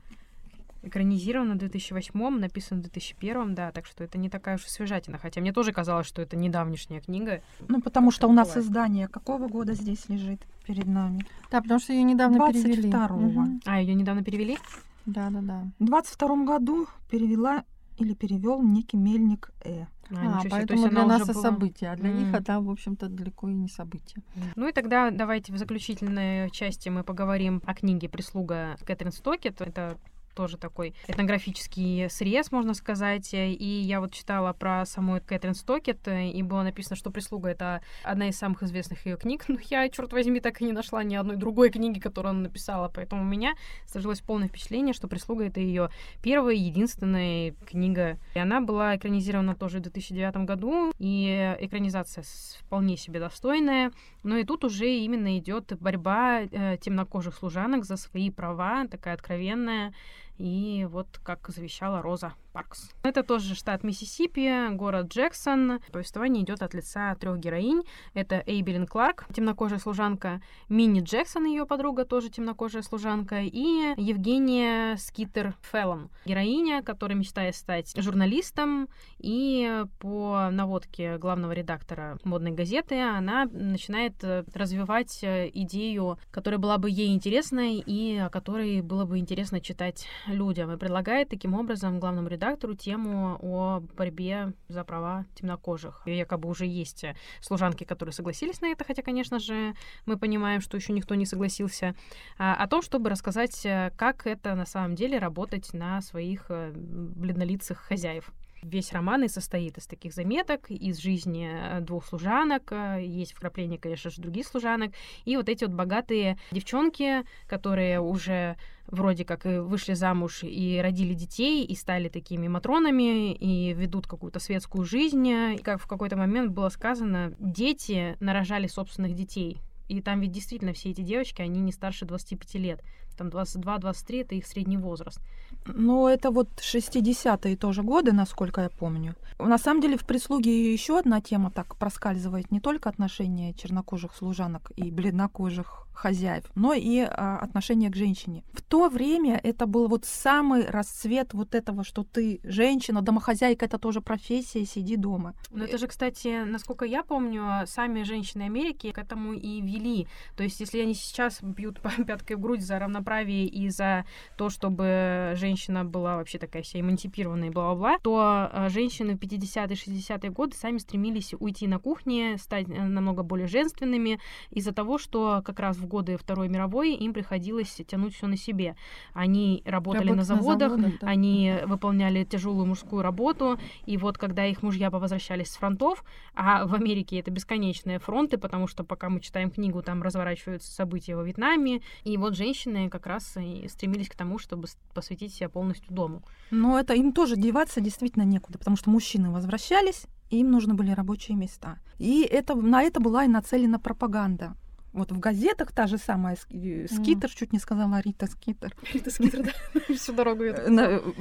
экранизирована 0.83 1.55
в 1.55 1.57
2008, 1.57 2.39
написана 2.39 2.79
в 2.79 2.83
2001, 2.83 3.55
да, 3.55 3.71
так 3.71 3.85
что 3.85 4.03
это 4.03 4.17
не 4.17 4.29
такая 4.29 4.55
уж 4.55 4.65
и 4.65 4.69
свежатина. 4.69 5.17
Хотя 5.17 5.41
мне 5.41 5.51
тоже 5.51 5.71
казалось, 5.71 6.07
что 6.07 6.21
это 6.21 6.37
недавнешняя 6.37 7.01
книга. 7.01 7.41
Ну, 7.67 7.81
потому 7.81 8.11
что 8.11 8.27
у 8.27 8.31
нас 8.31 8.49
Бывает. 8.49 8.65
издание 8.65 9.07
какого 9.07 9.47
года 9.47 9.73
здесь 9.73 10.07
лежит 10.07 10.41
перед 10.65 10.85
нами? 10.85 11.25
Да, 11.51 11.61
потому 11.61 11.79
что 11.79 11.93
ее 11.93 12.03
недавно 12.03 12.51
перевели. 12.51 12.89
22-го. 12.89 13.41
Мгм. 13.41 13.61
А, 13.65 13.81
ее 13.81 13.93
недавно 13.95 14.23
перевели? 14.23 14.57
Да, 15.05 15.29
да, 15.29 15.41
да. 15.41 15.63
В 15.79 15.85
22 15.85 16.45
году 16.45 16.87
перевела 17.09 17.63
или 17.97 18.13
перевел 18.13 18.61
некий 18.61 18.97
Мельник 18.97 19.51
Э. 19.63 19.85
А, 20.09 20.39
А, 20.39 20.43
поэтому 20.49 20.79
есть 20.83 20.91
для 20.93 21.05
нас 21.05 21.21
это 21.23 21.33
была- 21.33 21.41
событие, 21.41 21.91
а 21.91 21.95
для 21.97 22.11
них 22.13 22.27
М. 22.29 22.35
это, 22.35 22.61
в 22.61 22.69
общем-то, 22.69 23.09
далеко 23.09 23.49
и 23.49 23.53
не 23.53 23.67
событие. 23.67 24.23
Ну 24.55 24.67
и 24.67 24.71
тогда 24.71 25.11
давайте 25.11 25.51
в 25.51 25.57
заключительной 25.57 26.49
части 26.51 26.87
мы 26.87 27.03
поговорим 27.03 27.61
о 27.65 27.73
книге 27.73 28.07
«Прислуга» 28.07 28.77
Кэтрин 28.85 29.11
Стокет. 29.11 29.59
Это 29.61 29.97
тоже 30.37 30.57
такой 30.57 30.93
этнографический 31.07 32.11
срез, 32.11 32.51
можно 32.51 32.75
сказать. 32.75 33.29
И 33.33 33.81
я 33.83 33.99
вот 33.99 34.13
читала 34.13 34.53
про 34.53 34.85
саму 34.85 35.19
Кэтрин 35.19 35.55
Стокет, 35.55 36.07
и 36.07 36.43
было 36.43 36.61
написано, 36.61 36.95
что 36.95 37.09
«Прислуга»— 37.09 37.49
это 37.49 37.81
одна 38.03 38.29
из 38.29 38.37
самых 38.37 38.61
известных 38.61 39.03
ее 39.07 39.17
книг. 39.17 39.45
Но 39.47 39.57
я, 39.71 39.89
черт 39.89 40.13
возьми, 40.13 40.39
так 40.39 40.61
и 40.61 40.65
не 40.65 40.73
нашла 40.73 41.03
ни 41.03 41.15
одной 41.15 41.37
другой 41.37 41.71
книги, 41.71 41.99
которую 41.99 42.31
она 42.31 42.41
написала. 42.41 42.87
Поэтому 42.93 43.23
у 43.23 43.25
меня 43.25 43.55
сложилось 43.87 44.21
полное 44.21 44.47
впечатление, 44.47 44.93
что 44.93 45.07
«Прислуга»— 45.07 45.45
это 45.47 45.59
ее 45.59 45.89
первая 46.21 46.53
и 46.53 46.59
единственная 46.59 47.55
книга. 47.65 48.19
И 48.35 48.39
она 48.39 48.61
была 48.61 48.95
экранизирована 48.95 49.55
тоже 49.55 49.79
в 49.79 49.81
2009 49.81 50.45
году, 50.45 50.93
и 50.99 51.55
экранизация 51.59 52.23
вполне 52.59 52.95
себе 52.95 53.19
достойная. 53.19 53.91
Но 54.21 54.37
и 54.37 54.43
тут 54.43 54.63
уже 54.63 54.87
именно 54.87 55.39
идет 55.39 55.73
борьба 55.79 56.41
э, 56.41 56.77
темнокожих 56.79 57.33
служанок 57.33 57.85
за 57.85 57.97
свои 57.97 58.29
права, 58.29 58.85
такая 58.87 59.15
откровенная. 59.15 59.93
И 60.37 60.87
вот 60.89 61.07
как 61.23 61.47
завещала 61.49 62.01
Роза 62.01 62.33
Паркс. 62.53 62.89
Это 63.03 63.23
тоже 63.23 63.53
штат 63.53 63.83
Миссисипи, 63.83 64.73
город 64.75 65.13
Джексон. 65.13 65.79
Повествование 65.91 66.43
идет 66.43 66.63
от 66.63 66.73
лица 66.73 67.13
трех 67.15 67.37
героинь. 67.37 67.83
Это 68.13 68.43
Эйбелин 68.45 68.87
Кларк, 68.87 69.25
темнокожая 69.33 69.79
служанка, 69.79 70.41
Минни 70.69 71.01
Джексон, 71.01 71.45
ее 71.45 71.65
подруга, 71.65 72.03
тоже 72.03 72.29
темнокожая 72.29 72.81
служанка, 72.81 73.41
и 73.41 73.93
Евгения 73.97 74.97
Скитер 74.97 75.55
Феллон, 75.71 76.09
героиня, 76.25 76.81
которая 76.81 77.17
мечтает 77.17 77.55
стать 77.55 77.93
журналистом, 77.95 78.89
и 79.19 79.83
по 79.99 80.49
наводке 80.51 81.17
главного 81.17 81.51
редактора 81.51 82.17
модной 82.23 82.51
газеты 82.51 82.99
она 82.99 83.45
начинает 83.45 84.23
э, 84.23 84.43
развивать 84.53 85.23
э, 85.23 85.49
идею, 85.53 86.17
которая 86.31 86.59
была 86.59 86.77
бы 86.77 86.89
ей 86.89 87.13
интересной 87.13 87.77
и 87.77 88.17
о 88.17 88.29
которой 88.29 88.81
было 88.81 89.05
бы 89.05 89.19
интересно 89.19 89.61
читать 89.61 90.07
людям. 90.27 90.71
И 90.71 90.77
предлагает 90.77 91.29
таким 91.29 91.53
образом 91.53 91.99
главному 91.99 92.27
редактору 92.27 92.75
тему 92.75 93.37
о 93.41 93.81
борьбе 93.95 94.53
за 94.67 94.83
права 94.83 95.25
темнокожих. 95.35 96.03
И 96.05 96.15
якобы 96.15 96.49
уже 96.49 96.65
есть 96.65 97.05
служанки, 97.41 97.83
которые 97.83 98.13
согласились 98.13 98.61
на 98.61 98.67
это, 98.67 98.83
хотя, 98.83 99.01
конечно 99.01 99.39
же, 99.39 99.73
мы 100.05 100.17
понимаем, 100.17 100.61
что 100.61 100.77
еще 100.77 100.93
никто 100.93 101.15
не 101.15 101.25
согласился, 101.25 101.95
а, 102.37 102.55
о 102.55 102.67
том, 102.67 102.81
чтобы 102.81 103.09
рассказать, 103.09 103.65
как 103.95 104.27
это 104.27 104.55
на 104.55 104.65
самом 104.65 104.95
деле 104.95 105.19
работать 105.19 105.73
на 105.73 106.01
своих 106.01 106.45
э, 106.49 106.71
бледнолицых 106.73 107.79
хозяев. 107.79 108.31
Весь 108.63 108.91
роман 108.91 109.23
и 109.23 109.27
состоит 109.27 109.77
из 109.77 109.85
таких 109.85 110.13
заметок, 110.13 110.69
из 110.71 110.97
жизни 110.97 111.49
э, 111.51 111.81
двух 111.81 112.05
служанок, 112.05 112.71
э, 112.71 113.03
есть 113.03 113.33
вкрапления, 113.33 113.77
конечно 113.77 114.09
же, 114.09 114.21
других 114.21 114.47
служанок, 114.47 114.93
и 115.25 115.37
вот 115.37 115.47
эти 115.49 115.63
вот 115.63 115.73
богатые 115.73 116.37
девчонки, 116.51 117.23
которые 117.47 117.99
уже 117.99 118.57
вроде 118.87 119.25
как 119.25 119.45
вышли 119.45 119.93
замуж 119.93 120.43
и 120.43 120.79
родили 120.81 121.13
детей, 121.13 121.65
и 121.65 121.75
стали 121.75 122.09
такими 122.09 122.47
матронами, 122.47 123.33
и 123.33 123.73
ведут 123.73 124.07
какую-то 124.07 124.39
светскую 124.39 124.85
жизнь. 124.85 125.27
И 125.27 125.57
как 125.57 125.81
в 125.81 125.87
какой-то 125.87 126.15
момент 126.15 126.51
было 126.51 126.69
сказано, 126.69 127.33
дети 127.39 128.15
нарожали 128.19 128.67
собственных 128.67 129.13
детей. 129.13 129.57
И 129.87 130.01
там 130.01 130.19
ведь 130.19 130.31
действительно 130.31 130.73
все 130.73 130.91
эти 130.91 131.01
девочки, 131.01 131.41
они 131.41 131.61
не 131.61 131.71
старше 131.71 132.05
25 132.05 132.55
лет. 132.55 132.81
Там 133.17 133.27
22-23 133.27 134.21
это 134.21 134.35
их 134.35 134.45
средний 134.45 134.77
возраст. 134.77 135.19
Но 135.65 136.09
это 136.09 136.31
вот 136.31 136.49
60-е 136.57 137.57
тоже 137.57 137.83
годы, 137.83 138.11
насколько 138.13 138.61
я 138.61 138.69
помню. 138.69 139.15
На 139.39 139.57
самом 139.57 139.81
деле 139.81 139.97
в 139.97 140.05
прислуге 140.05 140.71
еще 140.73 140.99
одна 140.99 141.21
тема 141.21 141.51
так 141.51 141.75
проскальзывает. 141.75 142.51
Не 142.51 142.59
только 142.59 142.89
отношения 142.89 143.53
чернокожих 143.53 144.15
служанок 144.15 144.71
и 144.75 144.91
бледнокожих 144.91 145.87
хозяев, 145.97 146.43
но 146.55 146.73
и 146.73 146.99
а, 146.99 147.39
отношение 147.39 147.89
к 147.89 147.95
женщине. 147.95 148.43
В 148.53 148.61
то 148.61 148.87
время 148.87 149.39
это 149.43 149.65
был 149.65 149.87
вот 149.87 150.05
самый 150.05 150.65
расцвет 150.69 151.33
вот 151.33 151.55
этого, 151.55 151.83
что 151.83 152.03
ты 152.03 152.39
женщина, 152.43 153.01
домохозяйка, 153.01 153.65
это 153.65 153.79
тоже 153.79 154.01
профессия, 154.01 154.63
сиди 154.65 154.95
дома. 154.95 155.33
Но 155.49 155.63
это 155.63 155.77
же, 155.77 155.87
кстати, 155.87 156.43
насколько 156.45 156.85
я 156.85 157.03
помню, 157.03 157.65
сами 157.65 158.03
женщины 158.03 158.43
Америки 158.43 158.91
к 158.91 158.99
этому 158.99 159.33
и 159.33 159.61
вели. 159.61 160.07
То 160.35 160.43
есть, 160.43 160.59
если 160.59 160.81
они 160.81 160.93
сейчас 160.93 161.41
бьют 161.41 161.81
пяткой 162.07 162.35
в 162.35 162.39
грудь 162.39 162.61
за 162.61 162.77
равноправие 162.77 163.06
и 163.45 163.69
за 163.69 164.05
то, 164.37 164.49
чтобы 164.49 165.33
женщина 165.35 165.85
была 165.85 166.17
вообще 166.17 166.37
такая 166.37 166.63
вся 166.63 166.79
эмансипированная 166.79 167.49
и 167.49 167.51
бла-бла-бла, 167.51 167.97
то 168.01 168.17
а, 168.19 168.69
женщины 168.69 169.15
в 169.15 169.19
50-е, 169.19 169.75
60-е 169.75 170.31
годы 170.31 170.55
сами 170.55 170.77
стремились 170.77 171.33
уйти 171.39 171.67
на 171.67 171.79
кухне, 171.79 172.37
стать 172.37 172.67
э, 172.69 172.83
намного 172.83 173.23
более 173.23 173.47
женственными 173.47 174.19
из-за 174.51 174.73
того, 174.73 174.97
что 174.97 175.41
как 175.45 175.59
раз 175.59 175.77
в 175.77 175.87
годы 175.87 176.17
Второй 176.17 176.49
мировой 176.49 176.93
им 176.93 177.13
приходилось 177.13 177.81
тянуть 177.87 178.15
все 178.15 178.27
на 178.27 178.37
себе. 178.37 178.75
Они 179.13 179.61
работали 179.65 180.09
Работа 180.09 180.17
на 180.17 180.23
заводах, 180.23 180.71
на 180.71 180.77
заводах 180.77 180.99
да. 181.01 181.07
они 181.07 181.55
выполняли 181.65 182.23
тяжелую 182.23 182.65
мужскую 182.65 183.01
работу, 183.01 183.59
и 183.85 183.97
вот 183.97 184.17
когда 184.17 184.45
их 184.45 184.63
мужья 184.63 184.89
возвращались 184.89 185.49
с 185.51 185.57
фронтов, 185.57 186.03
а 186.33 186.65
в 186.65 186.73
Америке 186.73 187.19
это 187.19 187.31
бесконечные 187.31 187.99
фронты, 187.99 188.37
потому 188.37 188.67
что 188.67 188.83
пока 188.83 189.09
мы 189.09 189.19
читаем 189.19 189.49
книгу, 189.49 189.81
там 189.81 190.03
разворачиваются 190.03 190.71
события 190.71 191.15
во 191.15 191.23
Вьетнаме, 191.23 191.81
и 192.03 192.17
вот 192.17 192.35
женщины 192.35 192.89
как 192.97 193.07
раз 193.07 193.37
и 193.37 193.67
стремились 193.67 194.09
к 194.09 194.15
тому, 194.15 194.39
чтобы 194.39 194.67
посвятить 194.93 195.33
себя 195.33 195.49
полностью 195.49 195.93
дому. 195.93 196.23
Но 196.51 196.79
это 196.79 196.93
им 196.93 197.11
тоже 197.11 197.35
деваться 197.35 197.81
действительно 197.81 198.23
некуда, 198.23 198.57
потому 198.57 198.75
что 198.77 198.89
мужчины 198.89 199.29
возвращались, 199.29 200.05
и 200.29 200.39
им 200.39 200.51
нужны 200.51 200.73
были 200.73 200.91
рабочие 200.91 201.37
места. 201.37 201.77
И 201.99 202.21
это, 202.23 202.55
на 202.55 202.83
это 202.83 202.99
была 202.99 203.25
и 203.25 203.27
нацелена 203.27 203.79
пропаганда. 203.79 204.55
Вот 204.93 205.11
в 205.11 205.19
газетах 205.19 205.71
та 205.71 205.85
же 205.85 205.97
самая 205.97 206.37
э, 206.49 206.87
Скитер, 206.87 207.29
mm. 207.29 207.35
чуть 207.35 207.53
не 207.53 207.59
сказала 207.59 207.99
Рита 207.99 208.25
Скитер. 208.25 208.75
Рита 208.93 209.11
Скитер, 209.11 209.43
да, 209.43 209.79
всю 209.93 210.13
дорогу. 210.13 210.43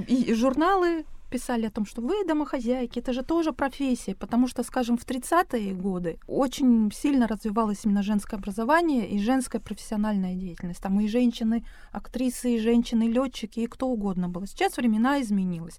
И 0.07 0.33
журналы 0.35 1.05
писали 1.31 1.67
о 1.67 1.71
том, 1.71 1.87
что 1.87 2.03
вы 2.03 2.25
домохозяйки, 2.25 2.99
это 2.99 3.13
же 3.13 3.23
тоже 3.23 3.53
профессия, 3.53 4.15
потому 4.15 4.49
что, 4.49 4.63
скажем, 4.63 4.97
в 4.97 5.07
30-е 5.07 5.75
годы 5.75 6.19
очень 6.27 6.91
сильно 6.93 7.27
развивалось 7.27 7.85
именно 7.85 8.03
женское 8.03 8.37
образование 8.37 9.09
и 9.09 9.19
женская 9.19 9.61
профессиональная 9.61 10.35
деятельность. 10.35 10.81
Там 10.81 11.01
и 11.01 11.09
женщины, 11.09 11.65
актрисы, 11.93 12.57
и 12.57 12.61
женщины, 12.61 13.05
летчики, 13.05 13.61
и 13.61 13.67
кто 13.67 13.89
угодно 13.89 14.29
было. 14.29 14.47
Сейчас 14.47 14.77
времена 14.77 15.21
изменилось. 15.21 15.79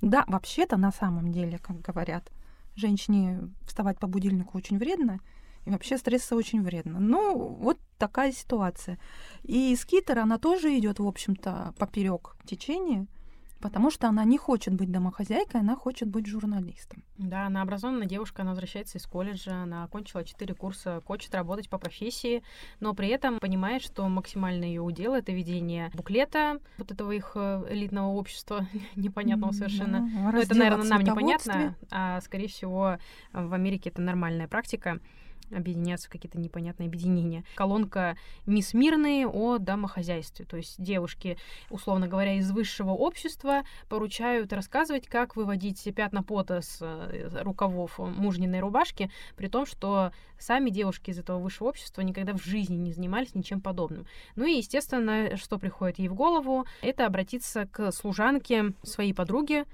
Да, 0.00 0.24
вообще-то 0.26 0.76
на 0.76 0.92
самом 0.92 1.32
деле, 1.32 1.58
как 1.58 1.80
говорят, 1.80 2.30
женщине 2.74 3.40
вставать 3.66 3.98
по 3.98 4.06
будильнику 4.06 4.58
очень 4.58 4.78
вредно, 4.78 5.20
и 5.64 5.70
вообще 5.70 5.96
стресс 5.96 6.32
очень 6.32 6.62
вредно. 6.62 6.98
Ну, 6.98 7.38
вот 7.38 7.78
такая 7.98 8.32
ситуация. 8.32 8.98
И 9.44 9.76
скитер, 9.76 10.18
она 10.18 10.38
тоже 10.38 10.76
идет, 10.76 10.98
в 10.98 11.06
общем-то, 11.06 11.74
поперек 11.78 12.36
течения, 12.44 13.06
потому 13.62 13.90
что 13.90 14.08
она 14.08 14.24
не 14.24 14.36
хочет 14.36 14.74
быть 14.74 14.90
домохозяйкой, 14.90 15.60
она 15.60 15.76
хочет 15.76 16.08
быть 16.08 16.26
журналистом. 16.26 17.04
Да, 17.16 17.46
она 17.46 17.62
образованная 17.62 18.08
девушка, 18.08 18.42
она 18.42 18.50
возвращается 18.50 18.98
из 18.98 19.06
колледжа, 19.06 19.62
она 19.62 19.84
окончила 19.84 20.24
4 20.24 20.54
курса, 20.54 21.00
хочет 21.06 21.34
работать 21.34 21.70
по 21.70 21.78
профессии, 21.78 22.42
но 22.80 22.92
при 22.92 23.08
этом 23.08 23.38
понимает, 23.38 23.82
что 23.82 24.06
максимально 24.08 24.64
ее 24.64 24.82
удел 24.82 25.14
это 25.14 25.32
ведение 25.32 25.90
буклета 25.94 26.58
вот 26.76 26.90
этого 26.90 27.12
их 27.12 27.32
э, 27.36 27.64
элитного 27.70 28.08
общества, 28.08 28.66
непонятного 28.96 29.52
совершенно. 29.52 30.00
Да, 30.00 30.32
ну, 30.32 30.38
это, 30.38 30.54
наверное, 30.56 30.88
нам 30.88 31.02
непонятно, 31.02 31.76
а 31.90 32.20
скорее 32.20 32.48
всего 32.48 32.98
в 33.32 33.54
Америке 33.54 33.90
это 33.90 34.02
нормальная 34.02 34.48
практика 34.48 34.98
объединяться 35.54 36.08
в 36.08 36.10
какие-то 36.10 36.38
непонятные 36.38 36.88
объединения. 36.88 37.44
Колонка 37.54 38.16
«Мисс 38.46 38.74
Мирные» 38.74 39.26
о 39.26 39.58
домохозяйстве. 39.58 40.44
То 40.44 40.56
есть 40.56 40.82
девушки, 40.82 41.38
условно 41.70 42.08
говоря, 42.08 42.34
из 42.34 42.50
высшего 42.50 42.90
общества 42.90 43.62
поручают 43.88 44.52
рассказывать, 44.52 45.06
как 45.06 45.36
выводить 45.36 45.82
пятна 45.94 46.22
пота 46.22 46.60
с 46.60 46.78
э, 46.80 47.42
рукавов 47.42 47.98
мужниной 47.98 48.60
рубашки, 48.60 49.10
при 49.36 49.48
том, 49.48 49.66
что 49.66 50.12
сами 50.38 50.70
девушки 50.70 51.10
из 51.10 51.18
этого 51.18 51.38
высшего 51.38 51.68
общества 51.68 52.02
никогда 52.02 52.32
в 52.32 52.42
жизни 52.42 52.76
не 52.76 52.92
занимались 52.92 53.34
ничем 53.34 53.60
подобным. 53.60 54.06
Ну 54.36 54.46
и, 54.46 54.56
естественно, 54.56 55.36
что 55.36 55.58
приходит 55.58 55.98
ей 55.98 56.08
в 56.08 56.14
голову, 56.14 56.66
это 56.80 57.06
обратиться 57.06 57.66
к 57.66 57.92
служанке 57.92 58.72
своей 58.82 59.14
подруги, 59.14 59.64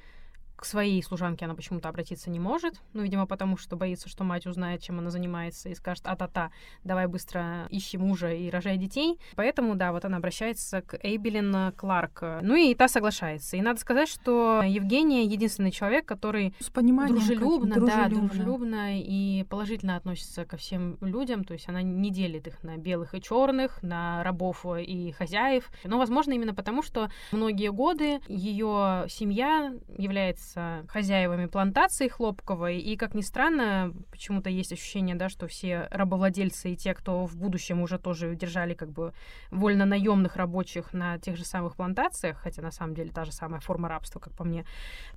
к 0.58 0.64
своей 0.64 1.00
служанке 1.04 1.44
она 1.44 1.54
почему-то 1.54 1.88
обратиться 1.88 2.30
не 2.30 2.40
может. 2.40 2.82
Ну, 2.92 3.02
видимо, 3.02 3.26
потому 3.26 3.56
что 3.56 3.76
боится, 3.76 4.08
что 4.08 4.24
мать 4.24 4.44
узнает, 4.44 4.82
чем 4.82 4.98
она 4.98 5.10
занимается, 5.10 5.68
и 5.68 5.74
скажет, 5.74 6.02
а-та-та, 6.06 6.50
давай 6.82 7.06
быстро 7.06 7.68
ищи 7.70 7.96
мужа 7.96 8.32
и 8.32 8.50
рожай 8.50 8.76
детей. 8.76 9.20
Поэтому, 9.36 9.76
да, 9.76 9.92
вот 9.92 10.04
она 10.04 10.16
обращается 10.16 10.82
к 10.82 10.98
Эйбелин 11.00 11.72
Кларк. 11.76 12.24
Ну 12.42 12.56
и 12.56 12.74
та 12.74 12.88
соглашается. 12.88 13.56
И 13.56 13.60
надо 13.60 13.78
сказать, 13.78 14.08
что 14.08 14.62
Евгения 14.66 15.24
единственный 15.24 15.70
человек, 15.70 16.06
который 16.06 16.52
С 16.58 16.70
пониманием 16.70 17.18
дружелюбно, 17.18 17.74
дружелюбно, 17.76 18.08
да, 18.08 18.08
дружелюбно 18.08 19.00
и 19.00 19.44
положительно 19.44 19.94
относится 19.94 20.44
ко 20.44 20.56
всем 20.56 20.98
людям. 21.00 21.44
То 21.44 21.52
есть 21.52 21.68
она 21.68 21.82
не 21.82 22.10
делит 22.10 22.48
их 22.48 22.64
на 22.64 22.78
белых 22.78 23.14
и 23.14 23.22
черных, 23.22 23.80
на 23.84 24.24
рабов 24.24 24.66
и 24.66 25.12
хозяев. 25.12 25.70
Но, 25.84 25.98
возможно, 25.98 26.32
именно 26.32 26.52
потому, 26.52 26.82
что 26.82 27.10
многие 27.30 27.70
годы 27.70 28.20
ее 28.26 29.06
семья 29.08 29.72
является 29.96 30.47
являются 30.56 30.86
хозяевами 30.88 31.46
плантации 31.46 32.08
хлопковой, 32.08 32.78
и, 32.78 32.96
как 32.96 33.14
ни 33.14 33.20
странно, 33.20 33.92
почему-то 34.10 34.50
есть 34.50 34.72
ощущение, 34.72 35.16
да, 35.16 35.28
что 35.28 35.46
все 35.46 35.88
рабовладельцы 35.90 36.72
и 36.72 36.76
те, 36.76 36.94
кто 36.94 37.26
в 37.26 37.36
будущем 37.36 37.82
уже 37.82 37.98
тоже 37.98 38.34
держали 38.34 38.74
как 38.74 38.90
бы 38.90 39.12
вольно 39.50 39.84
наемных 39.84 40.36
рабочих 40.36 40.92
на 40.92 41.18
тех 41.18 41.36
же 41.36 41.44
самых 41.44 41.76
плантациях, 41.76 42.38
хотя 42.38 42.62
на 42.62 42.70
самом 42.70 42.94
деле 42.94 43.10
та 43.10 43.24
же 43.24 43.32
самая 43.32 43.60
форма 43.60 43.88
рабства, 43.88 44.20
как 44.20 44.32
по 44.34 44.44
мне, 44.44 44.64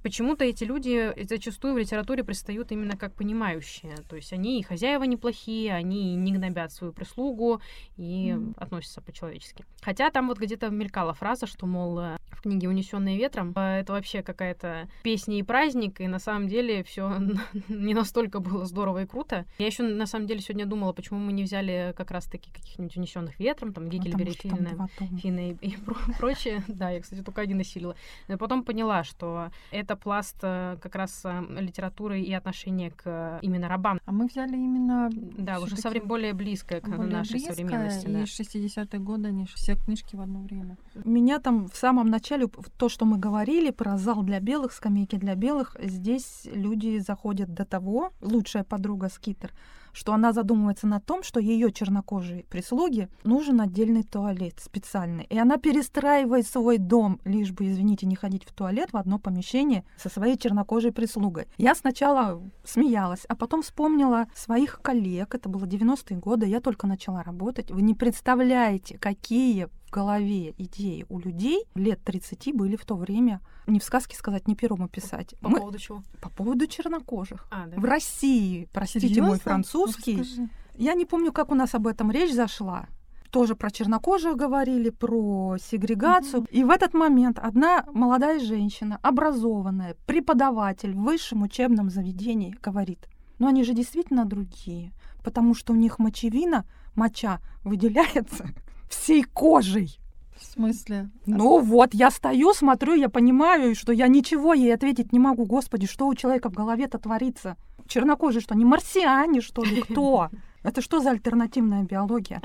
почему-то 0.03 0.43
эти 0.43 0.63
люди 0.63 1.13
зачастую 1.27 1.75
в 1.75 1.77
литературе 1.77 2.23
пристают 2.23 2.71
именно 2.71 2.97
как 2.97 3.13
понимающие, 3.13 3.95
то 4.09 4.15
есть 4.15 4.33
они 4.33 4.59
и 4.59 4.63
хозяева 4.63 5.03
неплохие, 5.03 5.73
они 5.73 6.15
не 6.15 6.31
гнобят 6.31 6.71
свою 6.71 6.93
прислугу 6.93 7.61
и 7.97 8.29
mm. 8.29 8.53
относятся 8.57 9.01
по-человечески. 9.01 9.65
Хотя 9.81 10.09
там 10.11 10.27
вот 10.27 10.39
где-то 10.39 10.69
мелькала 10.69 11.13
фраза, 11.13 11.47
что, 11.47 11.65
мол, 11.65 12.17
в 12.41 12.43
книге 12.43 12.69
«Унесенные 12.69 13.17
ветром» 13.17 13.51
это 13.55 13.93
вообще 13.93 14.23
какая-то 14.23 14.89
песня 15.03 15.37
и 15.37 15.43
праздник, 15.43 16.01
и 16.01 16.07
на 16.07 16.17
самом 16.17 16.47
деле 16.47 16.83
все 16.83 17.13
не 17.69 17.93
настолько 17.93 18.39
было 18.39 18.65
здорово 18.65 19.03
и 19.03 19.05
круто. 19.05 19.45
Я 19.59 19.67
еще 19.67 19.83
на 19.83 20.07
самом 20.07 20.25
деле 20.25 20.41
сегодня 20.41 20.65
думала, 20.65 20.91
почему 20.91 21.19
мы 21.19 21.33
не 21.33 21.43
взяли 21.43 21.93
как 21.95 22.09
раз-таки 22.09 22.49
каких-нибудь 22.51 22.97
унесенных 22.97 23.39
ветром, 23.39 23.73
там 23.73 23.89
Гегельбери, 23.89 24.31
Финна, 24.31 24.87
Финна 25.21 25.51
и, 25.51 25.53
и 25.61 25.77
прочее. 26.17 26.63
Да, 26.67 26.89
я, 26.89 26.99
кстати, 26.99 27.21
только 27.21 27.41
один 27.41 27.59
осилила. 27.59 27.95
Но 28.27 28.37
потом 28.37 28.63
поняла, 28.63 29.03
что 29.03 29.51
это 29.71 29.95
пласт 29.95 30.37
э, 30.41 30.77
как 30.81 30.95
раз 30.95 31.21
э, 31.23 31.43
литературы 31.59 32.21
и 32.21 32.33
отношения 32.33 32.89
к 32.89 33.37
именно 33.43 33.67
рабам. 33.67 33.99
А 34.05 34.11
мы 34.11 34.25
взяли 34.27 34.53
именно... 34.53 35.09
Да, 35.11 35.59
уже 35.59 35.77
соврем 35.77 36.07
более 36.07 36.33
близкое 36.33 36.81
к 36.81 36.87
более 36.87 37.17
нашей 37.17 37.33
близкое, 37.33 37.53
современности. 37.53 38.07
И 38.07 38.11
да. 38.11 38.23
60-е 38.23 38.99
годы, 38.99 39.27
они 39.27 39.45
все 39.45 39.75
книжки 39.75 40.15
в 40.15 40.21
одно 40.21 40.41
время. 40.41 40.77
Меня 41.05 41.39
там 41.39 41.67
в 41.67 41.75
самом 41.75 42.07
начале, 42.07 42.30
то, 42.77 42.89
что 42.89 43.05
мы 43.05 43.17
говорили 43.17 43.71
про 43.71 43.97
зал 43.97 44.23
для 44.23 44.39
белых 44.39 44.73
скамейки 44.73 45.15
для 45.15 45.35
белых, 45.35 45.75
здесь 45.81 46.47
люди 46.51 46.99
заходят 46.99 47.53
до 47.53 47.65
того, 47.65 48.11
лучшая 48.21 48.63
подруга 48.63 49.09
Скитер, 49.09 49.53
что 49.93 50.13
она 50.13 50.33
задумывается 50.33 50.87
на 50.87 50.99
том, 50.99 51.23
что 51.23 51.39
ее 51.39 51.71
чернокожей 51.71 52.45
прислуге 52.49 53.09
нужен 53.23 53.61
отдельный 53.61 54.03
туалет 54.03 54.55
специальный. 54.59 55.25
И 55.25 55.37
она 55.37 55.57
перестраивает 55.57 56.47
свой 56.47 56.77
дом, 56.77 57.19
лишь 57.25 57.51
бы, 57.51 57.67
извините, 57.67 58.05
не 58.05 58.15
ходить 58.15 58.45
в 58.45 58.53
туалет 58.53 58.93
в 58.93 58.97
одно 58.97 59.19
помещение 59.19 59.83
со 59.97 60.09
своей 60.09 60.37
чернокожей 60.37 60.91
прислугой. 60.91 61.47
Я 61.57 61.75
сначала 61.75 62.41
смеялась, 62.63 63.25
а 63.27 63.35
потом 63.35 63.61
вспомнила 63.61 64.27
своих 64.35 64.81
коллег. 64.81 65.35
Это 65.35 65.49
было 65.49 65.65
90-е 65.65 66.17
годы, 66.17 66.45
я 66.45 66.61
только 66.61 66.87
начала 66.87 67.23
работать. 67.23 67.71
Вы 67.71 67.81
не 67.81 67.93
представляете, 67.93 68.97
какие 68.97 69.67
голове 69.91 70.55
идеи 70.57 71.05
у 71.09 71.19
людей 71.19 71.65
лет 71.75 72.01
30 72.03 72.55
были 72.55 72.75
в 72.75 72.85
то 72.85 72.95
время 72.95 73.41
не 73.67 73.79
в 73.79 73.83
сказке 73.83 74.15
сказать, 74.17 74.47
не 74.47 74.55
пером 74.55 74.83
описать. 74.83 75.35
По 75.39 75.49
Мы... 75.49 75.59
поводу 75.59 75.77
чего? 75.77 76.03
По 76.21 76.29
поводу 76.29 76.67
чернокожих. 76.67 77.47
А, 77.51 77.67
да? 77.67 77.79
В 77.79 77.85
России, 77.85 78.67
простите 78.73 79.07
Серьезно? 79.07 79.29
мой 79.29 79.39
французский. 79.39 80.49
Я 80.75 80.93
не 80.93 81.05
помню, 81.05 81.31
как 81.31 81.51
у 81.51 81.55
нас 81.55 81.75
об 81.75 81.87
этом 81.87 82.11
речь 82.11 82.33
зашла. 82.33 82.87
Тоже 83.29 83.55
про 83.55 83.71
чернокожих 83.71 84.35
говорили, 84.35 84.89
про 84.89 85.57
сегрегацию. 85.57 86.43
Mm-hmm. 86.43 86.51
И 86.51 86.63
в 86.63 86.69
этот 86.69 86.93
момент 86.93 87.39
одна 87.39 87.85
молодая 87.93 88.39
женщина, 88.39 88.99
образованная, 89.01 89.95
преподаватель 90.05 90.93
в 90.93 91.03
высшем 91.03 91.43
учебном 91.43 91.89
заведении, 91.89 92.55
говорит, 92.61 93.07
ну 93.39 93.47
они 93.47 93.63
же 93.63 93.73
действительно 93.73 94.25
другие, 94.25 94.91
потому 95.23 95.55
что 95.55 95.71
у 95.71 95.77
них 95.77 95.97
мочевина, 95.97 96.65
моча 96.93 97.39
выделяется 97.63 98.49
всей 98.91 99.23
кожей. 99.23 99.99
В 100.35 100.43
смысле? 100.43 101.09
Ну 101.25 101.59
вот, 101.59 101.93
я 101.93 102.09
стою, 102.11 102.53
смотрю, 102.53 102.95
я 102.95 103.09
понимаю, 103.09 103.75
что 103.75 103.91
я 103.93 104.07
ничего 104.07 104.53
ей 104.53 104.73
ответить 104.73 105.13
не 105.13 105.19
могу. 105.19 105.45
Господи, 105.45 105.87
что 105.87 106.07
у 106.07 106.15
человека 106.15 106.49
в 106.49 106.53
голове-то 106.53 106.97
творится? 106.97 107.57
Чернокожие 107.87 108.41
что, 108.41 108.55
не 108.55 108.65
марсиане, 108.65 109.41
что 109.41 109.63
ли, 109.63 109.81
кто? 109.81 110.29
Это 110.63 110.81
что 110.81 110.99
за 110.99 111.11
альтернативная 111.11 111.83
биология? 111.83 112.41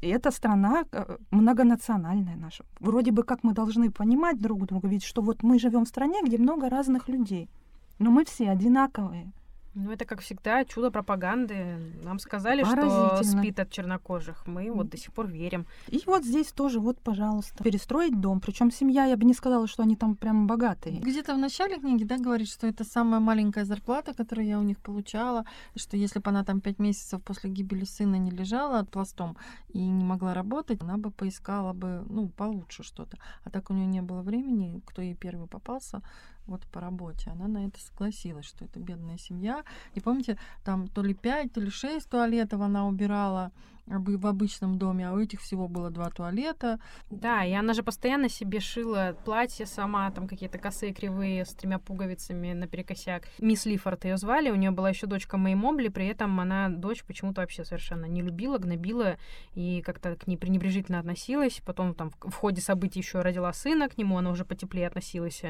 И 0.00 0.08
эта 0.08 0.32
страна 0.32 0.84
э, 0.90 1.16
многонациональная 1.30 2.36
наша. 2.36 2.64
Вроде 2.80 3.12
бы 3.12 3.22
как 3.22 3.44
мы 3.44 3.52
должны 3.52 3.90
понимать 3.90 4.40
друг 4.40 4.66
друга, 4.66 4.88
ведь 4.88 5.04
что 5.04 5.22
вот 5.22 5.42
мы 5.44 5.58
живем 5.60 5.84
в 5.84 5.88
стране, 5.88 6.20
где 6.24 6.36
много 6.36 6.68
разных 6.68 7.08
людей, 7.08 7.48
но 8.00 8.10
мы 8.10 8.24
все 8.24 8.50
одинаковые. 8.50 9.32
Ну, 9.74 9.90
это, 9.90 10.04
как 10.04 10.20
всегда, 10.20 10.64
чудо 10.64 10.90
пропаганды. 10.90 11.76
Нам 12.04 12.18
сказали, 12.18 12.62
что 12.62 13.22
спит 13.24 13.58
от 13.58 13.70
чернокожих. 13.70 14.46
Мы 14.46 14.70
вот 14.70 14.88
до 14.88 14.96
сих 14.96 15.12
пор 15.12 15.26
верим. 15.26 15.66
И 15.88 16.02
вот 16.06 16.24
здесь 16.24 16.52
тоже, 16.52 16.78
вот, 16.78 17.00
пожалуйста, 17.00 17.62
перестроить 17.64 18.20
дом. 18.20 18.40
Причем 18.40 18.70
семья, 18.70 19.04
я 19.04 19.16
бы 19.16 19.24
не 19.24 19.34
сказала, 19.34 19.66
что 19.66 19.82
они 19.82 19.96
там 19.96 20.14
прям 20.14 20.46
богатые. 20.46 21.00
Где-то 21.00 21.34
в 21.34 21.38
начале 21.38 21.78
книги, 21.78 22.04
да, 22.04 22.18
говорит, 22.18 22.48
что 22.48 22.66
это 22.66 22.84
самая 22.84 23.20
маленькая 23.20 23.64
зарплата, 23.64 24.14
которую 24.14 24.46
я 24.46 24.58
у 24.58 24.62
них 24.62 24.78
получала, 24.78 25.44
что 25.76 25.96
если 25.96 26.20
бы 26.20 26.30
она 26.30 26.44
там 26.44 26.60
пять 26.60 26.78
месяцев 26.78 27.20
после 27.22 27.50
гибели 27.50 27.84
сына 27.84 28.16
не 28.16 28.30
лежала 28.30 28.84
пластом 28.84 29.36
и 29.72 29.78
не 29.78 30.04
могла 30.04 30.34
работать, 30.34 30.82
она 30.82 30.98
бы 30.98 31.10
поискала 31.10 31.72
бы, 31.72 32.04
ну, 32.08 32.28
получше 32.28 32.84
что-то. 32.84 33.16
А 33.44 33.50
так 33.50 33.70
у 33.70 33.74
нее 33.74 33.86
не 33.86 34.02
было 34.02 34.22
времени, 34.22 34.80
кто 34.86 35.02
ей 35.02 35.14
первый 35.14 35.48
попался, 35.48 36.00
вот 36.46 36.66
по 36.66 36.80
работе. 36.80 37.30
Она 37.30 37.48
на 37.48 37.66
это 37.66 37.80
согласилась, 37.80 38.46
что 38.46 38.64
это 38.64 38.78
бедная 38.78 39.18
семья. 39.18 39.64
И 39.94 40.00
помните, 40.00 40.38
там 40.64 40.88
то 40.88 41.02
ли 41.02 41.14
пять, 41.14 41.52
то 41.52 41.60
ли 41.60 41.70
шесть 41.70 42.08
туалетов 42.08 42.60
она 42.60 42.86
убирала 42.86 43.52
в 43.86 44.26
обычном 44.26 44.78
доме, 44.78 45.08
а 45.08 45.12
у 45.12 45.18
этих 45.18 45.40
всего 45.40 45.68
было 45.68 45.90
два 45.90 46.10
туалета. 46.10 46.78
Да, 47.10 47.44
и 47.44 47.52
она 47.52 47.74
же 47.74 47.82
постоянно 47.82 48.28
себе 48.28 48.60
шила 48.60 49.16
платье 49.24 49.66
сама, 49.66 50.10
там 50.10 50.26
какие-то 50.26 50.58
косые 50.58 50.94
кривые 50.94 51.44
с 51.44 51.54
тремя 51.54 51.78
пуговицами 51.78 52.52
наперекосяк. 52.52 53.28
Мисс 53.38 53.66
Лифорд 53.66 54.04
ее 54.04 54.16
звали, 54.16 54.50
у 54.50 54.54
нее 54.54 54.70
была 54.70 54.88
еще 54.88 55.06
дочка 55.06 55.36
Мэй 55.36 55.54
Мобли, 55.54 55.88
при 55.88 56.06
этом 56.06 56.40
она 56.40 56.68
дочь 56.68 57.04
почему-то 57.04 57.42
вообще 57.42 57.64
совершенно 57.64 58.06
не 58.06 58.22
любила, 58.22 58.58
гнобила 58.58 59.16
и 59.54 59.82
как-то 59.82 60.16
к 60.16 60.26
ней 60.26 60.36
пренебрежительно 60.36 60.98
относилась. 60.98 61.60
Потом 61.64 61.94
там 61.94 62.10
в 62.20 62.34
ходе 62.34 62.62
событий 62.62 63.00
еще 63.00 63.20
родила 63.20 63.52
сына 63.52 63.88
к 63.88 63.98
нему, 63.98 64.16
она 64.16 64.30
уже 64.30 64.44
потеплее 64.44 64.86
относилась. 64.86 65.42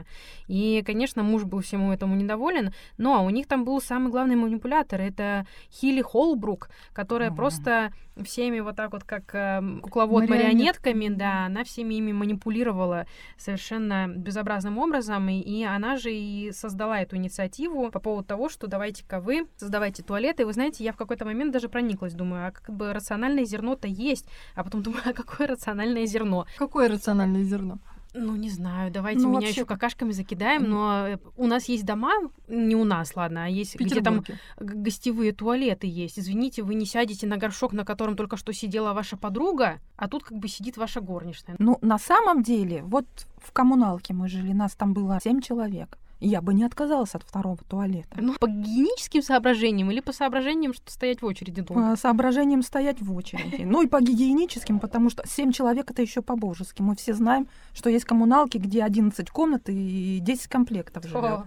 И, 0.49 0.83
конечно, 0.85 1.23
муж 1.23 1.45
был 1.45 1.61
всему 1.61 1.93
этому 1.93 2.17
недоволен, 2.17 2.73
но 2.99 3.25
у 3.25 3.31
них 3.31 3.47
там 3.47 3.65
был 3.65 3.81
самый 3.81 4.11
главный 4.11 4.37
манипулятор, 4.37 5.01
это 5.01 5.47
Хилли 5.71 6.03
Холбрук, 6.03 6.69
которая 6.93 7.31
mm-hmm. 7.31 7.37
просто 7.37 7.93
всеми 8.25 8.61
вот 8.61 8.77
так 8.77 8.93
вот, 8.93 9.05
как 9.05 9.35
э, 9.35 9.63
кукловод 9.83 10.29
марионетками, 10.29 11.09
да, 11.09 11.47
она 11.47 11.65
всеми 11.65 11.95
ими 11.95 12.13
манипулировала 12.13 13.07
совершенно 13.37 14.09
безобразным 14.09 14.79
образом, 14.79 15.29
и, 15.29 15.41
и 15.41 15.65
она 15.65 15.97
же 15.97 16.13
и 16.13 16.53
создала 16.53 17.01
эту 17.01 17.17
инициативу 17.17 17.91
по 17.91 18.01
поводу 18.01 18.27
того, 18.27 18.49
что 18.49 18.67
давайте-ка 18.67 19.21
вы 19.21 19.47
создавайте 19.57 20.03
туалеты. 20.03 20.43
И 20.43 20.47
вы 20.47 20.53
знаете, 20.53 20.85
я 20.85 20.93
в 20.93 20.97
какой-то 20.97 21.25
момент 21.25 21.53
даже 21.53 21.69
прониклась, 21.69 22.15
думаю, 22.15 22.49
а 22.49 22.51
как 22.51 22.75
бы 22.75 22.93
рациональное 22.93 23.45
зерно-то 23.45 23.87
есть, 23.89 24.27
а 24.55 24.65
потом 24.65 24.83
думаю, 24.83 25.03
а 25.05 25.13
какое 25.13 25.47
рациональное 25.47 26.07
зерно? 26.07 26.47
Какое 26.59 26.89
рациональное 26.89 27.45
зерно? 27.45 27.79
Ну, 28.15 28.37
не 28.37 28.49
знаю, 28.49 28.93
давайте 28.93 29.23
ну, 29.23 29.29
меня 29.29 29.41
вообще... 29.41 29.51
еще 29.51 29.65
какашками 29.67 30.13
закидаем, 30.13 30.65
но 30.71 31.09
э, 31.09 31.19
у 31.37 31.47
нас 31.49 31.65
есть 31.65 31.85
дома, 31.85 32.13
не 32.47 32.77
у 32.77 32.85
нас, 32.85 33.17
ладно, 33.17 33.45
а 33.45 33.49
есть 33.49 33.75
где 33.75 34.01
там 34.01 34.25
гостевые 34.59 35.33
туалеты 35.33 35.89
есть. 35.89 36.19
Извините, 36.19 36.63
вы 36.63 36.77
не 36.77 36.87
сядете 36.87 37.27
на 37.27 37.37
горшок, 37.37 37.73
на 37.73 37.85
котором 37.85 38.15
только 38.15 38.37
что 38.37 38.53
сидела 38.53 38.93
ваша 38.93 39.17
подруга, 39.17 39.81
а 39.97 40.07
тут 40.07 40.23
как 40.23 40.39
бы 40.39 40.47
сидит 40.47 40.77
ваша 40.77 41.01
горничная. 41.01 41.57
Ну, 41.59 41.79
на 41.83 41.99
самом 41.99 42.45
деле, 42.45 42.83
вот 42.85 43.07
в 43.39 43.53
коммуналке 43.53 44.15
мы 44.15 44.29
жили, 44.29 44.53
нас 44.53 44.77
там 44.77 44.95
было 44.95 45.19
семь 45.21 45.41
человек 45.41 45.99
я 46.21 46.41
бы 46.41 46.55
не 46.55 46.65
отказалась 46.65 47.15
от 47.15 47.23
второго 47.23 47.59
туалета. 47.69 48.17
Ну, 48.21 48.35
по 48.39 48.47
гигиеническим 48.47 49.23
соображениям 49.23 49.91
или 49.91 50.01
по 50.01 50.13
соображениям, 50.13 50.73
что 50.73 50.91
стоять 50.91 51.23
в 51.23 51.27
очереди 51.27 51.63
долго? 51.63 51.91
По 51.91 51.97
соображениям 51.97 52.63
стоять 52.63 53.01
в 53.01 53.13
очереди. 53.15 53.63
Ну 53.63 53.83
и 53.83 53.87
по 53.87 54.01
гигиеническим, 54.01 54.81
потому 54.81 55.11
что 55.11 55.27
7 55.27 55.53
человек 55.53 55.91
это 55.91 56.03
еще 56.03 56.23
по-божески. 56.23 56.83
Мы 56.83 56.97
все 56.97 57.15
знаем, 57.15 57.49
что 57.73 57.91
есть 57.91 58.05
коммуналки, 58.05 58.59
где 58.59 58.83
11 58.83 59.31
комнат 59.31 59.69
и 59.69 60.19
10 60.21 60.49
комплектов 60.49 61.05
живет. 61.05 61.47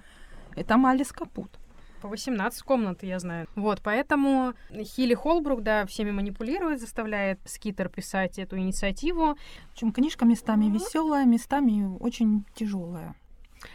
Это 0.56 0.78
Малис 0.78 1.12
Капут. 1.12 1.52
По 2.02 2.08
18 2.08 2.62
комнат, 2.62 3.02
я 3.02 3.18
знаю. 3.20 3.48
Вот, 3.56 3.82
поэтому 3.84 4.54
Хилли 4.72 5.16
Холбрук, 5.16 5.64
да, 5.64 5.86
всеми 5.88 6.12
манипулирует, 6.12 6.80
заставляет 6.80 7.40
Скитер 7.46 7.90
писать 7.90 8.38
эту 8.38 8.58
инициативу. 8.58 9.36
Причем 9.72 9.92
книжка 9.92 10.26
местами 10.26 10.70
веселая, 10.70 11.26
местами 11.26 11.98
очень 12.00 12.46
тяжелая. 12.54 13.16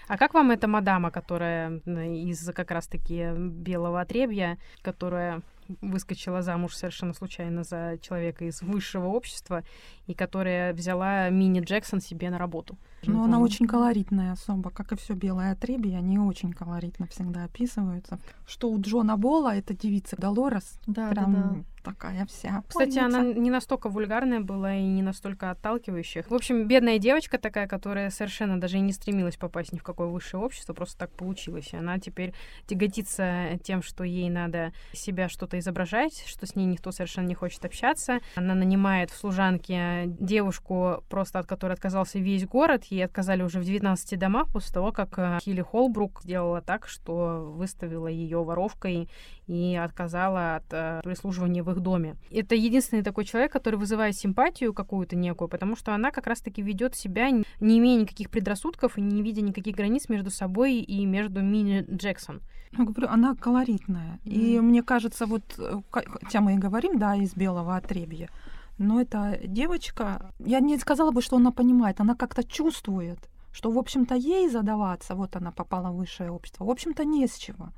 А 0.09 0.17
как 0.17 0.35
вам 0.35 0.51
эта 0.51 0.69
мадама, 0.69 1.11
которая 1.11 1.79
из 1.87 2.51
как 2.55 2.71
раз-таки 2.71 3.33
белого 3.37 4.01
отребья, 4.01 4.59
которая 4.83 5.43
выскочила 5.81 6.43
замуж 6.43 6.75
совершенно 6.75 7.15
случайно 7.15 7.65
за 7.65 7.99
человека 8.01 8.45
из 8.45 8.63
высшего 8.63 9.07
общества 9.07 9.63
и 10.07 10.15
которая 10.15 10.73
взяла 10.73 11.29
Мини 11.31 11.61
Джексон 11.61 12.01
себе 12.01 12.31
на 12.31 12.39
работу? 12.39 12.77
Ну, 13.05 13.25
она 13.25 13.41
очень 13.41 13.67
колоритная 13.67 14.33
особа, 14.33 14.71
как 14.71 14.93
и 14.93 14.97
все 14.97 15.15
белое 15.15 15.53
отребье, 15.53 15.99
они 15.99 16.19
очень 16.19 16.53
колоритно 16.53 17.07
всегда 17.09 17.45
описываются. 17.45 18.19
Что 18.47 18.71
у 18.71 18.81
Джона 18.81 19.17
Бола, 19.17 19.57
это 19.57 19.75
девица 19.75 20.17
Долорес, 20.17 20.79
да, 20.87 21.11
прям 21.11 21.35
да, 21.35 21.43
да. 21.43 21.65
такая 21.83 22.27
вся. 22.27 22.63
Кстати, 22.69 22.99
Помница. 22.99 23.19
она 23.19 23.33
не 23.33 23.51
настолько 23.51 23.89
вульгарная 23.89 24.41
была 24.41 24.77
и 24.77 24.83
не 24.83 25.03
настолько 25.03 25.51
отталкивающая. 25.51 26.25
В 26.29 26.35
общем, 26.35 26.69
бедная 26.69 26.99
девочка 26.99 27.39
такая, 27.39 27.67
которая 27.67 28.11
совершенно 28.11 28.61
даже 28.61 28.79
и 28.79 28.81
не 28.81 28.93
стремилась 28.93 29.37
попасть 29.37 29.73
ни 29.73 29.79
в 29.79 29.83
какое 29.83 30.07
высшее 30.07 30.43
общество, 30.43 30.73
просто 30.73 30.99
так 30.99 31.11
получилось. 31.11 31.75
Она 31.75 31.99
теперь 31.99 32.35
тяготится 32.67 33.59
тем, 33.65 33.83
что 33.83 34.05
ей 34.05 34.31
надо 34.31 34.73
себя 34.93 35.29
что-то 35.29 35.59
изображать, 35.59 36.25
что 36.27 36.47
с 36.47 36.55
ней 36.55 36.67
никто 36.67 36.93
совершенно 36.93 37.27
не 37.27 37.35
хочет 37.35 37.65
общаться. 37.65 38.21
Она 38.37 38.55
нанимает 38.55 39.11
в 39.11 39.17
служанке 39.17 40.02
девушку, 40.07 41.03
просто 41.09 41.39
от 41.39 41.47
которой 41.47 41.73
отказался 41.73 42.19
весь 42.19 42.47
город, 42.47 42.85
ей 42.85 43.05
отказали 43.05 43.43
уже 43.43 43.61
в 43.61 43.65
19 43.65 44.19
домах 44.19 44.49
после 44.53 44.73
того, 44.73 44.93
как 44.93 45.19
э, 45.19 45.39
Хилли 45.43 45.63
Холбрук 45.63 46.23
сделала 46.23 46.61
так, 46.61 46.89
что 46.89 47.53
выставила 47.57 48.09
ее 48.09 48.43
воровкой 48.43 49.09
и 49.47 49.77
отказала 49.77 50.57
от 50.57 50.65
э, 50.71 51.01
прислуживания 51.03 51.63
в 51.63 51.71
их 51.71 51.81
доме. 51.81 52.17
Это 52.31 52.55
единственный 52.55 53.03
такой 53.03 53.25
человек, 53.25 53.53
который 53.53 53.77
вызывает 53.77 54.17
симпатию 54.17 54.73
какую-то 54.73 55.17
некую, 55.17 55.49
потому 55.49 55.77
что 55.77 55.95
она 55.95 56.11
как 56.11 56.27
раз-таки 56.27 56.63
ведет 56.63 56.95
себя, 56.95 57.31
не 57.31 57.79
имея 57.79 58.01
никаких 58.01 58.31
предрассудков 58.31 58.99
и 58.99 59.01
не 59.01 59.23
видя 59.23 59.43
никаких 59.43 59.77
границ 59.77 60.09
между 60.09 60.31
собой 60.31 60.77
и 60.77 61.05
между 61.07 61.43
Мини 61.43 61.85
Джексон. 61.91 62.41
Я 62.77 62.85
говорю, 62.85 63.09
она 63.09 63.35
колоритная. 63.35 64.19
Mm. 64.25 64.31
И 64.31 64.61
мне 64.61 64.83
кажется, 64.83 65.27
вот, 65.27 65.43
э, 65.59 65.81
хотя 65.91 66.41
мы 66.41 66.55
и 66.55 66.59
говорим, 66.59 66.99
да, 66.99 67.17
из 67.17 67.35
белого 67.35 67.77
отребья, 67.77 68.31
но 68.79 69.01
эта 69.01 69.39
девочка, 69.45 70.33
я 70.39 70.61
не 70.61 70.79
сказала 70.79 71.11
бы, 71.11 71.23
что 71.23 71.37
она 71.37 71.53
понимает, 71.53 72.01
она 72.01 72.15
как-то 72.15 72.45
чувствует, 72.45 73.29
что, 73.53 73.71
в 73.71 73.79
общем-то, 73.79 74.15
ей 74.15 74.49
задаваться, 74.49 75.15
вот 75.15 75.37
она 75.37 75.53
попала 75.53 75.91
в 75.91 75.97
высшее 75.97 76.31
общество, 76.31 76.65
в 76.65 76.71
общем-то, 76.71 77.05
не 77.05 77.27
с 77.27 77.37
чего. 77.37 77.71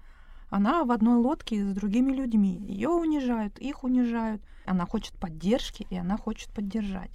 Она 0.50 0.84
в 0.84 0.92
одной 0.92 1.16
лодке 1.16 1.64
с 1.64 1.72
другими 1.72 2.12
людьми. 2.12 2.64
Ее 2.68 2.90
унижают, 2.90 3.58
их 3.58 3.82
унижают. 3.82 4.40
Она 4.66 4.86
хочет 4.86 5.14
поддержки, 5.14 5.84
и 5.90 5.96
она 5.96 6.16
хочет 6.16 6.48
поддержать. 6.50 7.10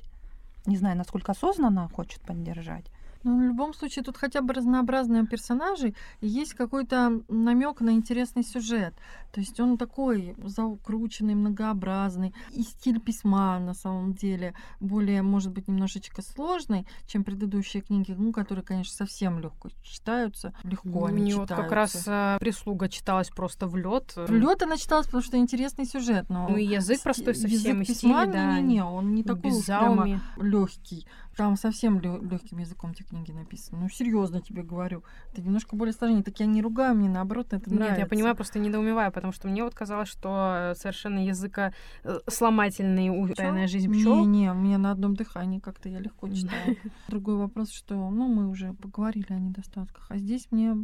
Не 0.65 0.75
знаю, 0.75 0.97
насколько 0.97 1.31
осознанно 1.31 1.87
хочет 1.87 2.21
поддержать. 2.21 2.91
Ну, 3.23 3.37
в 3.37 3.41
любом 3.41 3.73
случае, 3.73 4.03
тут 4.03 4.17
хотя 4.17 4.41
бы 4.41 4.53
разнообразные 4.53 5.25
персонажи, 5.25 5.93
и 6.21 6.27
есть 6.27 6.53
какой-то 6.53 7.21
намек 7.27 7.81
на 7.81 7.91
интересный 7.91 8.43
сюжет. 8.43 8.93
То 9.31 9.41
есть 9.41 9.59
он 9.59 9.77
такой 9.77 10.35
заукрученный, 10.43 11.35
многообразный. 11.35 12.33
И 12.51 12.63
стиль 12.63 12.99
письма, 12.99 13.59
на 13.59 13.73
самом 13.73 14.13
деле, 14.13 14.55
более, 14.79 15.21
может 15.21 15.51
быть, 15.51 15.67
немножечко 15.67 16.21
сложный, 16.21 16.87
чем 17.07 17.23
предыдущие 17.23 17.81
книги, 17.81 18.15
ну, 18.17 18.31
которые, 18.31 18.63
конечно, 18.63 18.93
совсем 18.95 19.39
легко 19.39 19.69
читаются. 19.83 20.53
Легко 20.63 21.05
они 21.05 21.21
Мне 21.21 21.31
читаются. 21.31 21.55
вот 21.55 21.63
как 21.63 21.71
раз 21.71 22.03
а, 22.07 22.37
прислуга 22.39 22.89
читалась 22.89 23.29
просто 23.29 23.67
в 23.67 23.75
лед. 23.75 24.13
В 24.15 24.31
лед 24.31 24.63
она 24.63 24.77
читалась, 24.77 25.05
потому 25.05 25.23
что 25.23 25.37
интересный 25.37 25.85
сюжет, 25.85 26.29
но 26.29 26.47
Ну 26.47 26.57
и 26.57 26.65
язык 26.65 27.01
простой 27.03 27.35
совсем, 27.35 27.79
язык 27.79 27.89
и 27.89 27.93
письма, 27.93 28.23
стиль, 28.23 28.33
да. 28.33 28.59
не, 28.59 28.75
не, 28.75 28.83
он 28.83 29.13
не 29.13 29.23
такой 29.23 29.51
прямо 29.63 30.21
легкий. 30.37 31.05
Там 31.35 31.55
совсем 31.55 31.99
легким 32.01 32.57
языком 32.57 32.91
эти 32.91 33.03
книги 33.09 33.31
написаны. 33.31 33.81
Ну, 33.81 33.89
серьезно 33.89 34.41
тебе 34.41 34.63
говорю. 34.63 35.03
Это 35.33 35.41
немножко 35.41 35.75
более 35.75 35.93
сложнее. 35.93 36.23
Так 36.23 36.39
я 36.39 36.45
не 36.45 36.61
ругаю, 36.61 36.95
мне 36.95 37.09
наоборот 37.09 37.47
это 37.53 37.69
Нет, 37.69 37.79
нравится. 37.79 37.99
я 38.01 38.05
понимаю, 38.07 38.35
просто 38.35 38.59
недоумеваю, 38.59 39.11
потому 39.11 39.33
что 39.33 39.47
мне 39.47 39.63
вот 39.63 39.73
казалось, 39.73 40.09
что 40.09 40.73
совершенно 40.77 41.25
языка 41.25 41.73
э, 42.03 42.19
сломательный 42.27 43.09
у 43.09 43.27
тайная 43.33 43.67
жизнь 43.67 43.91
пчел. 43.91 44.15
Не-не, 44.25 44.51
у 44.51 44.55
меня 44.55 44.77
на 44.77 44.91
одном 44.91 45.15
дыхании 45.15 45.59
как-то 45.59 45.89
я 45.89 45.99
легко 45.99 46.27
Да. 46.27 46.35
читаю. 46.35 46.77
Другой 47.07 47.35
вопрос, 47.37 47.71
что, 47.71 47.95
ну, 48.09 48.27
мы 48.27 48.47
уже 48.47 48.73
поговорили 48.73 49.33
о 49.33 49.39
недостатках, 49.39 50.05
а 50.09 50.17
здесь 50.17 50.47
мне 50.51 50.75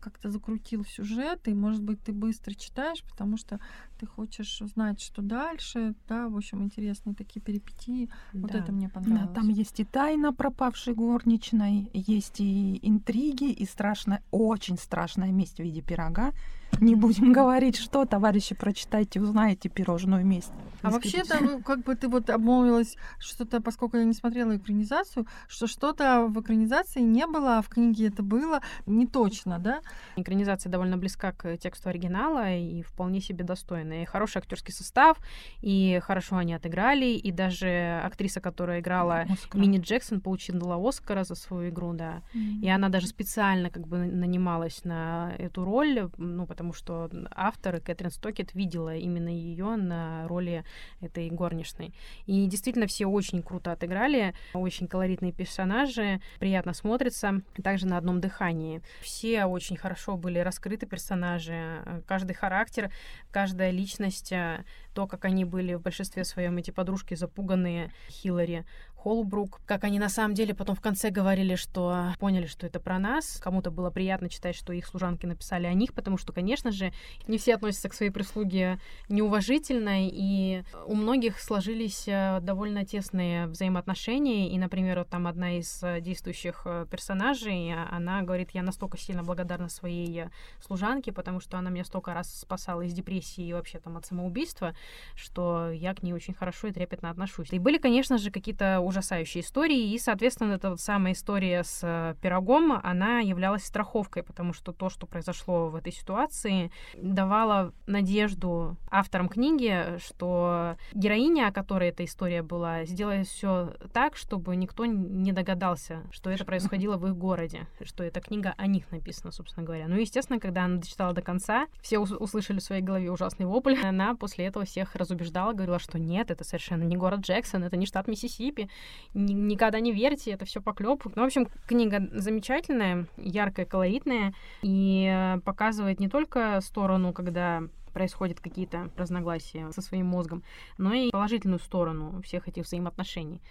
как-то 0.00 0.30
закрутил 0.30 0.84
сюжет, 0.84 1.46
и, 1.48 1.54
может 1.54 1.82
быть, 1.82 2.02
ты 2.02 2.12
быстро 2.12 2.54
читаешь, 2.54 3.02
потому 3.04 3.36
что 3.36 3.60
ты 3.98 4.06
хочешь 4.06 4.60
узнать, 4.62 5.00
что 5.00 5.22
дальше, 5.22 5.94
да, 6.08 6.28
в 6.28 6.36
общем, 6.36 6.62
интересные 6.62 7.14
такие 7.14 7.40
перипетии. 7.40 8.10
Вот 8.32 8.50
Да. 8.52 8.58
это 8.58 8.72
мне 8.72 8.88
Да, 8.88 8.94
понравилось. 8.94 9.34
там 9.34 9.48
есть 9.48 9.78
и 9.80 9.84
тайна 9.84 10.32
пропавшей 10.32 10.94
горничной, 10.94 11.59
есть 11.68 12.40
и 12.40 12.78
интриги, 12.82 13.50
и 13.50 13.66
страшная, 13.66 14.22
очень 14.30 14.78
страшная 14.78 15.32
месть 15.32 15.56
в 15.56 15.62
виде 15.62 15.82
пирога. 15.82 16.32
Не 16.80 16.94
будем 16.94 17.32
говорить, 17.40 17.76
что, 17.76 18.04
товарищи, 18.04 18.54
прочитайте, 18.54 19.20
узнаете 19.20 19.68
пирожную 19.68 20.24
месть. 20.24 20.52
А 20.82 20.90
вообще-то, 20.90 21.42
ну, 21.42 21.60
как 21.62 21.82
бы 21.82 21.94
ты 21.94 22.08
вот 22.08 22.30
обмолвилась 22.30 22.96
что-то, 23.18 23.60
поскольку 23.60 23.96
я 23.98 24.04
не 24.04 24.14
смотрела 24.14 24.56
экранизацию, 24.56 25.26
что 25.48 25.66
что-то 25.66 26.26
в 26.26 26.40
экранизации 26.40 27.00
не 27.00 27.26
было, 27.26 27.58
а 27.58 27.62
в 27.62 27.68
книге 27.68 28.08
это 28.08 28.22
было, 28.22 28.60
не 28.86 29.06
точно, 29.06 29.58
да? 29.58 29.80
Экранизация 30.16 30.70
довольно 30.70 30.96
близка 30.96 31.32
к 31.32 31.56
тексту 31.58 31.90
оригинала 31.90 32.54
и 32.54 32.82
вполне 32.82 33.20
себе 33.20 33.44
достойная. 33.44 34.02
И 34.02 34.06
хороший 34.06 34.38
актерский 34.38 34.72
состав, 34.72 35.18
и 35.60 36.00
хорошо 36.02 36.36
они 36.36 36.54
отыграли, 36.54 37.06
и 37.06 37.30
даже 37.30 38.00
актриса, 38.04 38.40
которая 38.40 38.80
играла 38.80 39.26
Оскар. 39.28 39.60
Мини 39.60 39.78
Джексон, 39.80 40.20
получила 40.20 40.76
Оскара 40.76 41.24
за 41.24 41.34
свою 41.34 41.70
игру, 41.70 41.92
да. 41.92 42.22
И 42.62 42.68
она 42.68 42.88
даже 42.88 43.06
специально 43.06 43.70
как 43.70 43.86
бы 43.86 43.98
нанималась 43.98 44.84
на 44.84 45.32
эту 45.38 45.64
роль, 45.64 46.10
ну, 46.16 46.46
потому 46.46 46.59
что 46.72 47.10
автор 47.30 47.80
Кэтрин 47.80 48.10
Стокет 48.10 48.54
видела 48.54 48.94
именно 48.96 49.28
ее 49.28 49.76
на 49.76 50.26
роли 50.28 50.64
этой 51.00 51.28
горничной. 51.30 51.92
И 52.26 52.46
действительно 52.46 52.86
все 52.86 53.06
очень 53.06 53.42
круто 53.42 53.72
отыграли, 53.72 54.34
очень 54.54 54.86
колоритные 54.86 55.32
персонажи, 55.32 56.20
приятно 56.38 56.74
смотрится, 56.74 57.42
также 57.62 57.86
на 57.86 57.96
одном 57.96 58.20
дыхании. 58.20 58.82
Все 59.00 59.44
очень 59.44 59.76
хорошо 59.76 60.16
были 60.16 60.38
раскрыты 60.38 60.86
персонажи, 60.86 61.52
э, 61.54 62.02
каждый 62.06 62.34
характер, 62.34 62.90
каждая 63.30 63.70
личность, 63.70 64.32
э, 64.32 64.64
то, 64.94 65.06
как 65.06 65.24
они 65.24 65.44
были 65.44 65.74
в 65.74 65.82
большинстве 65.82 66.24
своем 66.24 66.56
эти 66.58 66.70
подружки 66.70 67.14
запуганные 67.14 67.92
Хиллари, 68.08 68.64
Холбрук, 69.02 69.62
как 69.64 69.84
они 69.84 69.98
на 69.98 70.10
самом 70.10 70.34
деле 70.34 70.54
потом 70.54 70.76
в 70.76 70.82
конце 70.82 71.08
говорили, 71.08 71.54
что 71.54 72.12
поняли, 72.18 72.44
что 72.44 72.66
это 72.66 72.80
про 72.80 72.98
нас. 72.98 73.40
Кому-то 73.42 73.70
было 73.70 73.90
приятно 73.90 74.28
читать, 74.28 74.54
что 74.54 74.74
их 74.74 74.86
служанки 74.86 75.24
написали 75.24 75.66
о 75.66 75.72
них, 75.72 75.94
потому 75.94 76.18
что, 76.18 76.34
конечно 76.34 76.70
же, 76.70 76.92
не 77.26 77.38
все 77.38 77.54
относятся 77.54 77.88
к 77.88 77.94
своей 77.94 78.10
прислуге 78.10 78.78
неуважительно, 79.08 80.06
и 80.06 80.64
у 80.84 80.94
многих 80.94 81.40
сложились 81.40 82.04
э, 82.08 82.40
довольно 82.42 82.84
тесные 82.84 83.46
взаимоотношения. 83.46 84.50
И, 84.50 84.58
например, 84.58 84.98
вот 84.98 85.08
там 85.08 85.26
одна 85.26 85.56
из 85.58 85.82
э, 85.82 86.02
действующих 86.02 86.62
э, 86.66 86.86
персонажей, 86.90 87.72
она 87.90 88.20
говорит, 88.20 88.50
я 88.50 88.62
настолько 88.62 88.98
сильно 88.98 89.22
благодарна 89.22 89.70
своей 89.70 90.24
служанке, 90.60 91.10
потому 91.10 91.40
что 91.40 91.56
она 91.56 91.70
меня 91.70 91.84
столько 91.84 92.12
раз 92.12 92.30
спасала 92.38 92.82
из 92.82 92.92
депрессии 92.92 93.46
и 93.46 93.54
вообще 93.54 93.78
там 93.78 93.96
от 93.96 94.04
самоубийства, 94.04 94.74
что 95.14 95.70
я 95.70 95.94
к 95.94 96.02
ней 96.02 96.12
очень 96.12 96.34
хорошо 96.34 96.68
и 96.68 96.72
трепетно 96.72 97.08
отношусь. 97.08 97.48
И 97.52 97.58
были, 97.58 97.78
конечно 97.78 98.18
же, 98.18 98.30
какие-то 98.30 98.89
ужасающие 98.90 99.42
истории, 99.42 99.92
и, 99.92 99.98
соответственно, 99.98 100.52
эта 100.52 100.70
вот 100.70 100.80
самая 100.80 101.14
история 101.14 101.64
с 101.64 101.80
э, 101.82 102.14
пирогом, 102.20 102.72
она 102.82 103.20
являлась 103.20 103.64
страховкой, 103.64 104.22
потому 104.22 104.52
что 104.52 104.72
то, 104.72 104.90
что 104.90 105.06
произошло 105.06 105.68
в 105.68 105.76
этой 105.76 105.92
ситуации, 105.92 106.70
давало 106.94 107.72
надежду 107.86 108.76
авторам 108.90 109.28
книги, 109.28 109.98
что 109.98 110.76
героиня, 110.92 111.48
о 111.48 111.52
которой 111.52 111.88
эта 111.88 112.04
история 112.04 112.42
была, 112.42 112.84
сделает 112.84 113.26
все 113.26 113.74
так, 113.92 114.16
чтобы 114.16 114.56
никто 114.56 114.84
не 114.86 115.32
догадался, 115.32 116.02
что 116.10 116.30
это 116.30 116.44
происходило 116.44 116.96
в 116.96 117.06
их 117.06 117.16
городе, 117.16 117.66
что 117.82 118.04
эта 118.04 118.20
книга 118.20 118.54
о 118.56 118.66
них 118.66 118.90
написана, 118.90 119.32
собственно 119.32 119.64
говоря. 119.64 119.88
Ну, 119.88 119.96
естественно, 119.96 120.40
когда 120.40 120.64
она 120.64 120.78
дочитала 120.78 121.12
до 121.12 121.22
конца, 121.22 121.66
все 121.80 121.98
ус- 121.98 122.12
услышали 122.12 122.58
в 122.58 122.62
своей 122.62 122.82
голове 122.82 123.10
ужасный 123.10 123.46
вопль. 123.46 123.76
Она 123.82 124.14
после 124.14 124.46
этого 124.46 124.64
всех 124.64 124.94
разубеждала, 124.94 125.52
говорила, 125.52 125.78
что 125.78 125.98
нет, 125.98 126.30
это 126.30 126.44
совершенно 126.44 126.82
не 126.82 126.96
город 126.96 127.20
Джексон, 127.20 127.64
это 127.64 127.76
не 127.76 127.86
штат 127.86 128.08
Миссисипи, 128.08 128.68
никогда 129.14 129.80
не 129.80 129.92
верьте, 129.92 130.32
это 130.32 130.44
все 130.44 130.60
поклеп. 130.60 131.04
Ну, 131.04 131.22
в 131.22 131.26
общем, 131.26 131.48
книга 131.66 132.08
замечательная, 132.12 133.06
яркая, 133.16 133.66
колоритная 133.66 134.34
и 134.62 135.06
э, 135.10 135.40
показывает 135.40 136.00
не 136.00 136.08
только 136.08 136.60
сторону, 136.60 137.12
когда 137.12 137.62
происходят 137.92 138.40
какие-то 138.40 138.90
разногласия 138.96 139.70
со 139.72 139.82
своим 139.82 140.06
мозгом, 140.06 140.42
но 140.78 140.92
и 140.92 141.10
положительную 141.10 141.58
сторону 141.58 142.22
всех 142.22 142.48
этих 142.48 142.64
взаимоотношений. 142.64 143.42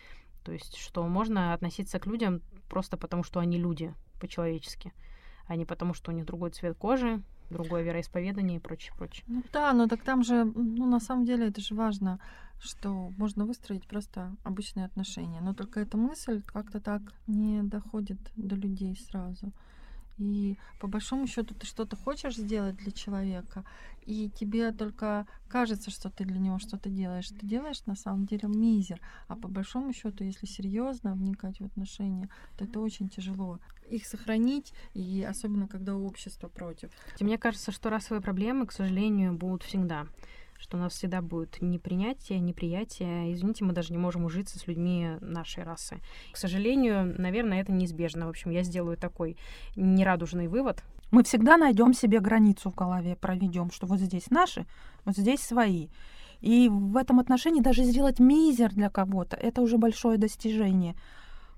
То 0.44 0.54
есть, 0.54 0.78
что 0.78 1.06
можно 1.08 1.54
относиться 1.54 2.00
к 2.00 2.08
людям 2.08 2.42
просто 2.70 2.98
потому, 2.98 3.24
что 3.24 3.40
они 3.40 3.58
люди 3.58 3.94
по-человечески, 4.20 4.94
а 5.48 5.56
не 5.56 5.66
потому, 5.66 5.94
что 5.94 6.12
у 6.12 6.14
них 6.14 6.26
другой 6.26 6.52
цвет 6.52 6.78
кожи, 6.78 7.22
другое 7.50 7.84
вероисповедание 7.84 8.58
и 8.58 8.62
прочее, 8.62 8.94
прочее. 8.98 9.24
Ну 9.28 9.44
да, 9.54 9.74
но 9.74 9.88
так 9.88 10.04
там 10.04 10.24
же, 10.24 10.46
ну 10.46 10.86
на 10.86 11.00
самом 11.00 11.26
деле 11.26 11.48
это 11.48 11.62
же 11.62 11.76
важно, 11.76 12.20
что 12.62 13.12
можно 13.18 13.46
выстроить 13.46 13.88
просто 13.88 14.36
обычные 14.44 14.86
отношения. 14.86 15.42
Но 15.42 15.54
только 15.54 15.80
эта 15.80 15.98
мысль 15.98 16.42
как-то 16.46 16.80
так 16.80 17.02
не 17.28 17.64
доходит 17.64 18.20
до 18.36 18.56
людей 18.56 18.96
сразу. 18.96 19.52
И 20.20 20.58
по 20.82 20.88
большому 20.88 21.28
счету 21.28 21.56
ты 21.56 21.66
что-то 21.66 21.96
хочешь 21.96 22.36
сделать 22.36 22.76
для 22.76 22.92
человека, 22.92 23.64
и 24.06 24.30
тебе 24.30 24.74
только 24.74 25.26
кажется, 25.48 25.92
что 25.92 26.10
ты 26.10 26.26
для 26.26 26.40
него 26.40 26.60
что-то 26.60 26.90
делаешь. 26.90 27.30
Ты 27.30 27.48
делаешь 27.48 27.86
на 27.86 27.96
самом 27.96 28.26
деле 28.26 28.50
мизер. 28.50 29.00
А 29.28 29.38
по 29.38 29.48
большому 29.48 29.94
счету, 29.94 30.26
если 30.26 30.46
серьезно 30.46 31.14
вникать 31.14 31.62
в 31.62 31.66
отношения, 31.66 32.28
то 32.58 32.66
это 32.66 32.82
очень 32.82 33.08
тяжело. 33.08 33.60
Их 33.90 34.06
сохранить, 34.06 34.74
и 34.94 35.26
особенно 35.28 35.68
когда 35.68 35.96
общество 35.96 36.48
против. 36.48 36.90
Мне 37.20 37.38
кажется, 37.38 37.72
что 37.72 37.90
расовые 37.90 38.22
проблемы, 38.22 38.68
к 38.68 38.72
сожалению, 38.72 39.34
будут 39.34 39.64
всегда 39.64 40.08
что 40.60 40.78
у 40.78 40.80
нас 40.80 40.94
всегда 40.94 41.22
будет 41.22 41.62
непринятие, 41.62 42.40
неприятие. 42.40 43.34
Извините, 43.34 43.64
мы 43.64 43.74
даже 43.74 43.94
не 43.94 43.98
можем 43.98 44.26
ужиться 44.26 44.60
с 44.60 44.68
людьми 44.68 45.12
нашей 45.22 45.64
расы. 45.64 46.00
К 46.34 46.38
сожалению, 46.38 47.16
наверное, 47.18 47.62
это 47.62 47.72
неизбежно. 47.72 48.26
В 48.26 48.30
общем, 48.30 48.52
я 48.52 48.64
сделаю 48.64 48.98
такой 48.98 49.38
нерадужный 49.76 50.48
вывод. 50.48 50.84
Мы 51.12 51.24
всегда 51.24 51.58
найдем 51.58 51.94
себе 51.94 52.20
границу 52.20 52.70
в 52.70 52.76
голове, 52.76 53.16
проведем, 53.16 53.72
что 53.72 53.88
вот 53.88 54.00
здесь 54.00 54.30
наши, 54.30 54.66
вот 55.06 55.16
здесь 55.16 55.40
свои. 55.40 55.88
И 56.42 56.70
в 56.70 56.96
этом 56.98 57.20
отношении 57.20 57.62
даже 57.62 57.84
сделать 57.84 58.20
мизер 58.20 58.74
для 58.74 58.90
кого-то, 58.90 59.36
это 59.36 59.62
уже 59.62 59.78
большое 59.78 60.18
достижение. 60.18 60.96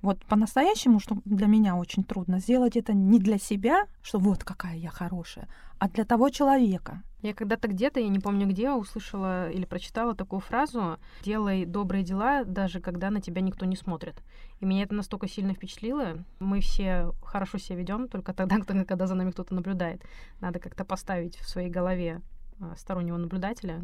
Вот 0.02 0.26
по-настоящему, 0.26 1.00
что 1.00 1.18
для 1.26 1.48
меня 1.48 1.76
очень 1.76 2.04
трудно, 2.04 2.40
сделать 2.40 2.76
это 2.76 2.94
не 2.94 3.20
для 3.20 3.38
себя, 3.38 3.86
что 4.02 4.18
вот 4.18 4.44
какая 4.44 4.76
я 4.76 4.90
хорошая, 4.90 5.48
а 5.78 5.90
для 5.90 6.06
того 6.06 6.30
человека. 6.30 7.04
Я 7.22 7.36
когда-то 7.36 7.68
где-то, 7.68 8.00
я 8.00 8.08
не 8.08 8.18
помню 8.18 8.48
где, 8.48 8.72
услышала 8.72 9.52
или 9.52 9.66
прочитала 9.66 10.16
такую 10.16 10.40
фразу 10.40 10.98
«Делай 11.24 11.66
добрые 11.66 12.04
дела, 12.04 12.44
даже 12.44 12.80
когда 12.80 13.12
на 13.12 13.22
тебя 13.22 13.42
никто 13.42 13.68
не 13.68 13.76
смотрит». 13.76 14.16
И 14.60 14.66
меня 14.66 14.84
это 14.84 14.96
настолько 14.96 15.28
сильно 15.28 15.54
впечатлило. 15.54 16.24
Мы 16.40 16.62
все 16.62 17.14
хорошо 17.24 17.60
себя 17.60 17.78
ведем 17.78 18.08
только 18.08 18.34
тогда, 18.34 18.58
когда 18.88 19.06
за 19.06 19.14
нами 19.14 19.30
кто-то 19.30 19.54
наблюдает. 19.54 20.04
Надо 20.40 20.60
как-то 20.60 20.84
поставить 20.84 21.36
в 21.38 21.48
своей 21.48 21.70
голове 21.70 22.22
а, 22.60 22.76
стороннего 22.76 23.18
наблюдателя, 23.18 23.84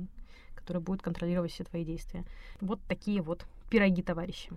который 0.67 0.81
будет 0.81 1.01
контролировать 1.01 1.51
все 1.53 1.63
твои 1.63 1.85
действия. 1.85 2.25
Вот 2.59 2.81
такие 2.89 3.21
вот 3.21 3.45
пироги, 3.69 4.01
товарищи. 4.01 4.49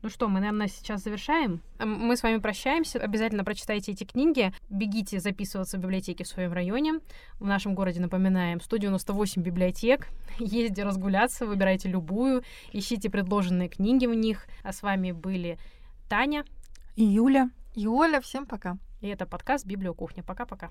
Ну 0.00 0.08
что, 0.08 0.26
мы, 0.28 0.40
наверное, 0.40 0.68
сейчас 0.68 1.02
завершаем. 1.02 1.60
Мы 1.78 2.16
с 2.16 2.22
вами 2.22 2.38
прощаемся. 2.38 2.98
Обязательно 2.98 3.44
прочитайте 3.44 3.92
эти 3.92 4.04
книги. 4.04 4.50
Бегите 4.70 5.20
записываться 5.20 5.76
в 5.76 5.80
библиотеке 5.80 6.24
в 6.24 6.28
своем 6.28 6.54
районе. 6.54 7.00
В 7.38 7.46
нашем 7.46 7.74
городе, 7.74 8.00
напоминаем, 8.00 8.62
198 8.62 9.42
библиотек. 9.42 10.08
Езди 10.38 10.80
разгуляться, 10.80 11.44
выбирайте 11.44 11.90
любую, 11.90 12.42
ищите 12.72 13.10
предложенные 13.10 13.68
книги 13.68 14.06
в 14.06 14.14
них. 14.14 14.46
А 14.62 14.72
с 14.72 14.82
вами 14.82 15.12
были 15.12 15.58
Таня. 16.08 16.44
И 16.96 17.04
Юля, 17.04 17.50
И 17.74 17.86
Оля, 17.86 18.20
всем 18.20 18.46
пока. 18.46 18.78
И 19.02 19.06
это 19.06 19.26
подкаст 19.26 19.66
«Библиокухня». 19.66 20.24
Пока-пока. 20.24 20.66